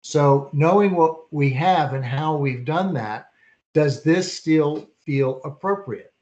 So, 0.00 0.48
knowing 0.52 0.94
what 0.94 1.32
we 1.32 1.50
have 1.50 1.92
and 1.92 2.04
how 2.04 2.36
we've 2.36 2.64
done 2.64 2.94
that, 2.94 3.30
does 3.74 4.02
this 4.02 4.32
still 4.32 4.88
feel 5.04 5.40
appropriate? 5.44 6.12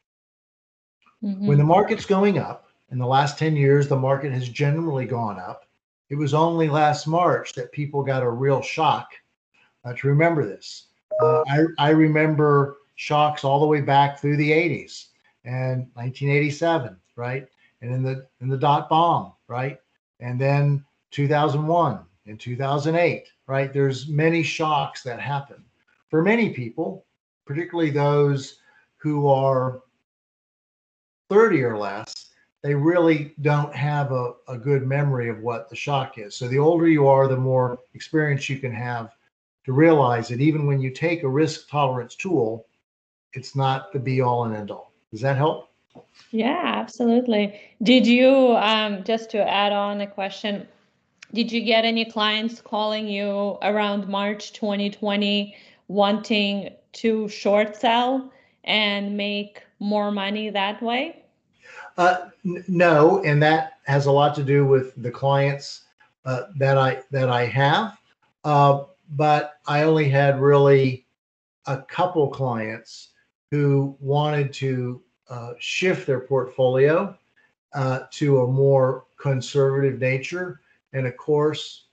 Mm-hmm. 1.23 1.47
When 1.47 1.59
the 1.59 1.65
market's 1.65 2.07
going 2.07 2.39
up, 2.39 2.65
in 2.91 2.99
the 2.99 3.07
last 3.07 3.39
10 3.39 3.57
years, 3.57 3.89
the 3.89 3.97
market 3.97 4.33
has 4.33 4.49
generally 4.49 5.05
gone 5.05 5.39
up. 5.39 5.67
It 6.11 6.17
was 6.17 6.35
only 6.35 6.69
last 6.69 7.07
March 7.07 7.53
that 7.55 7.73
people 7.73 8.03
got 8.03 8.23
a 8.23 8.31
real 8.31 8.63
shock 8.63 9.09
uh, 9.85 9.95
to 9.95 10.07
remember 10.07 10.47
this. 10.47 10.87
Uh, 11.21 11.43
I, 11.49 11.65
I 11.79 11.91
remember 11.91 12.79
shocks 12.97 13.45
all 13.45 13.61
the 13.61 13.67
way 13.67 13.81
back 13.81 14.19
through 14.19 14.37
the 14.37 14.51
80s 14.51 15.07
and 15.45 15.89
1987, 15.95 16.97
right? 17.17 17.49
And 17.83 17.93
in 17.93 18.03
the 18.03 18.27
in 18.41 18.49
the 18.49 18.57
dot 18.57 18.89
bomb, 18.89 19.33
right? 19.49 19.79
And 20.21 20.41
then 20.41 20.85
2001 21.11 22.01
and 22.27 22.41
2008, 22.41 23.29
right? 23.47 23.73
There's 23.73 24.09
many 24.09 24.43
shocks 24.43 25.03
that 25.03 25.21
happen 25.21 25.63
for 26.09 26.23
many 26.23 26.51
people, 26.51 27.05
particularly 27.47 27.91
those 27.91 28.59
who 28.97 29.29
are 29.29 29.83
30 31.29 31.63
or 31.65 31.77
less. 31.77 32.31
They 32.63 32.75
really 32.75 33.35
don't 33.43 33.75
have 33.75 34.13
a, 34.13 34.33
a 34.49 34.57
good 34.57 34.87
memory 34.87 35.29
of 35.29 35.41
what 35.41 35.69
the 35.69 35.77
shock 35.77 36.17
is. 36.17 36.35
So 36.35 36.49
the 36.49 36.59
older 36.59 36.89
you 36.89 37.07
are, 37.09 37.29
the 37.29 37.37
more 37.37 37.79
experience 37.93 38.49
you 38.49 38.59
can 38.59 38.73
have 38.73 39.11
to 39.65 39.73
realize 39.73 40.29
that 40.29 40.41
even 40.41 40.67
when 40.67 40.81
you 40.81 40.91
take 40.91 41.23
a 41.23 41.29
risk 41.29 41.69
tolerance 41.69 42.15
tool, 42.15 42.67
it's 43.35 43.55
not 43.55 43.93
the 43.93 43.99
be 43.99 44.21
all 44.21 44.45
and 44.45 44.57
end 44.57 44.71
all. 44.71 44.93
Does 45.11 45.21
that 45.21 45.37
help? 45.37 45.71
Yeah, 46.31 46.61
absolutely. 46.65 47.61
Did 47.83 48.07
you, 48.07 48.57
um, 48.57 49.05
just 49.05 49.31
to 49.31 49.49
add 49.49 49.73
on 49.73 50.01
a 50.01 50.07
question, 50.07 50.67
did 51.33 51.51
you 51.53 51.63
get 51.63 51.85
any 51.85 52.05
clients 52.05 52.61
calling 52.61 53.09
you 53.09 53.59
around 53.63 54.09
March 54.09 54.53
2020 54.53 55.57
wanting 55.89 56.71
to 56.93 57.29
short 57.29 57.77
sell 57.77 58.33
and 58.65 59.17
make 59.17 59.63
more 59.81 60.11
money 60.11 60.51
that 60.51 60.81
way? 60.83 61.25
Uh, 61.97 62.29
n- 62.45 62.65
no, 62.69 63.23
and 63.25 63.43
that 63.43 63.75
has 63.85 64.07
a 64.07 64.13
lot 64.13 64.35
to 64.35 64.43
do 64.43 64.67
with 64.67 64.95
the 65.03 65.11
clients 65.11 65.83
uh, 66.25 66.45
that 66.57 66.79
I 66.79 67.03
that 67.11 67.29
I 67.29 67.47
have. 67.47 67.99
Uh, 68.43 68.85
but 69.11 69.61
I 69.67 69.83
only 69.83 70.09
had 70.09 70.41
really 70.41 71.07
a 71.67 71.83
couple 71.83 72.29
clients 72.29 73.11
who 73.51 73.97
wanted 74.01 74.53
to 74.55 75.03
uh, 75.29 75.53
shift 75.59 76.07
their 76.07 76.21
portfolio 76.21 77.17
uh, 77.75 78.01
to 78.11 78.41
a 78.41 78.47
more 78.47 79.07
conservative 79.19 79.99
nature. 80.01 80.61
And 80.93 81.07
of 81.07 81.17
course, 81.17 81.87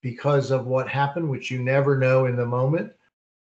because 0.00 0.50
of 0.50 0.66
what 0.66 0.88
happened, 0.88 1.28
which 1.28 1.50
you 1.50 1.62
never 1.62 1.96
know 1.96 2.26
in 2.26 2.36
the 2.36 2.46
moment, 2.46 2.92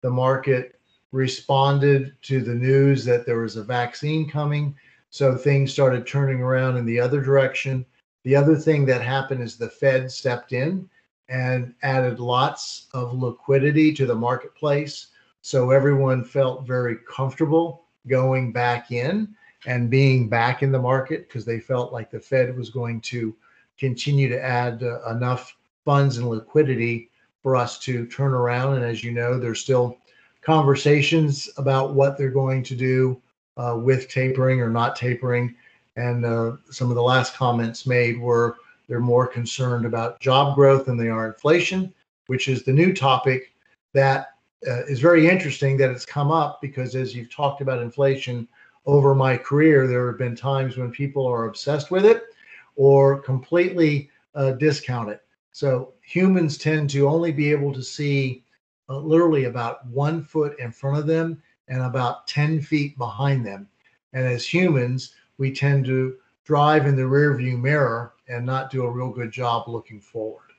the 0.03 0.11
market 0.11 0.78
responded 1.12 2.14
to 2.22 2.40
the 2.40 2.55
news 2.55 3.05
that 3.05 3.26
there 3.26 3.40
was 3.40 3.57
a 3.57 3.64
vaccine 3.64 4.28
coming. 4.28 4.74
So 5.11 5.36
things 5.36 5.72
started 5.72 6.07
turning 6.07 6.40
around 6.40 6.76
in 6.76 6.86
the 6.86 7.01
other 7.01 7.20
direction. 7.20 7.84
The 8.24 8.36
other 8.36 8.57
thing 8.57 8.84
that 8.86 9.03
happened 9.03 9.42
is 9.42 9.57
the 9.57 9.68
Fed 9.68 10.11
stepped 10.11 10.53
in 10.53 10.88
and 11.28 11.74
added 11.82 12.20
lots 12.20 12.88
of 12.92 13.14
liquidity 13.14 13.92
to 13.94 14.07
the 14.07 14.14
marketplace. 14.14 15.09
So 15.43 15.70
everyone 15.70 16.24
felt 16.24 16.66
very 16.66 16.97
comfortable 17.09 17.84
going 18.07 18.53
back 18.53 18.93
in 18.93 19.34
and 19.66 19.91
being 19.91 20.28
back 20.28 20.62
in 20.62 20.72
the 20.72 20.78
market 20.78 21.28
because 21.28 21.45
they 21.45 21.61
felt 21.61 21.93
like 21.93 22.11
the 22.11 22.20
Fed 22.20 22.57
was 22.57 22.70
going 22.70 23.01
to 23.03 23.34
continue 23.78 24.28
to 24.28 24.43
add 24.43 24.82
uh, 24.82 25.03
enough 25.11 25.57
funds 25.84 26.18
and 26.18 26.28
liquidity 26.28 27.11
for 27.43 27.57
us 27.57 27.78
to 27.80 28.07
turn 28.07 28.32
around. 28.32 28.76
And 28.76 28.84
as 28.84 29.03
you 29.03 29.12
know, 29.12 29.38
there's 29.38 29.61
still 29.61 29.99
conversations 30.43 31.49
about 31.57 31.95
what 31.95 32.16
they're 32.16 32.30
going 32.30 32.62
to 32.64 32.74
do 32.74 33.20
uh, 33.57 33.76
with 33.78 34.09
tapering 34.09 34.61
or 34.61 34.70
not 34.70 34.97
tapering. 34.97 35.55
And 35.97 36.24
uh, 36.24 36.57
some 36.70 36.88
of 36.91 36.97
the 36.97 37.03
last 37.03 37.34
comments 37.34 37.86
made 37.86 38.18
were 38.18 38.57
they're 38.88 39.01
more 39.01 39.26
concerned 39.26 39.86
about 39.86 40.20
job 40.20 40.55
growth 40.55 40.86
than 40.86 40.97
they 40.97 41.09
are 41.09 41.28
inflation, 41.28 41.93
which 42.26 42.49
is 42.49 42.62
the 42.62 42.72
new 42.72 42.93
topic 42.93 43.55
that 43.93 44.30
uh, 44.67 44.85
is 44.85 45.01
very 45.01 45.29
interesting 45.29 45.77
that 45.79 45.91
it's 45.91 46.05
come 46.05 46.31
up 46.31 46.61
because 46.61 46.95
as 46.95 47.15
you've 47.15 47.33
talked 47.33 47.61
about 47.61 47.81
inflation 47.81 48.47
over 48.87 49.15
my 49.15 49.37
career, 49.37 49.87
there 49.87 50.07
have 50.09 50.19
been 50.19 50.37
times 50.37 50.77
when 50.77 50.91
people 50.91 51.27
are 51.27 51.47
obsessed 51.47 51.91
with 51.91 52.05
it 52.05 52.25
or 52.77 53.21
completely 53.21 54.11
uh, 54.35 54.53
discount 54.53 55.09
it. 55.09 55.23
So 55.53 55.95
humans 56.03 56.59
tend 56.59 56.91
to 56.91 57.09
only 57.09 57.33
be 57.33 57.51
able 57.51 57.73
to 57.73 57.83
see 57.83 58.45
uh, 58.89 58.99
literally 58.99 59.45
about 59.45 59.87
one 59.87 60.23
foot 60.23 60.59
in 60.59 60.73
front 60.73 60.99
of 60.99 61.07
them 61.07 61.43
and 61.69 61.83
about 61.83 62.27
10 62.27 62.61
feet 62.61 62.99
behind 62.99 63.47
them. 63.47 63.69
And 64.13 64.27
as 64.27 64.47
humans, 64.47 65.15
we 65.39 65.53
tend 65.53 65.85
to 65.87 66.17
drive 66.45 66.87
in 66.87 66.97
the 66.97 67.03
rearview 67.03 67.61
mirror 67.61 68.15
and 68.29 68.45
not 68.45 68.71
do 68.71 68.85
a 68.85 68.91
real 68.91 69.11
good 69.11 69.31
job 69.31 69.69
looking 69.69 70.01
forward. 70.01 70.49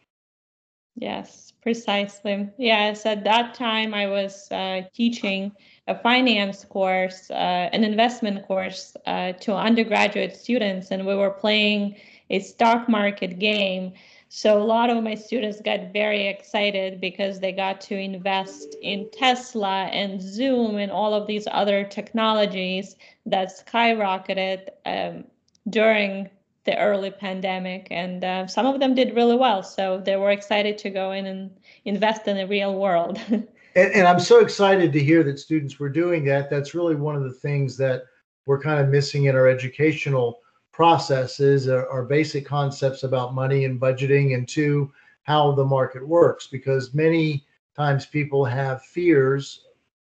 Yes, 0.95 1.53
precisely. 1.61 2.49
Yes, 2.57 3.05
at 3.05 3.23
that 3.23 3.53
time 3.53 3.93
I 3.93 4.07
was 4.07 4.51
uh, 4.51 4.81
teaching 4.93 5.51
a 5.87 5.97
finance 5.97 6.65
course, 6.65 7.31
uh, 7.31 7.69
an 7.73 7.83
investment 7.83 8.45
course 8.45 8.95
uh, 9.05 9.31
to 9.33 9.55
undergraduate 9.55 10.35
students, 10.35 10.91
and 10.91 11.05
we 11.07 11.15
were 11.15 11.31
playing 11.31 11.95
a 12.29 12.39
stock 12.39 12.89
market 12.89 13.39
game. 13.39 13.93
So 14.27 14.61
a 14.61 14.63
lot 14.63 14.89
of 14.89 15.03
my 15.03 15.15
students 15.15 15.59
got 15.61 15.91
very 15.91 16.27
excited 16.27 17.01
because 17.01 17.39
they 17.39 17.51
got 17.51 17.81
to 17.81 17.97
invest 17.97 18.75
in 18.81 19.09
Tesla 19.11 19.85
and 19.85 20.21
Zoom 20.21 20.77
and 20.77 20.91
all 20.91 21.13
of 21.13 21.27
these 21.27 21.47
other 21.51 21.83
technologies 21.83 22.95
that 23.25 23.49
skyrocketed 23.49 24.69
um, 24.85 25.25
during 25.69 26.29
the 26.63 26.77
early 26.77 27.11
pandemic. 27.11 27.87
And 27.91 28.23
uh, 28.23 28.47
some 28.47 28.65
of 28.65 28.79
them 28.79 28.93
did 28.93 29.15
really 29.15 29.35
well. 29.35 29.63
So 29.63 29.99
they 29.99 30.15
were 30.15 30.31
excited 30.31 30.77
to 30.79 30.89
go 30.89 31.11
in 31.11 31.25
and 31.25 31.51
invest 31.85 32.27
in 32.27 32.37
the 32.37 32.47
real 32.47 32.75
world. 32.79 33.19
and, 33.29 33.47
and 33.75 34.07
I'm 34.07 34.19
so 34.19 34.39
excited 34.39 34.93
to 34.93 34.99
hear 34.99 35.23
that 35.23 35.39
students 35.39 35.79
were 35.79 35.89
doing 35.89 36.23
that. 36.25 36.49
That's 36.49 36.75
really 36.75 36.95
one 36.95 37.15
of 37.15 37.23
the 37.23 37.33
things 37.33 37.77
that 37.77 38.03
we're 38.45 38.61
kind 38.61 38.79
of 38.79 38.89
missing 38.89 39.25
in 39.25 39.35
our 39.35 39.47
educational 39.47 40.39
processes 40.71 41.67
are 41.67 42.05
basic 42.05 42.45
concepts 42.45 43.03
about 43.03 43.35
money 43.35 43.65
and 43.65 43.79
budgeting 43.79 44.33
and 44.33 44.47
two 44.47 44.91
how 45.23 45.51
the 45.51 45.63
market 45.63 46.05
works 46.05 46.47
because 46.47 46.93
many 46.93 47.45
times 47.75 48.05
people 48.05 48.43
have 48.45 48.81
fears 48.83 49.65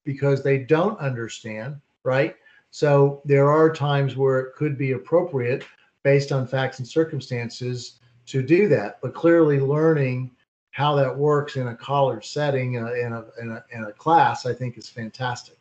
because 0.05 0.43
they 0.43 0.59
don't 0.59 0.99
understand 0.99 1.75
right 2.03 2.35
so 2.69 3.21
there 3.25 3.49
are 3.49 3.73
times 3.73 4.15
where 4.15 4.39
it 4.39 4.55
could 4.55 4.77
be 4.77 4.91
appropriate 4.93 5.65
based 6.03 6.31
on 6.31 6.47
facts 6.47 6.79
and 6.79 6.87
circumstances 6.87 7.99
to 8.25 8.41
do 8.41 8.67
that 8.67 8.99
but 9.01 9.13
clearly 9.13 9.59
learning 9.59 10.31
how 10.71 10.95
that 10.95 11.15
works 11.15 11.57
in 11.57 11.67
a 11.67 11.75
college 11.75 12.27
setting 12.29 12.77
uh, 12.77 12.91
in, 12.93 13.13
a, 13.13 13.25
in, 13.41 13.51
a, 13.51 13.65
in 13.71 13.83
a 13.85 13.91
class 13.91 14.45
i 14.45 14.53
think 14.53 14.77
is 14.77 14.89
fantastic 14.89 15.57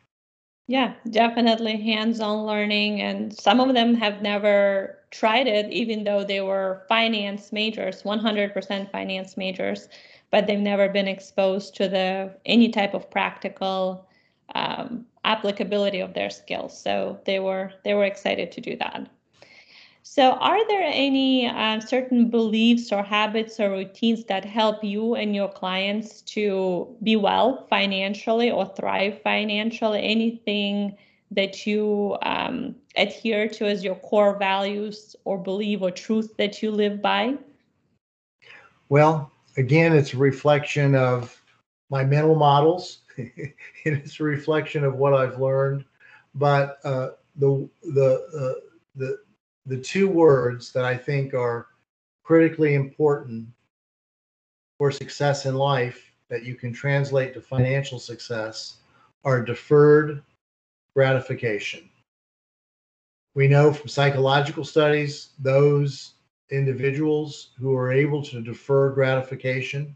yeah, 0.71 0.93
definitely 1.09 1.81
hands-on 1.81 2.45
learning. 2.45 3.01
And 3.01 3.37
some 3.37 3.59
of 3.59 3.73
them 3.75 3.93
have 3.95 4.21
never 4.21 4.99
tried 5.11 5.47
it, 5.47 5.69
even 5.69 6.05
though 6.05 6.23
they 6.23 6.39
were 6.39 6.85
finance 6.87 7.51
majors, 7.51 8.03
100% 8.03 8.89
finance 8.89 9.35
majors, 9.35 9.89
but 10.29 10.47
they've 10.47 10.57
never 10.57 10.87
been 10.87 11.09
exposed 11.09 11.75
to 11.75 11.89
the 11.89 12.33
any 12.45 12.69
type 12.69 12.93
of 12.93 13.11
practical 13.11 14.07
um, 14.55 15.05
applicability 15.25 15.99
of 15.99 16.13
their 16.13 16.29
skills. 16.29 16.81
So 16.81 17.19
they 17.25 17.39
were 17.39 17.73
they 17.83 17.93
were 17.93 18.05
excited 18.05 18.53
to 18.53 18.61
do 18.61 18.77
that. 18.77 19.09
So, 20.03 20.31
are 20.31 20.67
there 20.67 20.83
any 20.83 21.47
uh, 21.47 21.79
certain 21.79 22.29
beliefs 22.29 22.91
or 22.91 23.03
habits 23.03 23.59
or 23.59 23.69
routines 23.69 24.25
that 24.25 24.43
help 24.43 24.83
you 24.83 25.15
and 25.15 25.35
your 25.35 25.47
clients 25.47 26.21
to 26.33 26.95
be 27.03 27.15
well 27.15 27.67
financially 27.69 28.49
or 28.49 28.65
thrive 28.65 29.21
financially? 29.21 30.01
Anything 30.03 30.97
that 31.31 31.65
you 31.65 32.17
um, 32.23 32.75
adhere 32.95 33.47
to 33.47 33.65
as 33.65 33.83
your 33.83 33.95
core 33.95 34.37
values 34.37 35.15
or 35.23 35.37
believe 35.37 35.81
or 35.81 35.91
truth 35.91 36.35
that 36.37 36.61
you 36.61 36.71
live 36.71 37.01
by? 37.01 37.37
Well, 38.89 39.31
again, 39.55 39.93
it's 39.93 40.13
a 40.13 40.17
reflection 40.17 40.95
of 40.95 41.41
my 41.89 42.03
mental 42.03 42.35
models. 42.35 42.99
it's 43.85 44.19
a 44.19 44.23
reflection 44.23 44.83
of 44.83 44.95
what 44.95 45.13
I've 45.13 45.39
learned. 45.39 45.85
But 46.35 46.79
uh, 46.83 47.11
the 47.35 47.69
the 47.83 48.27
uh, 48.37 48.61
the 48.95 49.19
the 49.71 49.77
two 49.77 50.09
words 50.09 50.73
that 50.73 50.83
I 50.83 50.97
think 50.97 51.33
are 51.33 51.67
critically 52.23 52.73
important 52.73 53.47
for 54.77 54.91
success 54.91 55.45
in 55.45 55.55
life 55.55 56.11
that 56.27 56.43
you 56.43 56.55
can 56.55 56.73
translate 56.73 57.33
to 57.33 57.41
financial 57.41 57.97
success 57.97 58.79
are 59.23 59.41
deferred 59.41 60.23
gratification. 60.93 61.89
We 63.33 63.47
know 63.47 63.71
from 63.71 63.87
psychological 63.87 64.65
studies 64.65 65.29
those 65.39 66.15
individuals 66.49 67.51
who 67.57 67.73
are 67.73 67.93
able 67.93 68.21
to 68.23 68.41
defer 68.41 68.89
gratification 68.89 69.95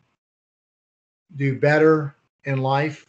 do 1.35 1.59
better 1.59 2.15
in 2.45 2.59
life 2.59 3.07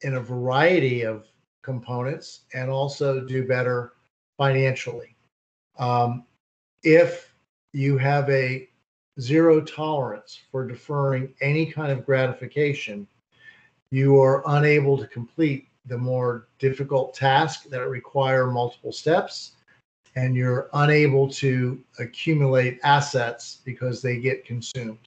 in 0.00 0.14
a 0.14 0.20
variety 0.20 1.02
of 1.02 1.28
components 1.62 2.40
and 2.54 2.68
also 2.68 3.20
do 3.20 3.46
better 3.46 3.92
financially. 4.36 5.15
Um, 5.78 6.24
if 6.82 7.34
you 7.72 7.98
have 7.98 8.28
a 8.30 8.68
zero 9.20 9.60
tolerance 9.60 10.40
for 10.50 10.66
deferring 10.66 11.34
any 11.40 11.66
kind 11.66 11.92
of 11.92 12.04
gratification, 12.04 13.06
you 13.90 14.20
are 14.20 14.42
unable 14.46 14.98
to 14.98 15.06
complete 15.06 15.68
the 15.86 15.96
more 15.96 16.48
difficult 16.58 17.14
tasks 17.14 17.66
that 17.66 17.88
require 17.88 18.46
multiple 18.46 18.92
steps, 18.92 19.52
and 20.16 20.34
you're 20.34 20.68
unable 20.72 21.28
to 21.28 21.82
accumulate 21.98 22.80
assets 22.82 23.60
because 23.64 24.02
they 24.02 24.18
get 24.18 24.44
consumed. 24.44 24.98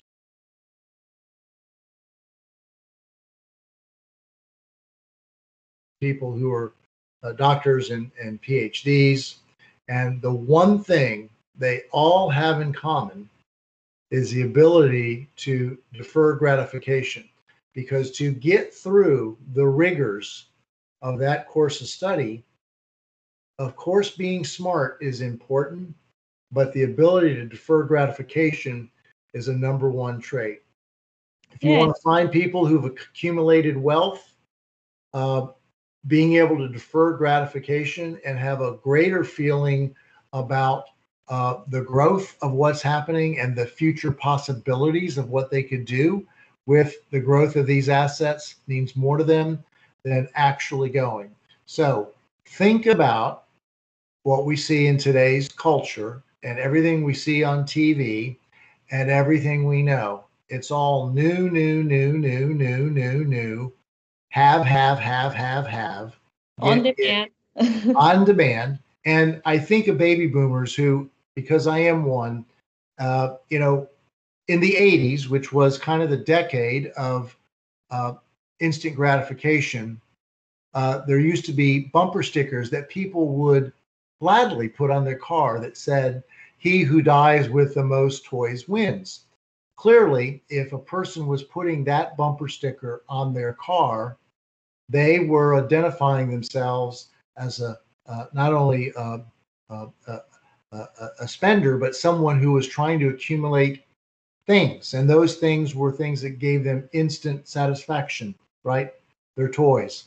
People 5.99 6.31
who 6.31 6.51
are 6.51 6.73
uh, 7.23 7.33
doctors 7.33 7.89
and, 7.89 8.09
and 8.21 8.41
PhDs 8.41 9.35
and 9.89 10.21
the 10.21 10.31
one 10.31 10.81
thing 10.81 11.29
they 11.57 11.81
all 11.91 12.29
have 12.29 12.61
in 12.61 12.71
common 12.71 13.27
is 14.11 14.31
the 14.31 14.43
ability 14.43 15.27
to 15.35 15.77
defer 15.93 16.35
gratification. 16.35 17.27
Because 17.73 18.11
to 18.11 18.31
get 18.31 18.73
through 18.73 19.37
the 19.53 19.65
rigors 19.65 20.47
of 21.01 21.19
that 21.19 21.47
course 21.47 21.81
of 21.81 21.87
study, 21.87 22.43
of 23.57 23.75
course, 23.75 24.11
being 24.11 24.45
smart 24.45 24.97
is 25.01 25.21
important, 25.21 25.93
but 26.51 26.71
the 26.73 26.83
ability 26.83 27.35
to 27.35 27.45
defer 27.45 27.83
gratification 27.83 28.89
is 29.33 29.47
a 29.47 29.53
number 29.53 29.89
one 29.89 30.19
trait. 30.19 30.61
If 31.51 31.63
you 31.63 31.71
yeah. 31.71 31.79
want 31.79 31.95
to 31.95 32.01
find 32.01 32.31
people 32.31 32.65
who've 32.65 32.85
accumulated 32.85 33.75
wealth, 33.75 34.33
uh, 35.13 35.47
being 36.07 36.35
able 36.35 36.57
to 36.57 36.69
defer 36.69 37.13
gratification 37.17 38.19
and 38.25 38.37
have 38.37 38.61
a 38.61 38.77
greater 38.77 39.23
feeling 39.23 39.93
about 40.33 40.85
uh, 41.27 41.57
the 41.67 41.81
growth 41.81 42.35
of 42.41 42.53
what's 42.53 42.81
happening 42.81 43.39
and 43.39 43.55
the 43.55 43.65
future 43.65 44.11
possibilities 44.11 45.17
of 45.17 45.29
what 45.29 45.51
they 45.51 45.61
could 45.61 45.85
do 45.85 46.25
with 46.65 46.95
the 47.11 47.19
growth 47.19 47.55
of 47.55 47.67
these 47.67 47.89
assets 47.89 48.55
means 48.67 48.95
more 48.95 49.17
to 49.17 49.23
them 49.23 49.63
than 50.03 50.27
actually 50.35 50.89
going. 50.89 51.35
So 51.65 52.09
think 52.45 52.85
about 52.85 53.45
what 54.23 54.45
we 54.45 54.55
see 54.55 54.87
in 54.87 54.97
today's 54.97 55.49
culture 55.49 56.23
and 56.43 56.57
everything 56.59 57.03
we 57.03 57.13
see 57.13 57.43
on 57.43 57.65
TV 57.65 58.37
and 58.91 59.09
everything 59.09 59.65
we 59.65 59.81
know. 59.81 60.25
It's 60.49 60.71
all 60.71 61.09
new, 61.09 61.49
new, 61.49 61.83
new, 61.83 62.17
new, 62.17 62.53
new, 62.53 62.89
new, 62.89 63.25
new 63.25 63.73
have, 64.29 64.65
have, 64.65 64.99
have, 64.99 65.33
have, 65.33 65.67
have. 65.67 66.15
On 66.59 66.83
demand. 66.83 67.31
on 67.95 68.25
demand. 68.25 68.79
And 69.05 69.41
I 69.45 69.57
think 69.57 69.87
of 69.87 69.97
baby 69.97 70.27
boomers 70.27 70.75
who, 70.75 71.09
because 71.35 71.67
I 71.67 71.79
am 71.79 72.05
one, 72.05 72.45
uh, 72.99 73.35
you 73.49 73.59
know, 73.59 73.87
in 74.47 74.59
the 74.59 74.73
80s, 74.73 75.27
which 75.27 75.51
was 75.53 75.77
kind 75.77 76.01
of 76.01 76.09
the 76.09 76.17
decade 76.17 76.87
of 76.97 77.35
uh, 77.91 78.13
instant 78.59 78.95
gratification, 78.95 80.01
uh, 80.73 80.99
there 81.05 81.19
used 81.19 81.45
to 81.45 81.53
be 81.53 81.85
bumper 81.93 82.23
stickers 82.23 82.69
that 82.69 82.89
people 82.89 83.27
would 83.29 83.71
gladly 84.19 84.67
put 84.67 84.91
on 84.91 85.05
their 85.05 85.17
car 85.17 85.59
that 85.59 85.77
said, 85.77 86.23
He 86.57 86.81
who 86.81 87.01
dies 87.01 87.49
with 87.49 87.73
the 87.73 87.83
most 87.83 88.25
toys 88.25 88.67
wins. 88.67 89.21
Clearly, 89.79 90.43
if 90.49 90.73
a 90.73 90.77
person 90.77 91.25
was 91.25 91.41
putting 91.41 91.85
that 91.85 92.17
bumper 92.17 92.49
sticker 92.49 93.05
on 93.07 93.33
their 93.33 93.53
car, 93.53 94.17
they 94.89 95.21
were 95.21 95.55
identifying 95.55 96.29
themselves 96.29 97.11
as 97.37 97.61
a 97.61 97.79
uh, 98.05 98.25
not 98.33 98.53
only 98.53 98.91
a, 98.97 99.23
a, 99.69 99.87
a, 100.07 100.19
a, 101.21 101.27
spender, 101.27 101.77
but 101.77 101.95
someone 101.95 102.41
who 102.41 102.51
was 102.51 102.67
trying 102.67 102.99
to 102.99 103.07
accumulate 103.07 103.85
things. 104.45 104.95
And 104.95 105.09
those 105.09 105.37
things 105.37 105.75
were 105.75 105.93
things 105.93 106.21
that 106.23 106.39
gave 106.39 106.65
them 106.65 106.89
instant 106.91 107.47
satisfaction, 107.47 108.35
right? 108.65 108.91
Their 109.37 109.49
toys. 109.49 110.05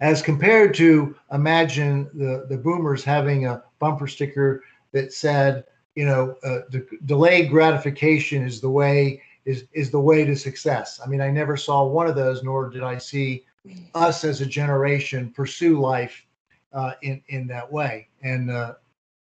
As 0.00 0.20
compared 0.20 0.74
to 0.74 1.16
imagine 1.32 2.10
the, 2.12 2.44
the 2.50 2.58
boomers 2.58 3.04
having 3.04 3.46
a 3.46 3.62
bumper 3.78 4.06
sticker 4.06 4.62
that 4.92 5.14
said, 5.14 5.64
you 5.94 6.04
know, 6.04 6.36
uh, 6.44 6.60
de- 6.70 6.84
delayed 7.04 7.50
gratification 7.50 8.42
is 8.42 8.60
the 8.60 8.70
way 8.70 9.22
is 9.44 9.64
is 9.72 9.90
the 9.90 10.00
way 10.00 10.24
to 10.24 10.34
success. 10.34 11.00
I 11.04 11.08
mean, 11.08 11.20
I 11.20 11.30
never 11.30 11.56
saw 11.56 11.84
one 11.84 12.06
of 12.06 12.16
those, 12.16 12.42
nor 12.42 12.70
did 12.70 12.82
I 12.82 12.98
see 12.98 13.44
us 13.94 14.24
as 14.24 14.40
a 14.40 14.46
generation 14.46 15.30
pursue 15.30 15.80
life 15.80 16.26
uh, 16.72 16.92
in 17.02 17.22
in 17.28 17.46
that 17.48 17.70
way. 17.70 18.08
And 18.22 18.50
uh, 18.50 18.74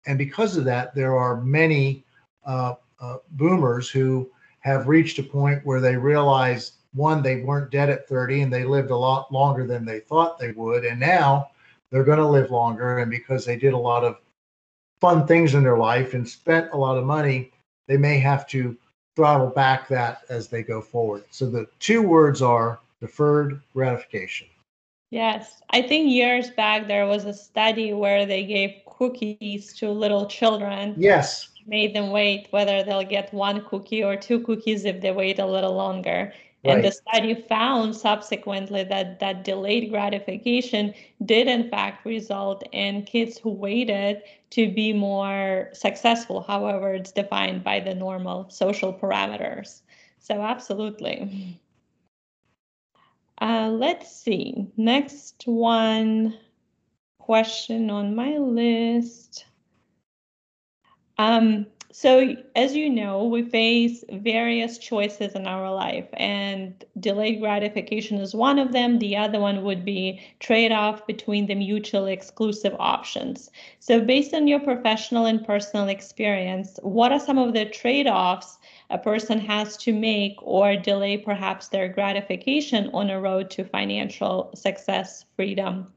and 0.06 0.18
because 0.18 0.58
of 0.58 0.66
that, 0.66 0.96
there 0.96 1.18
are 1.18 1.42
many 1.42 2.06
uh, 2.46 2.76
uh 3.00 3.18
boomers 3.32 3.90
who 3.90 4.30
have 4.62 4.88
reached 4.88 5.20
a 5.20 5.24
point 5.24 5.66
where 5.66 5.80
they 5.80 5.96
realize 5.96 6.74
one, 6.94 7.22
they 7.22 7.42
weren't 7.42 7.72
dead 7.72 7.90
at 7.90 8.08
30 8.08 8.42
and 8.42 8.54
they 8.54 8.64
lived 8.64 8.90
a 8.90 8.98
lot 8.98 9.32
longer 9.32 9.66
than 9.66 9.86
they 9.86 10.00
thought 10.00 10.38
they 10.38 10.52
would. 10.52 10.84
And 10.84 11.00
now 11.00 11.52
they're 11.90 12.04
going 12.04 12.18
to 12.18 12.28
live 12.28 12.52
longer. 12.52 13.00
And 13.00 13.12
because 13.12 13.46
they 13.46 13.56
did 13.56 13.74
a 13.74 13.78
lot 13.78 14.04
of 14.04 14.18
fun 15.00 15.28
things 15.28 15.54
in 15.54 15.64
their 15.64 15.78
life 15.78 16.14
and 16.14 16.28
spent 16.28 16.72
a 16.72 16.78
lot 16.78 16.98
of 16.98 17.06
money, 17.06 17.52
they 17.88 17.98
may 17.98 18.18
have 18.18 18.48
to 18.48 18.76
throttle 19.16 19.50
back 19.50 19.88
that 19.88 20.22
as 20.30 20.48
they 20.48 20.62
go 20.62 20.82
forward. 20.82 21.24
So 21.32 21.50
the 21.50 21.68
two 21.80 22.02
words 22.02 22.42
are 22.42 22.80
deferred 23.02 23.62
gratification. 23.74 24.48
Yes, 25.10 25.62
I 25.70 25.82
think 25.82 26.10
years 26.10 26.50
back 26.52 26.88
there 26.88 27.08
was 27.08 27.26
a 27.26 27.34
study 27.34 27.94
where 27.94 28.26
they 28.26 28.44
gave 28.44 28.76
cookies 28.86 29.74
to 29.76 29.90
little 29.90 30.26
children. 30.26 30.96
Yes. 30.98 31.50
Made 31.66 31.96
them 31.96 32.12
wait 32.12 32.48
whether 32.52 32.84
they'll 32.84 33.04
get 33.04 33.34
one 33.34 33.64
cookie 33.66 34.04
or 34.04 34.16
two 34.16 34.42
cookies 34.42 34.86
if 34.86 35.02
they 35.02 35.12
wait 35.12 35.40
a 35.40 35.46
little 35.46 35.74
longer. 35.74 36.34
Right. 36.68 36.76
And 36.76 36.84
the 36.84 36.92
study 36.92 37.34
found 37.34 37.96
subsequently 37.96 38.84
that 38.84 39.20
that 39.22 39.46
delayed 39.46 39.90
gratification 39.90 40.94
did 41.26 41.48
in 41.48 41.70
fact 41.70 42.06
result 42.06 42.64
in 42.74 43.04
kids 43.04 43.38
who 43.38 43.52
waited 43.52 44.22
to 44.52 44.70
be 44.74 44.92
more 44.92 45.70
successful, 45.74 46.42
however, 46.42 46.94
it's 46.94 47.14
defined 47.14 47.64
by 47.64 47.80
the 47.80 47.96
normal 47.96 48.50
social 48.50 48.94
parameters. 48.94 49.82
So, 50.20 50.42
absolutely. 50.42 51.60
Uh, 53.40 53.70
let's 53.70 54.12
see. 54.12 54.68
Next 54.78 55.44
one 55.46 56.36
question 57.20 57.92
on 57.92 58.16
my 58.16 58.36
list. 58.38 59.46
Um, 61.20 61.68
so, 61.92 62.36
as 62.56 62.76
you 62.76 62.90
know, 62.90 63.24
we 63.24 63.44
face 63.44 64.04
various 64.12 64.78
choices 64.78 65.34
in 65.36 65.48
our 65.48 65.74
life, 65.74 66.08
and 66.14 66.84
delayed 67.00 67.40
gratification 67.40 68.18
is 68.18 68.36
one 68.36 68.60
of 68.60 68.74
them. 68.74 69.00
The 69.00 69.16
other 69.16 69.40
one 69.40 69.64
would 69.64 69.86
be 69.86 70.22
trade 70.40 70.74
off 70.74 71.08
between 71.08 71.48
the 71.48 71.56
mutually 71.56 72.12
exclusive 72.12 72.76
options. 72.78 73.50
So, 73.80 74.02
based 74.02 74.34
on 74.34 74.48
your 74.48 74.60
professional 74.60 75.26
and 75.26 75.46
personal 75.46 75.88
experience, 75.88 76.78
what 76.84 77.14
are 77.14 77.22
some 77.22 77.38
of 77.38 77.54
the 77.54 77.66
trade 77.66 78.08
offs 78.08 78.58
a 78.90 78.98
person 78.98 79.40
has 79.40 79.78
to 79.78 79.94
make 79.94 80.36
or 80.42 80.76
delay 80.76 81.18
perhaps 81.18 81.70
their 81.70 81.88
gratification 81.88 82.90
on 82.94 83.10
a 83.10 83.22
road 83.22 83.50
to 83.52 83.64
financial 83.64 84.52
success, 84.56 85.24
freedom? 85.38 85.94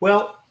Well, 0.00 0.42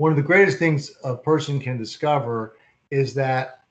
one 0.00 0.10
of 0.10 0.16
the 0.16 0.22
greatest 0.22 0.58
things 0.58 0.92
a 1.04 1.14
person 1.14 1.60
can 1.60 1.76
discover 1.76 2.56
is 2.90 3.12
that 3.12 3.64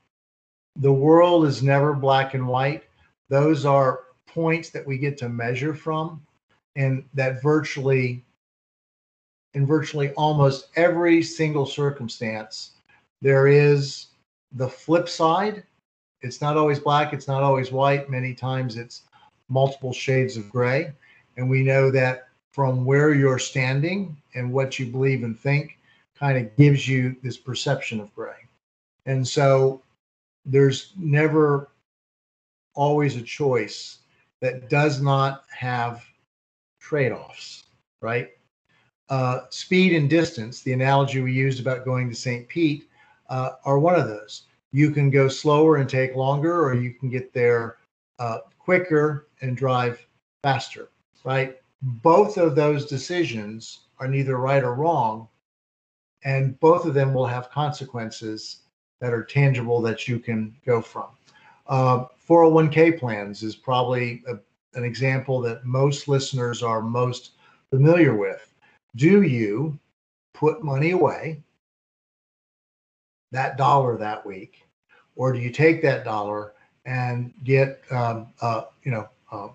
the 0.76 0.94
world 0.94 1.44
is 1.48 1.64
never 1.64 1.92
black 1.92 2.36
and 2.36 2.48
white. 2.48 2.84
Those 3.30 3.66
are 3.66 4.02
points 4.28 4.70
that 4.70 4.86
we 4.86 5.00
get 5.00 5.18
to 5.18 5.28
measure 5.28 5.74
from, 5.74 6.22
and 6.76 7.04
that 7.16 7.42
virtually, 7.42 8.24
in 9.56 9.66
virtually 9.66 10.12
almost 10.12 10.68
every 10.76 11.24
single 11.24 11.66
circumstance, 11.66 12.74
there 13.24 13.48
is 13.48 14.10
the 14.52 14.70
flip 14.70 15.10
side. 15.10 15.64
It's 16.22 16.42
not 16.42 16.58
always 16.58 16.78
black, 16.78 17.12
it's 17.12 17.28
not 17.28 17.42
always 17.42 17.72
white. 17.72 18.08
Many 18.08 18.36
times 18.36 18.78
it's 18.78 19.02
multiple 19.48 19.94
shades 19.94 20.38
of 20.38 20.48
gray. 20.52 20.94
And 21.38 21.50
we 21.50 21.64
know 21.64 21.90
that 21.90 22.28
from 22.52 22.86
where 22.86 23.16
you're 23.16 23.40
standing 23.40 24.16
and 24.36 24.54
what 24.54 24.78
you 24.78 24.86
believe 24.86 25.24
and 25.24 25.36
think, 25.36 25.79
kind 26.20 26.38
of 26.38 26.56
gives 26.58 26.88
you 26.88 27.16
this 27.24 27.38
perception 27.38 28.00
of 28.00 28.14
gray. 28.14 28.34
And 29.06 29.26
so 29.26 29.82
there's 30.46 30.94
never 30.98 31.72
always 32.76 33.16
a 33.16 33.22
choice 33.22 34.00
that 34.42 34.70
does 34.70 35.02
not 35.02 35.44
have 35.58 36.04
trade 36.80 37.12
offs, 37.12 37.64
right? 38.02 38.32
Uh, 39.10 39.42
speed 39.50 39.94
and 39.94 40.10
distance, 40.10 40.62
the 40.62 40.74
analogy 40.74 41.22
we 41.22 41.32
used 41.32 41.60
about 41.60 41.86
going 41.86 42.10
to 42.10 42.16
St. 42.16 42.48
Pete, 42.48 42.88
uh, 43.30 43.52
are 43.64 43.80
one 43.80 43.96
of 43.96 44.08
those. 44.08 44.44
You 44.72 44.92
can 44.92 45.10
go 45.10 45.28
slower 45.28 45.78
and 45.78 45.90
take 45.90 46.16
longer, 46.16 46.64
or 46.64 46.74
you 46.74 46.94
can 46.94 47.10
get 47.10 47.34
there 47.34 47.78
uh, 48.20 48.40
quicker 48.60 49.28
and 49.42 49.58
drive 49.58 50.06
faster, 50.44 50.90
right? 51.24 51.58
Both 51.82 52.38
of 52.38 52.56
those 52.56 52.86
decisions 52.86 53.82
are 54.00 54.08
neither 54.08 54.38
right 54.38 54.64
or 54.64 54.76
wrong 54.76 55.28
and 56.24 56.60
both 56.60 56.86
of 56.86 56.94
them 56.94 57.14
will 57.14 57.26
have 57.26 57.50
consequences 57.50 58.58
that 59.00 59.14
are 59.14 59.24
tangible 59.24 59.82
that 59.82 60.08
you 60.08 60.20
can 60.20 60.56
go 60.66 60.82
from. 60.82 61.08
Uh, 61.68 62.06
401k 62.28 63.00
plans 63.00 63.44
is 63.44 63.56
probably 63.56 64.24
a, 64.28 64.38
an 64.78 64.84
example 64.84 65.40
that 65.42 65.66
most 65.66 66.08
listeners 66.08 66.62
are 66.62 66.82
most 66.82 67.32
familiar 67.70 68.16
with. 68.16 68.54
Do 68.96 69.22
you 69.22 69.80
put 70.34 70.64
money 70.64 70.92
away, 70.92 71.42
that 73.32 73.58
dollar 73.58 73.98
that 73.98 74.26
week, 74.26 74.66
or 75.16 75.32
do 75.32 75.40
you 75.40 75.52
take 75.52 75.82
that 75.84 76.04
dollar 76.04 76.54
and 76.86 77.34
get, 77.44 77.82
um, 77.92 78.28
uh, 78.42 78.64
you 78.84 78.92
know, 78.92 79.08
uh, 79.32 79.50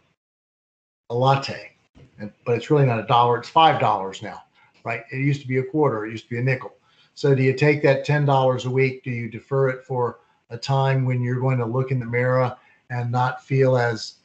a 1.11 1.15
latte? 1.15 1.73
And, 2.21 2.33
but 2.45 2.57
it's 2.57 2.71
really 2.71 2.87
not 2.87 3.01
a 3.01 3.07
dollar; 3.07 3.39
it's 3.39 3.49
five 3.49 3.81
dollars 3.81 4.23
now 4.23 4.44
right? 4.85 5.03
It 5.11 5.18
used 5.18 5.41
to 5.43 5.49
be 5.49 5.59
a 5.59 5.64
quarter, 5.64 6.07
it 6.07 6.12
used 6.12 6.24
to 6.24 6.30
be 6.30 6.39
a 6.39 6.43
nickel. 6.43 6.74
So 7.14 7.35
do 7.35 7.43
you 7.43 7.55
take 7.55 7.82
that 7.82 8.07
$10 8.07 8.66
a 8.66 8.70
week? 8.70 9.05
Do 9.05 9.11
you 9.11 9.28
defer 9.28 9.68
it 9.68 9.85
for 9.85 10.20
a 10.51 10.59
time 10.59 11.05
when 11.05 11.22
you're 11.22 11.41
going 11.41 11.59
to 11.59 11.66
look 11.66 11.91
in 11.91 12.01
the 12.01 12.07
mirror 12.07 12.57
and 12.91 13.11
not 13.11 13.45
feel 13.45 13.76
as 13.76 14.16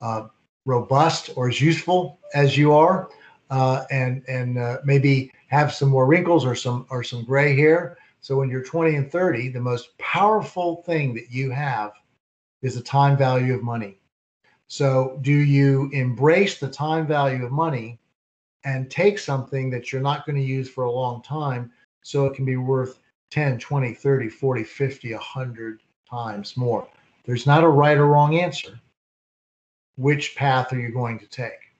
uh, 0.00 0.28
robust 0.64 1.30
or 1.36 1.48
as 1.48 1.60
useful 1.60 2.18
as 2.34 2.56
you 2.56 2.72
are, 2.72 3.08
uh, 3.50 3.84
and 3.90 4.22
and 4.28 4.58
uh, 4.58 4.78
maybe 4.84 5.32
have 5.48 5.72
some 5.72 5.88
more 5.88 6.06
wrinkles 6.06 6.44
or 6.44 6.54
some 6.54 6.86
or 6.90 7.02
some 7.02 7.24
gray 7.24 7.56
hair? 7.56 7.96
So 8.20 8.36
when 8.36 8.50
you're 8.50 8.64
20 8.64 8.96
and 8.96 9.10
30, 9.10 9.48
the 9.50 9.60
most 9.60 9.96
powerful 9.98 10.82
thing 10.82 11.14
that 11.14 11.30
you 11.30 11.50
have 11.50 11.92
is 12.62 12.74
the 12.74 12.82
time 12.82 13.16
value 13.16 13.54
of 13.54 13.62
money. 13.62 13.98
So 14.66 15.18
do 15.22 15.32
you 15.32 15.88
embrace 15.92 16.58
the 16.58 16.68
time 16.68 17.06
value 17.06 17.44
of 17.44 17.52
money 17.52 17.98
and 18.68 18.90
take 18.90 19.18
something 19.18 19.70
that 19.70 19.90
you're 19.90 20.02
not 20.02 20.26
going 20.26 20.36
to 20.36 20.42
use 20.42 20.68
for 20.68 20.84
a 20.84 20.92
long 20.92 21.22
time 21.22 21.72
so 22.02 22.26
it 22.26 22.34
can 22.34 22.44
be 22.44 22.58
worth 22.58 22.98
10, 23.30 23.58
20, 23.58 23.94
30, 23.94 24.28
40, 24.28 24.62
50, 24.62 25.14
100 25.14 25.82
times 26.08 26.54
more. 26.54 26.86
There's 27.24 27.46
not 27.46 27.64
a 27.64 27.68
right 27.68 27.96
or 27.96 28.06
wrong 28.06 28.38
answer. 28.38 28.78
Which 29.96 30.36
path 30.36 30.70
are 30.74 30.78
you 30.78 30.92
going 30.92 31.18
to 31.18 31.26
take? 31.26 31.72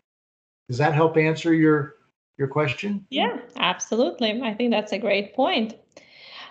Does 0.67 0.79
that 0.79 0.95
help 0.95 1.19
answer 1.19 1.53
your 1.53 1.97
your 2.39 2.49
question? 2.49 3.07
Yeah, 3.11 3.39
absolutely. 3.57 4.41
I 4.43 4.55
think 4.55 4.71
that's 4.71 4.93
a 4.93 4.99
great 4.99 5.35
point. 5.35 5.75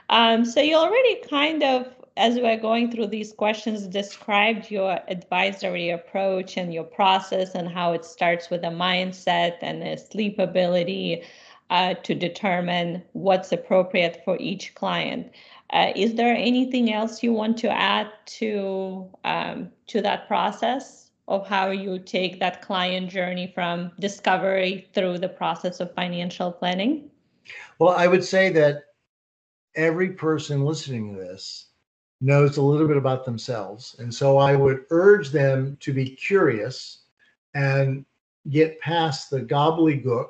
Um, 0.09 0.45
so 0.45 0.61
you 0.61 0.75
already 0.75 1.21
kind 1.29 1.63
of 1.63 1.96
as 2.17 2.35
we 2.35 2.45
are 2.45 2.57
going 2.57 2.91
through 2.91 3.07
these 3.07 3.31
questions, 3.31 3.87
described 3.87 4.71
your 4.71 4.99
advisory 5.07 5.91
approach 5.91 6.57
and 6.57 6.73
your 6.73 6.83
process 6.83 7.53
and 7.53 7.69
how 7.69 7.93
it 7.93 8.03
starts 8.03 8.49
with 8.49 8.63
a 8.63 8.69
mindset 8.69 9.57
and 9.61 9.83
a 9.83 9.97
sleep 9.97 10.39
ability 10.39 11.23
uh, 11.69 11.93
to 11.95 12.15
determine 12.15 13.03
what's 13.13 13.51
appropriate 13.51 14.21
for 14.25 14.35
each 14.39 14.73
client. 14.73 15.31
Uh, 15.71 15.91
is 15.95 16.15
there 16.15 16.35
anything 16.35 16.91
else 16.91 17.21
you 17.21 17.31
want 17.31 17.57
to 17.57 17.69
add 17.69 18.07
to 18.25 19.07
um, 19.23 19.69
to 19.85 20.01
that 20.01 20.27
process 20.27 21.11
of 21.27 21.45
how 21.45 21.69
you 21.69 21.99
take 21.99 22.39
that 22.39 22.61
client 22.61 23.09
journey 23.09 23.51
from 23.53 23.91
discovery 23.99 24.87
through 24.93 25.17
the 25.17 25.29
process 25.29 25.79
of 25.81 25.93
financial 25.93 26.51
planning? 26.51 27.11
Well, 27.79 27.93
I 27.93 28.07
would 28.07 28.23
say 28.23 28.49
that 28.53 28.85
every 29.75 30.11
person 30.11 30.63
listening 30.63 31.13
to 31.13 31.19
this 31.19 31.66
knows 32.19 32.57
a 32.57 32.61
little 32.61 32.87
bit 32.87 32.97
about 32.97 33.25
themselves. 33.25 33.95
And 33.99 34.13
so 34.13 34.37
I 34.37 34.55
would 34.55 34.85
urge 34.89 35.29
them 35.29 35.77
to 35.81 35.93
be 35.93 36.09
curious 36.09 36.99
and 37.53 38.05
get 38.49 38.79
past 38.79 39.29
the 39.29 39.41
gobbledygook 39.41 40.29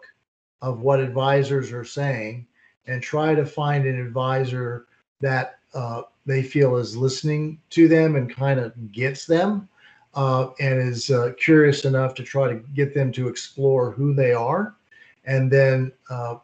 of 0.61 0.81
what 0.81 0.99
advisors 0.99 1.71
are 1.71 1.85
saying 1.85 2.47
and 2.87 3.01
try 3.01 3.35
to 3.35 3.45
find 3.45 3.85
an 3.85 3.99
advisor 3.99 4.87
that 5.21 5.59
uh, 5.73 6.03
they 6.25 6.43
feel 6.43 6.77
is 6.77 6.97
listening 6.97 7.59
to 7.69 7.87
them 7.87 8.15
and 8.15 8.33
kind 8.33 8.59
of 8.59 8.91
gets 8.91 9.25
them 9.25 9.67
uh, 10.15 10.49
and 10.59 10.79
is 10.79 11.09
uh, 11.11 11.31
curious 11.37 11.85
enough 11.85 12.13
to 12.15 12.23
try 12.23 12.47
to 12.47 12.55
get 12.73 12.93
them 12.93 13.11
to 13.11 13.27
explore 13.27 13.91
who 13.91 14.13
they 14.13 14.33
are. 14.33 14.75
And 15.25 15.51
then, 15.51 15.91
uh, 16.09 16.37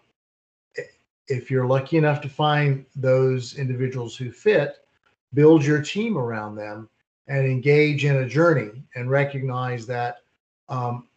if 1.28 1.50
you're 1.50 1.66
lucky 1.66 1.98
enough 1.98 2.20
to 2.22 2.30
find 2.30 2.86
those 2.96 3.58
individuals 3.58 4.16
who 4.16 4.30
fit, 4.30 4.83
build 5.34 5.66
your 5.66 5.82
team 5.82 6.18
around 6.18 6.56
them 6.56 6.90
and 7.28 7.46
engage 7.46 8.06
in 8.06 8.18
a 8.18 8.28
journey 8.28 8.84
and 8.96 9.10
recognize 9.10 9.86
that 9.88 10.18
um, 10.70 11.08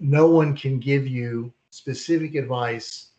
no 0.00 0.26
one 0.26 0.56
can 0.56 0.78
give 0.78 1.06
you 1.06 1.52
specific 1.70 2.34
advice 2.34 3.10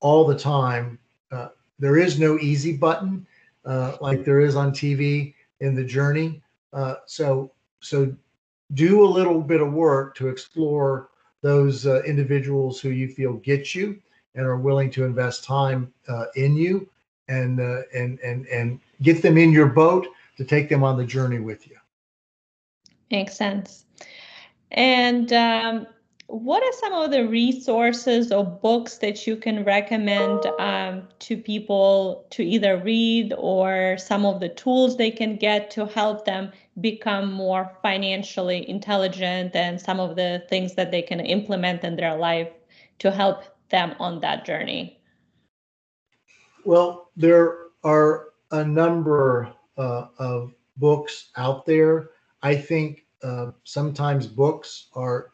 all 0.00 0.26
the 0.26 0.38
time. 0.38 0.98
Uh, 1.30 1.48
there 1.78 1.96
is 1.96 2.18
no 2.18 2.38
easy 2.38 2.76
button 2.76 3.26
uh, 3.64 3.96
like 4.00 4.24
there 4.24 4.40
is 4.40 4.56
on 4.56 4.72
TV 4.72 5.34
in 5.60 5.74
the 5.74 5.84
journey. 5.84 6.42
Uh, 6.72 6.96
so 7.06 7.50
so 7.80 8.14
do 8.72 9.04
a 9.04 9.06
little 9.06 9.40
bit 9.40 9.60
of 9.60 9.72
work 9.72 10.14
to 10.16 10.28
explore 10.28 11.10
those 11.42 11.86
uh, 11.86 12.02
individuals 12.04 12.80
who 12.80 12.90
you 12.90 13.08
feel 13.08 13.34
get 13.34 13.74
you 13.74 14.00
and 14.34 14.46
are 14.46 14.56
willing 14.56 14.90
to 14.90 15.04
invest 15.04 15.44
time 15.44 15.92
uh, 16.08 16.24
in 16.34 16.56
you 16.56 16.88
and 17.28 17.60
uh, 17.60 17.82
and 17.94 18.18
and 18.20 18.46
and 18.46 18.80
get 19.02 19.22
them 19.22 19.38
in 19.38 19.52
your 19.52 19.66
boat 19.66 20.06
to 20.36 20.44
take 20.44 20.68
them 20.68 20.82
on 20.82 20.96
the 20.96 21.04
journey 21.04 21.38
with 21.38 21.68
you. 21.68 21.76
Makes 23.10 23.36
sense. 23.36 23.84
And 24.70 25.32
um, 25.32 25.86
what 26.26 26.62
are 26.62 26.72
some 26.72 26.92
of 26.94 27.10
the 27.10 27.28
resources 27.28 28.32
or 28.32 28.44
books 28.44 28.98
that 28.98 29.26
you 29.26 29.36
can 29.36 29.62
recommend 29.64 30.46
um, 30.58 31.06
to 31.20 31.36
people 31.36 32.26
to 32.30 32.42
either 32.42 32.78
read 32.78 33.34
or 33.36 33.96
some 33.98 34.24
of 34.24 34.40
the 34.40 34.48
tools 34.48 34.96
they 34.96 35.10
can 35.10 35.36
get 35.36 35.70
to 35.72 35.86
help 35.86 36.24
them 36.24 36.50
become 36.80 37.30
more 37.30 37.70
financially 37.82 38.68
intelligent 38.68 39.54
and 39.54 39.80
some 39.80 40.00
of 40.00 40.16
the 40.16 40.42
things 40.48 40.74
that 40.74 40.90
they 40.90 41.02
can 41.02 41.20
implement 41.20 41.84
in 41.84 41.94
their 41.96 42.16
life 42.16 42.48
to 42.98 43.10
help 43.10 43.44
them 43.68 43.94
on 44.00 44.20
that 44.20 44.44
journey? 44.44 44.98
Well, 46.64 47.10
there 47.16 47.58
are 47.82 48.28
a 48.50 48.64
number 48.64 49.52
uh, 49.76 50.06
of 50.18 50.54
books 50.78 51.30
out 51.36 51.66
there. 51.66 52.10
I 52.42 52.56
think 52.56 53.04
uh, 53.22 53.52
sometimes 53.64 54.26
books 54.26 54.88
are 54.94 55.32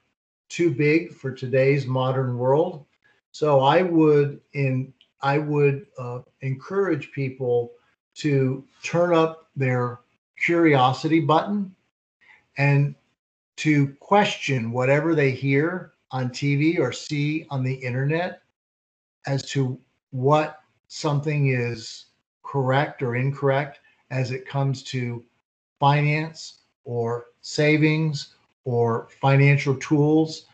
too 0.48 0.74
big 0.74 1.12
for 1.12 1.30
today's 1.30 1.86
modern 1.86 2.36
world. 2.36 2.84
So 3.32 3.60
I 3.60 3.82
would 3.82 4.40
in 4.54 4.92
I 5.22 5.38
would 5.38 5.86
uh, 5.98 6.20
encourage 6.40 7.12
people 7.12 7.72
to 8.16 8.64
turn 8.82 9.14
up 9.14 9.48
their 9.54 10.00
curiosity 10.42 11.20
button 11.20 11.74
and 12.58 12.94
to 13.56 13.94
question 14.00 14.72
whatever 14.72 15.14
they 15.14 15.30
hear 15.30 15.92
on 16.10 16.30
TV 16.30 16.78
or 16.78 16.90
see 16.92 17.46
on 17.50 17.62
the 17.62 17.74
internet 17.74 18.42
as 19.26 19.48
to 19.50 19.78
what 20.10 20.59
something 20.90 21.48
is 21.48 22.06
correct 22.42 23.00
or 23.00 23.14
incorrect 23.14 23.78
as 24.10 24.32
it 24.32 24.46
comes 24.46 24.82
to 24.82 25.24
finance 25.78 26.62
or 26.84 27.26
savings 27.42 28.34
or 28.64 29.08
financial 29.20 29.76
tools. 29.76 30.46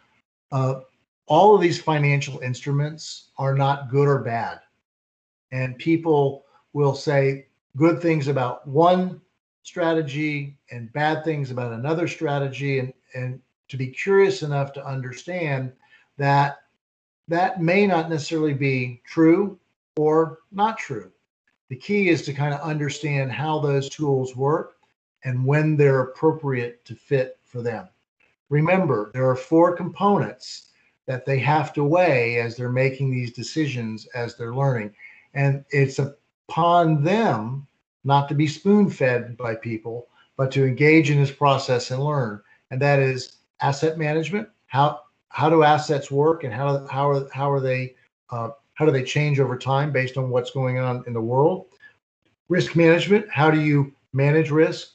Uh, 0.53 0.80
all 1.24 1.55
of 1.55 1.62
these 1.62 1.80
financial 1.80 2.39
instruments 2.41 3.30
are 3.39 3.55
not 3.55 3.91
good 3.91 4.07
or 4.07 4.18
bad. 4.18 4.61
And 5.53 5.78
people 5.78 6.45
will 6.74 6.95
say 6.95 7.47
good 7.74 8.03
things 8.03 8.28
about 8.28 8.68
one 8.68 9.22
strategy 9.62 10.59
and 10.70 10.93
bad 10.93 11.24
things 11.24 11.51
about 11.51 11.72
another 11.72 12.07
strategy 12.07 12.78
and, 12.78 12.93
and 13.14 13.41
to 13.68 13.78
be 13.78 13.87
curious 13.87 14.43
enough 14.43 14.74
to 14.74 14.87
understand 14.87 15.72
that 16.18 16.59
that 17.26 17.62
may 17.62 17.87
not 17.87 18.11
necessarily 18.11 18.55
be 18.55 19.01
true 19.07 19.59
or 19.97 20.40
not 20.53 20.78
true. 20.78 21.11
The 21.68 21.76
key 21.76 22.09
is 22.09 22.22
to 22.22 22.32
kind 22.32 22.55
of 22.55 22.61
understand 22.61 23.32
how 23.32 23.59
those 23.59 23.88
tools 23.88 24.36
work 24.36 24.76
and 25.24 25.44
when 25.44 25.76
they're 25.76 26.03
appropriate 26.03 26.84
to 26.84 26.94
fit 26.94 27.38
for 27.42 27.62
them. 27.62 27.88
Remember, 28.49 29.11
there 29.12 29.28
are 29.28 29.36
four 29.36 29.74
components 29.74 30.68
that 31.07 31.24
they 31.24 31.38
have 31.38 31.72
to 31.72 31.84
weigh 31.84 32.38
as 32.40 32.57
they're 32.57 32.70
making 32.70 33.11
these 33.11 33.32
decisions 33.32 34.07
as 34.14 34.36
they're 34.36 34.55
learning. 34.55 34.92
And 35.34 35.64
it's 35.70 35.99
upon 35.99 37.03
them 37.03 37.66
not 38.05 38.28
to 38.28 38.34
be 38.34 38.47
spoon 38.47 38.88
fed 38.88 39.36
by 39.36 39.57
people, 39.57 40.09
but 40.36 40.53
to 40.53 40.64
engage 40.64 41.11
in 41.11 41.18
this 41.18 41.30
process 41.30 41.90
and 41.90 42.03
learn. 42.03 42.40
And 42.70 42.80
that 42.80 43.01
is 43.01 43.38
asset 43.61 43.99
management. 43.99 44.49
How 44.66 45.03
how 45.28 45.51
do 45.51 45.64
assets 45.64 46.11
work, 46.11 46.44
and 46.44 46.53
how 46.53 46.86
how 46.86 47.11
are 47.11 47.28
how 47.30 47.51
are 47.51 47.61
they 47.61 47.94
uh, 48.30 48.51
how 48.77 48.85
do 48.85 48.93
they 48.93 49.03
change 49.03 49.41
over 49.41 49.59
time 49.59 49.91
based 49.91 50.16
on 50.16 50.31
what's 50.31 50.51
going 50.51 50.79
on 50.79 51.03
in 51.07 51.12
the 51.12 51.20
world? 51.20 51.66
Risk 52.49 52.77
management. 52.77 53.27
How 53.31 53.51
do 53.51 53.61
you 53.61 53.93
manage 54.12 54.51
risk? 54.51 54.93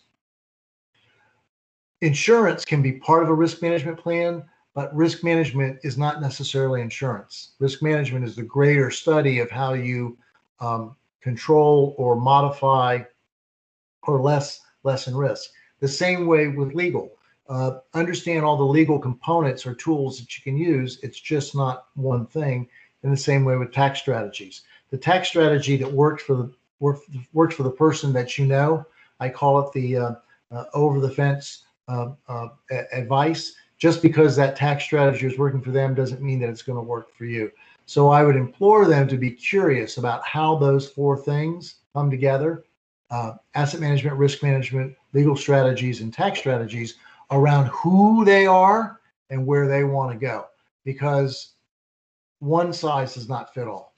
Insurance 2.01 2.63
can 2.63 2.81
be 2.81 2.93
part 2.93 3.23
of 3.23 3.29
a 3.29 3.33
risk 3.33 3.61
management 3.61 3.97
plan, 3.99 4.43
but 4.73 4.95
risk 4.95 5.23
management 5.23 5.79
is 5.83 5.97
not 5.97 6.21
necessarily 6.21 6.81
insurance. 6.81 7.53
Risk 7.59 7.81
management 7.81 8.23
is 8.23 8.35
the 8.35 8.43
greater 8.43 8.89
study 8.89 9.39
of 9.39 9.51
how 9.51 9.73
you 9.73 10.17
um, 10.59 10.95
control 11.21 11.95
or 11.97 12.15
modify 12.15 13.01
or 14.03 14.21
less 14.21 14.61
lessen 14.83 15.15
risk. 15.15 15.49
The 15.79 15.87
same 15.87 16.27
way 16.27 16.47
with 16.47 16.75
legal. 16.75 17.11
Uh, 17.49 17.79
understand 17.95 18.45
all 18.45 18.57
the 18.57 18.63
legal 18.63 18.99
components 18.99 19.65
or 19.65 19.73
tools 19.73 20.19
that 20.19 20.37
you 20.37 20.43
can 20.43 20.55
use. 20.55 20.99
It's 21.01 21.19
just 21.19 21.55
not 21.55 21.87
one 21.95 22.27
thing. 22.27 22.69
In 23.03 23.09
the 23.09 23.17
same 23.17 23.43
way 23.43 23.57
with 23.57 23.71
tax 23.71 23.99
strategies, 23.99 24.61
the 24.91 24.97
tax 24.97 25.27
strategy 25.27 25.75
that 25.77 25.91
works 25.91 26.23
for 26.23 26.35
the 26.35 26.51
work, 26.79 26.99
works 27.33 27.55
for 27.55 27.63
the 27.63 27.71
person 27.71 28.13
that 28.13 28.37
you 28.37 28.45
know, 28.45 28.85
I 29.19 29.29
call 29.29 29.59
it 29.59 29.73
the 29.73 29.97
uh, 29.97 30.15
uh, 30.51 30.65
over 30.73 30.99
the 30.99 31.09
fence 31.09 31.63
uh, 31.87 32.11
uh, 32.27 32.49
advice. 32.91 33.53
Just 33.77 34.03
because 34.03 34.35
that 34.35 34.55
tax 34.55 34.83
strategy 34.83 35.25
is 35.25 35.39
working 35.39 35.61
for 35.61 35.71
them 35.71 35.95
doesn't 35.95 36.21
mean 36.21 36.39
that 36.41 36.49
it's 36.49 36.61
going 36.61 36.77
to 36.77 36.83
work 36.83 37.15
for 37.15 37.25
you. 37.25 37.51
So 37.87 38.09
I 38.09 38.23
would 38.23 38.35
implore 38.35 38.85
them 38.85 39.07
to 39.07 39.17
be 39.17 39.31
curious 39.31 39.97
about 39.97 40.23
how 40.25 40.55
those 40.55 40.87
four 40.87 41.17
things 41.17 41.75
come 41.93 42.11
together 42.11 42.63
uh, 43.11 43.33
asset 43.55 43.81
management, 43.81 44.15
risk 44.17 44.41
management, 44.41 44.95
legal 45.13 45.35
strategies, 45.35 46.01
and 46.01 46.13
tax 46.13 46.39
strategies 46.39 46.95
around 47.29 47.67
who 47.67 48.25
they 48.25 48.45
are 48.45 49.01
and 49.29 49.45
where 49.45 49.67
they 49.67 49.83
want 49.83 50.11
to 50.11 50.17
go 50.17 50.45
because 50.85 51.51
one 52.41 52.73
size 52.73 53.13
does 53.13 53.29
not 53.29 53.53
fit 53.53 53.67
all. 53.67 53.93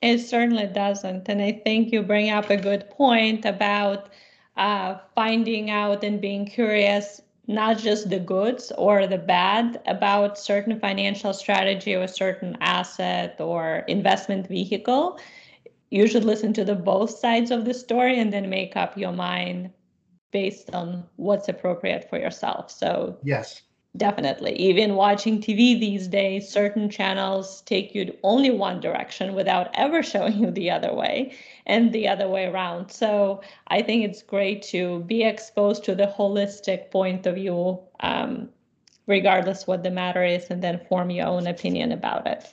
It 0.00 0.18
certainly 0.18 0.66
doesn't. 0.66 1.28
And 1.28 1.42
I 1.42 1.52
think 1.52 1.92
you 1.92 2.02
bring 2.02 2.30
up 2.30 2.48
a 2.48 2.56
good 2.56 2.88
point 2.90 3.44
about 3.44 4.08
uh, 4.56 4.96
finding 5.14 5.68
out 5.68 6.02
and 6.02 6.20
being 6.20 6.46
curious 6.46 7.20
not 7.46 7.78
just 7.78 8.08
the 8.08 8.20
goods 8.20 8.70
or 8.78 9.08
the 9.08 9.18
bad 9.18 9.82
about 9.86 10.38
certain 10.38 10.78
financial 10.78 11.32
strategy 11.32 11.94
or 11.94 12.02
a 12.02 12.08
certain 12.08 12.56
asset 12.60 13.36
or 13.40 13.78
investment 13.88 14.46
vehicle 14.46 15.18
you 15.90 16.06
should 16.06 16.24
listen 16.24 16.52
to 16.52 16.64
the 16.64 16.76
both 16.76 17.10
sides 17.10 17.50
of 17.50 17.64
the 17.64 17.74
story 17.74 18.20
and 18.20 18.32
then 18.32 18.48
make 18.48 18.76
up 18.76 18.96
your 18.96 19.10
mind 19.10 19.68
based 20.30 20.70
on 20.72 21.04
what's 21.16 21.48
appropriate 21.48 22.08
for 22.08 22.18
yourself 22.18 22.70
so 22.70 23.18
yes 23.24 23.62
Definitely. 23.96 24.54
Even 24.54 24.96
watching 24.96 25.40
TV 25.40 25.78
these 25.78 26.08
days, 26.08 26.48
certain 26.48 26.88
channels 26.90 27.60
take 27.62 27.94
you 27.94 28.16
only 28.24 28.50
one 28.50 28.80
direction 28.80 29.34
without 29.34 29.70
ever 29.74 30.02
showing 30.12 30.38
you 30.38 30.50
the 30.50 30.70
other 30.70 30.92
way 30.92 31.34
and 31.66 31.92
the 31.92 32.08
other 32.08 32.28
way 32.28 32.46
around. 32.46 32.90
So 32.90 33.42
I 33.68 33.82
think 33.82 34.04
it's 34.04 34.22
great 34.22 34.62
to 34.74 35.00
be 35.04 35.22
exposed 35.24 35.84
to 35.84 35.94
the 35.94 36.06
holistic 36.06 36.90
point 36.90 37.26
of 37.26 37.36
view, 37.36 37.80
um, 38.00 38.48
regardless 39.06 39.66
what 39.66 39.82
the 39.84 39.90
matter 39.90 40.24
is, 40.24 40.50
and 40.50 40.62
then 40.62 40.80
form 40.88 41.10
your 41.10 41.26
own 41.26 41.46
opinion 41.46 41.92
about 41.92 42.26
it. 42.26 42.52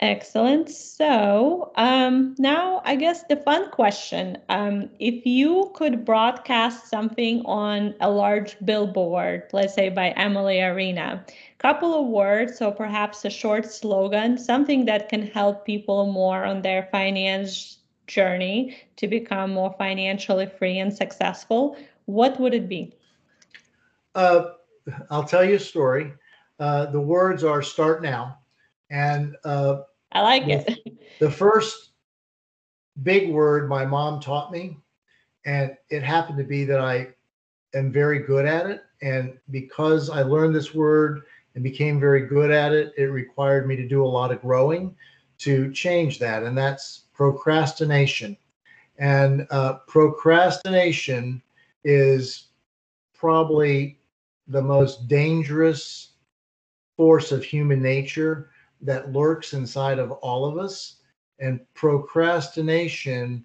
Excellent. 0.00 0.70
So 0.70 1.72
um, 1.76 2.34
now 2.38 2.80
I 2.86 2.96
guess 2.96 3.24
the 3.24 3.36
fun 3.36 3.70
question. 3.70 4.38
Um, 4.48 4.88
if 4.98 5.26
you 5.26 5.70
could 5.74 6.06
broadcast 6.06 6.88
something 6.88 7.42
on 7.44 7.94
a 8.00 8.10
large 8.10 8.56
billboard, 8.64 9.50
let's 9.52 9.74
say 9.74 9.90
by 9.90 10.14
Amalie 10.16 10.62
Arena, 10.62 11.22
a 11.28 11.58
couple 11.58 11.94
of 11.94 12.06
words 12.06 12.62
or 12.62 12.72
perhaps 12.72 13.26
a 13.26 13.30
short 13.30 13.70
slogan, 13.70 14.38
something 14.38 14.86
that 14.86 15.10
can 15.10 15.26
help 15.26 15.66
people 15.66 16.10
more 16.10 16.44
on 16.44 16.62
their 16.62 16.88
finance 16.90 17.80
journey 18.06 18.78
to 18.96 19.06
become 19.06 19.52
more 19.52 19.74
financially 19.78 20.46
free 20.46 20.78
and 20.78 20.94
successful, 20.94 21.76
what 22.06 22.40
would 22.40 22.54
it 22.54 22.70
be? 22.70 22.94
Uh, 24.14 24.52
I'll 25.10 25.24
tell 25.24 25.44
you 25.44 25.56
a 25.56 25.60
story. 25.60 26.14
Uh, 26.58 26.86
the 26.86 27.00
words 27.00 27.44
are 27.44 27.60
start 27.60 28.02
now. 28.02 28.38
And 28.90 29.36
uh, 29.44 29.82
I 30.12 30.22
like 30.22 30.46
the, 30.46 30.70
it. 30.70 30.78
The 31.20 31.30
first 31.30 31.90
big 33.02 33.30
word 33.30 33.68
my 33.68 33.84
mom 33.84 34.20
taught 34.20 34.50
me, 34.50 34.78
and 35.44 35.76
it 35.90 36.02
happened 36.02 36.38
to 36.38 36.44
be 36.44 36.64
that 36.64 36.80
I 36.80 37.08
am 37.74 37.92
very 37.92 38.20
good 38.20 38.46
at 38.46 38.66
it. 38.66 38.82
And 39.02 39.38
because 39.50 40.10
I 40.10 40.22
learned 40.22 40.54
this 40.54 40.74
word 40.74 41.22
and 41.54 41.64
became 41.64 42.00
very 42.00 42.26
good 42.26 42.50
at 42.50 42.72
it, 42.72 42.92
it 42.96 43.04
required 43.04 43.66
me 43.66 43.76
to 43.76 43.86
do 43.88 44.04
a 44.04 44.06
lot 44.06 44.32
of 44.32 44.40
growing 44.40 44.94
to 45.38 45.72
change 45.72 46.18
that. 46.18 46.42
And 46.42 46.56
that's 46.56 47.04
procrastination. 47.12 48.36
And 48.98 49.46
uh, 49.50 49.78
procrastination 49.86 51.42
is 51.84 52.48
probably 53.14 53.98
the 54.48 54.62
most 54.62 55.08
dangerous 55.08 56.12
force 56.96 57.32
of 57.32 57.42
human 57.42 57.82
nature 57.82 58.50
that 58.82 59.12
lurks 59.12 59.52
inside 59.52 59.98
of 59.98 60.12
all 60.12 60.44
of 60.44 60.58
us. 60.58 60.96
And 61.38 61.60
procrastination 61.74 63.44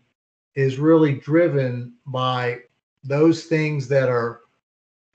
is 0.55 0.77
really 0.77 1.15
driven 1.15 1.93
by 2.05 2.59
those 3.03 3.45
things 3.45 3.87
that 3.89 4.09
are 4.09 4.41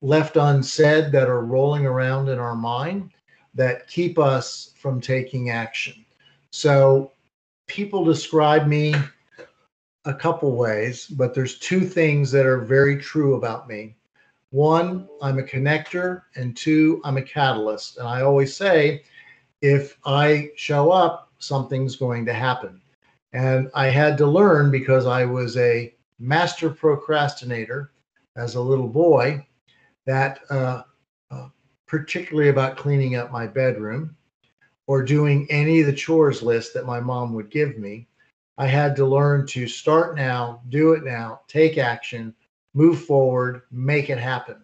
left 0.02 0.36
unsaid 0.36 1.12
that 1.12 1.28
are 1.28 1.44
rolling 1.44 1.86
around 1.86 2.28
in 2.28 2.38
our 2.38 2.56
mind 2.56 3.10
that 3.54 3.88
keep 3.88 4.18
us 4.18 4.72
from 4.76 5.00
taking 5.00 5.50
action. 5.50 6.04
So 6.50 7.12
people 7.66 8.04
describe 8.04 8.66
me 8.66 8.94
a 10.04 10.14
couple 10.14 10.56
ways, 10.56 11.06
but 11.06 11.34
there's 11.34 11.58
two 11.58 11.80
things 11.80 12.30
that 12.32 12.46
are 12.46 12.60
very 12.60 12.96
true 12.96 13.34
about 13.34 13.68
me. 13.68 13.96
One, 14.50 15.08
I'm 15.22 15.38
a 15.38 15.42
connector, 15.42 16.22
and 16.34 16.56
two, 16.56 17.00
I'm 17.04 17.18
a 17.18 17.22
catalyst. 17.22 17.98
And 17.98 18.08
I 18.08 18.22
always 18.22 18.56
say, 18.56 19.04
if 19.62 19.98
I 20.04 20.50
show 20.56 20.90
up, 20.90 21.32
something's 21.38 21.96
going 21.96 22.26
to 22.26 22.32
happen. 22.32 22.80
And 23.32 23.70
I 23.74 23.86
had 23.86 24.18
to 24.18 24.26
learn 24.26 24.70
because 24.70 25.06
I 25.06 25.24
was 25.24 25.56
a 25.56 25.94
master 26.18 26.70
procrastinator 26.70 27.92
as 28.36 28.54
a 28.54 28.61
little 28.61 28.88
boy 28.88 29.46
that, 30.06 30.40
uh, 30.50 30.82
uh, 31.30 31.48
particularly 31.86 32.48
about 32.48 32.76
cleaning 32.76 33.16
up 33.16 33.30
my 33.30 33.46
bedroom 33.46 34.16
or 34.86 35.02
doing 35.02 35.46
any 35.50 35.80
of 35.80 35.86
the 35.86 35.92
chores 35.92 36.42
list 36.42 36.74
that 36.74 36.86
my 36.86 36.98
mom 36.98 37.32
would 37.34 37.50
give 37.50 37.78
me, 37.78 38.08
I 38.58 38.66
had 38.66 38.96
to 38.96 39.06
learn 39.06 39.46
to 39.48 39.66
start 39.66 40.16
now, 40.16 40.61
do 40.68 40.92
it 40.92 41.04
now, 41.04 41.40
take 41.48 41.78
action, 41.78 42.34
move 42.74 43.02
forward, 43.04 43.62
make 43.70 44.11
it 44.11 44.18
happen. 44.18 44.56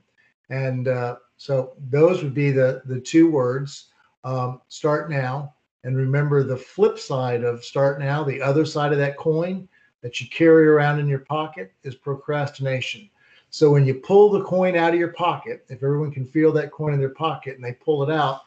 And 0.50 0.88
uh, 0.88 1.16
so 1.36 1.74
those 1.90 2.22
would 2.22 2.34
be 2.34 2.50
the 2.50 2.82
the 2.84 3.00
two 3.00 3.30
words. 3.30 3.86
Um, 4.24 4.60
start 4.68 5.10
now, 5.10 5.54
and 5.84 5.96
remember 5.96 6.42
the 6.42 6.56
flip 6.56 6.98
side 6.98 7.44
of 7.44 7.64
start 7.64 8.00
now. 8.00 8.24
The 8.24 8.42
other 8.42 8.64
side 8.64 8.92
of 8.92 8.98
that 8.98 9.16
coin 9.16 9.68
that 10.02 10.20
you 10.20 10.28
carry 10.28 10.66
around 10.66 10.98
in 10.98 11.08
your 11.08 11.20
pocket 11.20 11.72
is 11.84 11.94
procrastination. 11.94 13.08
So 13.50 13.70
when 13.70 13.86
you 13.86 13.94
pull 13.94 14.30
the 14.30 14.44
coin 14.44 14.76
out 14.76 14.92
of 14.92 14.98
your 14.98 15.12
pocket, 15.12 15.64
if 15.68 15.82
everyone 15.82 16.10
can 16.10 16.24
feel 16.24 16.52
that 16.52 16.72
coin 16.72 16.92
in 16.92 17.00
their 17.00 17.14
pocket 17.14 17.54
and 17.54 17.64
they 17.64 17.72
pull 17.72 18.02
it 18.02 18.12
out, 18.12 18.42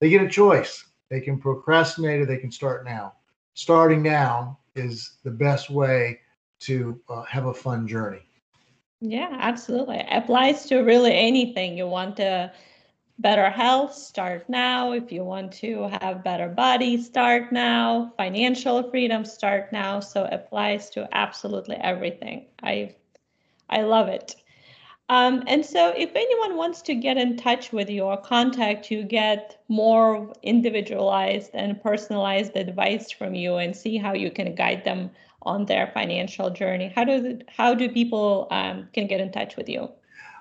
they 0.00 0.08
get 0.08 0.22
a 0.22 0.28
choice. 0.28 0.84
They 1.10 1.20
can 1.20 1.38
procrastinate 1.38 2.20
or 2.20 2.26
they 2.26 2.38
can 2.38 2.50
start 2.50 2.84
now. 2.84 3.14
Starting 3.54 4.02
now 4.02 4.58
is 4.74 5.18
the 5.24 5.30
best 5.30 5.70
way 5.70 6.20
to 6.60 7.00
uh, 7.08 7.22
have 7.24 7.46
a 7.46 7.54
fun 7.54 7.86
journey. 7.86 8.22
Yeah, 9.00 9.36
absolutely. 9.38 10.04
Applies 10.10 10.66
to 10.66 10.78
really 10.78 11.14
anything. 11.14 11.76
You 11.76 11.86
want 11.86 12.16
to 12.16 12.52
better 13.18 13.50
health, 13.50 13.94
start 13.94 14.48
now. 14.48 14.92
If 14.92 15.10
you 15.10 15.24
want 15.24 15.52
to 15.54 15.88
have 16.00 16.24
better 16.24 16.48
body, 16.48 17.02
start 17.02 17.52
now. 17.52 18.12
Financial 18.16 18.90
freedom, 18.90 19.24
start 19.24 19.72
now. 19.72 20.00
So 20.00 20.28
applies 20.30 20.90
to 20.90 21.08
absolutely 21.12 21.76
everything. 21.76 22.46
I 22.62 22.94
I 23.68 23.82
love 23.82 24.08
it. 24.08 24.36
Um, 25.08 25.44
and 25.46 25.64
so 25.64 25.92
if 25.96 26.10
anyone 26.16 26.56
wants 26.56 26.82
to 26.82 26.94
get 26.94 27.16
in 27.16 27.36
touch 27.36 27.72
with 27.72 27.88
you 27.88 28.02
or 28.02 28.16
contact 28.16 28.90
you, 28.90 29.04
get 29.04 29.62
more 29.68 30.32
individualized 30.42 31.50
and 31.54 31.80
personalized 31.80 32.56
advice 32.56 33.12
from 33.12 33.34
you 33.34 33.56
and 33.56 33.76
see 33.76 33.98
how 33.98 34.14
you 34.14 34.32
can 34.32 34.54
guide 34.56 34.84
them 34.84 35.10
on 35.42 35.64
their 35.66 35.86
financial 35.94 36.50
journey, 36.50 36.92
how 36.94 37.04
do 37.04 37.38
how 37.48 37.72
do 37.72 37.88
people 37.88 38.48
um, 38.50 38.88
can 38.92 39.06
get 39.06 39.20
in 39.20 39.30
touch 39.30 39.56
with 39.56 39.68
you? 39.68 39.88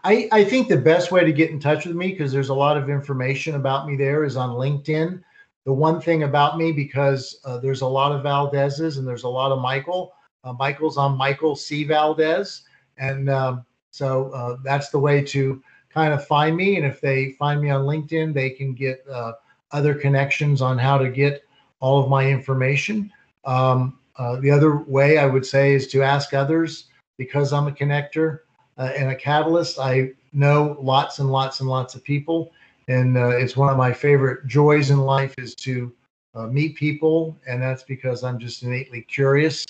I, 0.05 0.29
I 0.31 0.43
think 0.43 0.67
the 0.67 0.77
best 0.77 1.11
way 1.11 1.25
to 1.25 1.33
get 1.33 1.49
in 1.49 1.59
touch 1.59 1.87
with 1.87 1.95
me, 1.95 2.09
because 2.09 2.31
there's 2.31 2.49
a 2.49 2.53
lot 2.53 2.77
of 2.77 2.91
information 2.91 3.55
about 3.55 3.87
me 3.87 3.95
there, 3.95 4.23
is 4.23 4.37
on 4.37 4.51
LinkedIn. 4.51 5.23
The 5.65 5.73
one 5.73 5.99
thing 5.99 6.21
about 6.21 6.59
me, 6.59 6.71
because 6.71 7.39
uh, 7.43 7.57
there's 7.57 7.81
a 7.81 7.87
lot 7.87 8.11
of 8.11 8.21
Valdezes 8.21 8.99
and 8.99 9.07
there's 9.07 9.23
a 9.23 9.27
lot 9.27 9.51
of 9.51 9.59
Michael. 9.59 10.13
Uh, 10.43 10.53
Michael's 10.53 10.97
on 10.97 11.17
Michael 11.17 11.55
C. 11.55 11.85
Valdez. 11.85 12.61
And 12.99 13.31
um, 13.31 13.65
so 13.89 14.29
uh, 14.29 14.57
that's 14.63 14.89
the 14.89 14.99
way 14.99 15.23
to 15.23 15.63
kind 15.89 16.13
of 16.13 16.23
find 16.27 16.55
me. 16.55 16.77
And 16.77 16.85
if 16.85 17.01
they 17.01 17.31
find 17.39 17.59
me 17.59 17.71
on 17.71 17.85
LinkedIn, 17.85 18.31
they 18.31 18.51
can 18.51 18.75
get 18.75 19.03
uh, 19.11 19.31
other 19.71 19.95
connections 19.95 20.61
on 20.61 20.77
how 20.77 20.99
to 20.99 21.09
get 21.09 21.43
all 21.79 22.03
of 22.03 22.11
my 22.11 22.29
information. 22.29 23.11
Um, 23.43 23.97
uh, 24.17 24.39
the 24.39 24.51
other 24.51 24.77
way 24.77 25.17
I 25.17 25.25
would 25.25 25.47
say 25.47 25.73
is 25.73 25.87
to 25.87 26.03
ask 26.03 26.35
others 26.35 26.89
because 27.17 27.51
I'm 27.51 27.67
a 27.67 27.71
connector 27.71 28.41
uh, 28.77 28.91
and 28.95 29.09
a 29.09 29.15
catalyst. 29.15 29.79
I 29.79 30.11
know 30.33 30.77
lots 30.81 31.19
and 31.19 31.31
lots 31.31 31.59
and 31.59 31.69
lots 31.69 31.95
of 31.95 32.03
people. 32.03 32.51
And 32.87 33.17
uh, 33.17 33.29
it's 33.29 33.57
one 33.57 33.69
of 33.69 33.77
my 33.77 33.91
favorite 33.91 34.45
joys 34.47 34.91
in 34.91 34.99
life 34.99 35.33
is 35.37 35.55
to 35.55 35.91
uh, 36.35 36.47
meet 36.47 36.75
people. 36.75 37.37
And 37.47 37.61
that's 37.61 37.83
because 37.83 38.23
I'm 38.23 38.37
just 38.37 38.63
innately 38.63 39.01
curious 39.01 39.65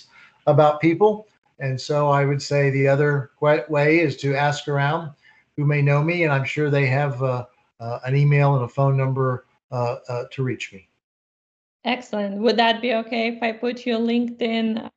about 0.47 0.81
people. 0.81 1.27
And 1.59 1.79
so 1.79 2.09
I 2.09 2.25
would 2.25 2.41
say 2.41 2.69
the 2.69 2.87
other 2.87 3.31
way 3.39 3.99
is 3.99 4.17
to 4.17 4.35
ask 4.35 4.67
around 4.67 5.11
who 5.55 5.65
may 5.65 5.81
know 5.81 6.03
me, 6.03 6.23
and 6.23 6.33
I'm 6.33 6.43
sure 6.43 6.69
they 6.69 6.85
have 6.87 7.21
uh, 7.23 7.45
uh, 7.79 7.99
an 8.03 8.15
email 8.15 8.55
and 8.55 8.65
a 8.65 8.67
phone 8.67 8.97
number 8.97 9.45
uh, 9.71 10.23
to 10.31 10.43
reach 10.43 10.73
me. 10.73 10.87
Excellent. 11.85 12.37
Would 12.37 12.57
that 12.57 12.81
be 12.81 12.93
okay 12.95 13.29
if 13.29 13.43
I 13.43 13.51
put 13.51 13.85
your 13.85 13.99
LinkedIn 13.99 14.89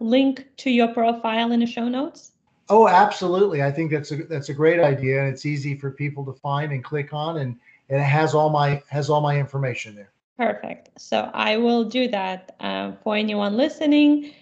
link 0.00 0.46
to 0.56 0.70
your 0.70 0.88
profile 0.88 1.52
in 1.52 1.60
the 1.60 1.66
show 1.66 1.88
notes? 1.88 2.31
Oh, 2.68 2.88
absolutely. 2.88 3.62
I 3.62 3.70
think 3.70 3.90
that's 3.90 4.12
a 4.12 4.16
that's 4.24 4.48
a 4.48 4.54
great 4.54 4.80
idea, 4.80 5.20
and 5.20 5.32
it's 5.32 5.44
easy 5.44 5.76
for 5.76 5.90
people 5.90 6.24
to 6.24 6.32
find 6.32 6.72
and 6.72 6.82
click 6.82 7.12
on, 7.12 7.38
and, 7.38 7.58
and 7.88 8.00
it 8.00 8.04
has 8.04 8.34
all 8.34 8.50
my 8.50 8.82
has 8.88 9.10
all 9.10 9.20
my 9.20 9.38
information 9.38 9.94
there. 9.94 10.12
Perfect. 10.38 10.90
So 10.98 11.30
I 11.34 11.56
will 11.56 11.84
do 11.84 12.08
that 12.08 12.56
uh, 12.60 12.92
for 13.02 13.16
anyone 13.16 13.56
listening 13.56 14.32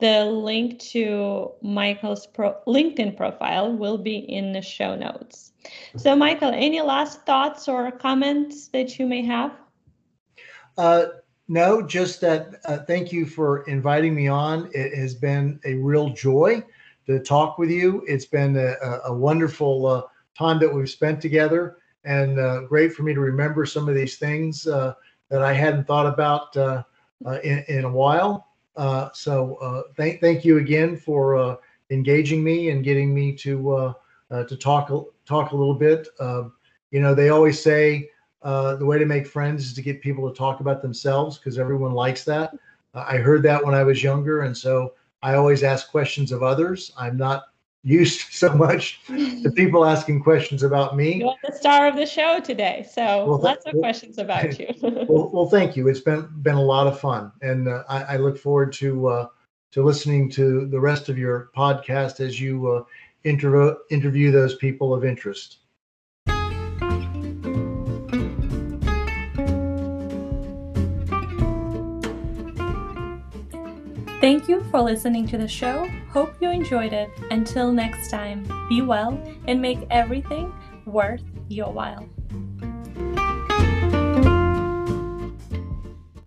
the 0.00 0.24
link 0.24 0.78
to 0.78 1.52
Michael's 1.62 2.26
pro- 2.26 2.56
LinkedIn 2.66 3.16
profile 3.16 3.72
will 3.72 3.98
be 3.98 4.16
in 4.16 4.52
the 4.52 4.62
show 4.62 4.94
notes. 4.96 5.52
So, 5.96 6.16
Michael, 6.16 6.52
any 6.52 6.80
last 6.80 7.24
thoughts 7.24 7.68
or 7.68 7.90
comments 7.90 8.68
that 8.68 8.98
you 8.98 9.06
may 9.06 9.24
have? 9.24 9.52
Uh, 10.76 11.06
no, 11.48 11.82
just 11.82 12.20
that 12.20 12.60
uh, 12.64 12.78
thank 12.78 13.12
you 13.12 13.26
for 13.26 13.62
inviting 13.64 14.14
me 14.14 14.28
on. 14.28 14.70
It 14.74 14.96
has 14.96 15.14
been 15.14 15.60
a 15.64 15.74
real 15.74 16.10
joy 16.10 16.64
to 17.08 17.18
talk 17.18 17.58
with 17.58 17.70
you. 17.70 18.04
It's 18.06 18.26
been 18.26 18.56
a, 18.56 18.74
a 19.06 19.12
wonderful 19.12 19.86
uh, 19.86 20.02
time 20.36 20.60
that 20.60 20.72
we've 20.72 20.88
spent 20.88 21.20
together 21.20 21.78
and 22.04 22.38
uh, 22.38 22.60
great 22.62 22.92
for 22.92 23.02
me 23.02 23.12
to 23.12 23.20
remember 23.20 23.66
some 23.66 23.88
of 23.88 23.94
these 23.94 24.18
things 24.18 24.66
uh, 24.66 24.94
that 25.30 25.42
I 25.42 25.52
hadn't 25.52 25.86
thought 25.86 26.06
about 26.06 26.56
uh, 26.56 26.82
in, 27.42 27.64
in 27.68 27.84
a 27.84 27.90
while. 27.90 28.48
Uh, 28.76 29.08
so 29.12 29.56
uh, 29.56 29.82
thank 29.96 30.20
thank 30.20 30.44
you 30.44 30.58
again 30.58 30.96
for 30.96 31.36
uh, 31.36 31.56
engaging 31.90 32.44
me 32.44 32.70
and 32.70 32.84
getting 32.84 33.12
me 33.12 33.34
to 33.34 33.70
uh, 33.72 33.92
uh, 34.30 34.44
to 34.44 34.56
talk 34.56 34.88
talk 35.26 35.50
a 35.50 35.56
little 35.56 35.74
bit. 35.74 36.06
Um, 36.20 36.52
you 36.92 37.00
know, 37.00 37.14
they 37.14 37.30
always 37.30 37.60
say 37.60 38.08
the 38.42 38.78
way 38.80 38.98
to 38.98 39.04
make 39.04 39.26
friends 39.26 39.66
is 39.66 39.74
to 39.74 39.82
get 39.82 40.00
people 40.00 40.30
to 40.30 40.36
talk 40.36 40.60
about 40.60 40.80
themselves 40.80 41.38
because 41.38 41.58
everyone 41.58 41.92
likes 41.92 42.24
that. 42.24 42.54
I 42.94 43.16
heard 43.16 43.42
that 43.42 43.64
when 43.64 43.74
I 43.74 43.82
was 43.82 44.02
younger, 44.02 44.42
and 44.42 44.56
so 44.56 44.94
I 45.22 45.34
always 45.34 45.62
ask 45.62 45.90
questions 45.90 46.32
of 46.32 46.42
others. 46.42 46.92
I'm 46.96 47.16
not 47.16 47.44
used 47.84 48.32
so 48.32 48.52
much 48.54 49.00
to 49.06 49.50
people 49.56 49.84
asking 49.84 50.22
questions 50.22 50.62
about 50.62 50.96
me. 50.96 51.20
You're 51.20 51.34
the 51.44 51.52
star 51.52 51.86
of 51.86 51.96
the 51.96 52.06
show 52.06 52.40
today, 52.40 52.86
so 52.90 53.24
well, 53.24 53.38
lots 53.38 53.66
of 53.66 53.74
well, 53.74 53.82
questions 53.82 54.18
about 54.18 54.58
you. 54.58 54.68
well, 54.82 55.30
well, 55.32 55.48
thank 55.48 55.76
you. 55.76 55.88
It's 55.88 56.00
been 56.00 56.28
been 56.42 56.56
a 56.56 56.62
lot 56.62 56.86
of 56.86 56.98
fun, 56.98 57.32
and 57.40 57.68
uh, 57.68 57.84
I, 57.88 58.02
I, 58.02 58.16
look 58.16 58.36
forward 58.36 58.72
to 58.74 59.06
uh, 59.06 59.26
to 59.72 59.82
listening 59.82 60.28
to 60.30 60.66
the 60.66 60.80
rest 60.80 61.08
of 61.08 61.16
your 61.16 61.50
podcast 61.56 62.20
as 62.20 62.40
you 62.40 62.68
uh, 62.68 62.82
interview 63.24 63.74
interview 63.90 64.32
those 64.32 64.56
people 64.56 64.92
of 64.92 65.04
interest. 65.04 65.58
Thank 74.20 74.48
you 74.48 74.64
for 74.72 74.82
listening 74.82 75.28
to 75.28 75.38
the 75.38 75.46
show. 75.46 75.88
Hope 76.10 76.34
you 76.40 76.50
enjoyed 76.50 76.92
it. 76.92 77.08
Until 77.30 77.70
next 77.70 78.10
time, 78.10 78.42
be 78.68 78.82
well 78.82 79.16
and 79.46 79.62
make 79.62 79.78
everything 79.90 80.52
worth 80.86 81.22
your 81.48 81.72
while. 81.72 82.08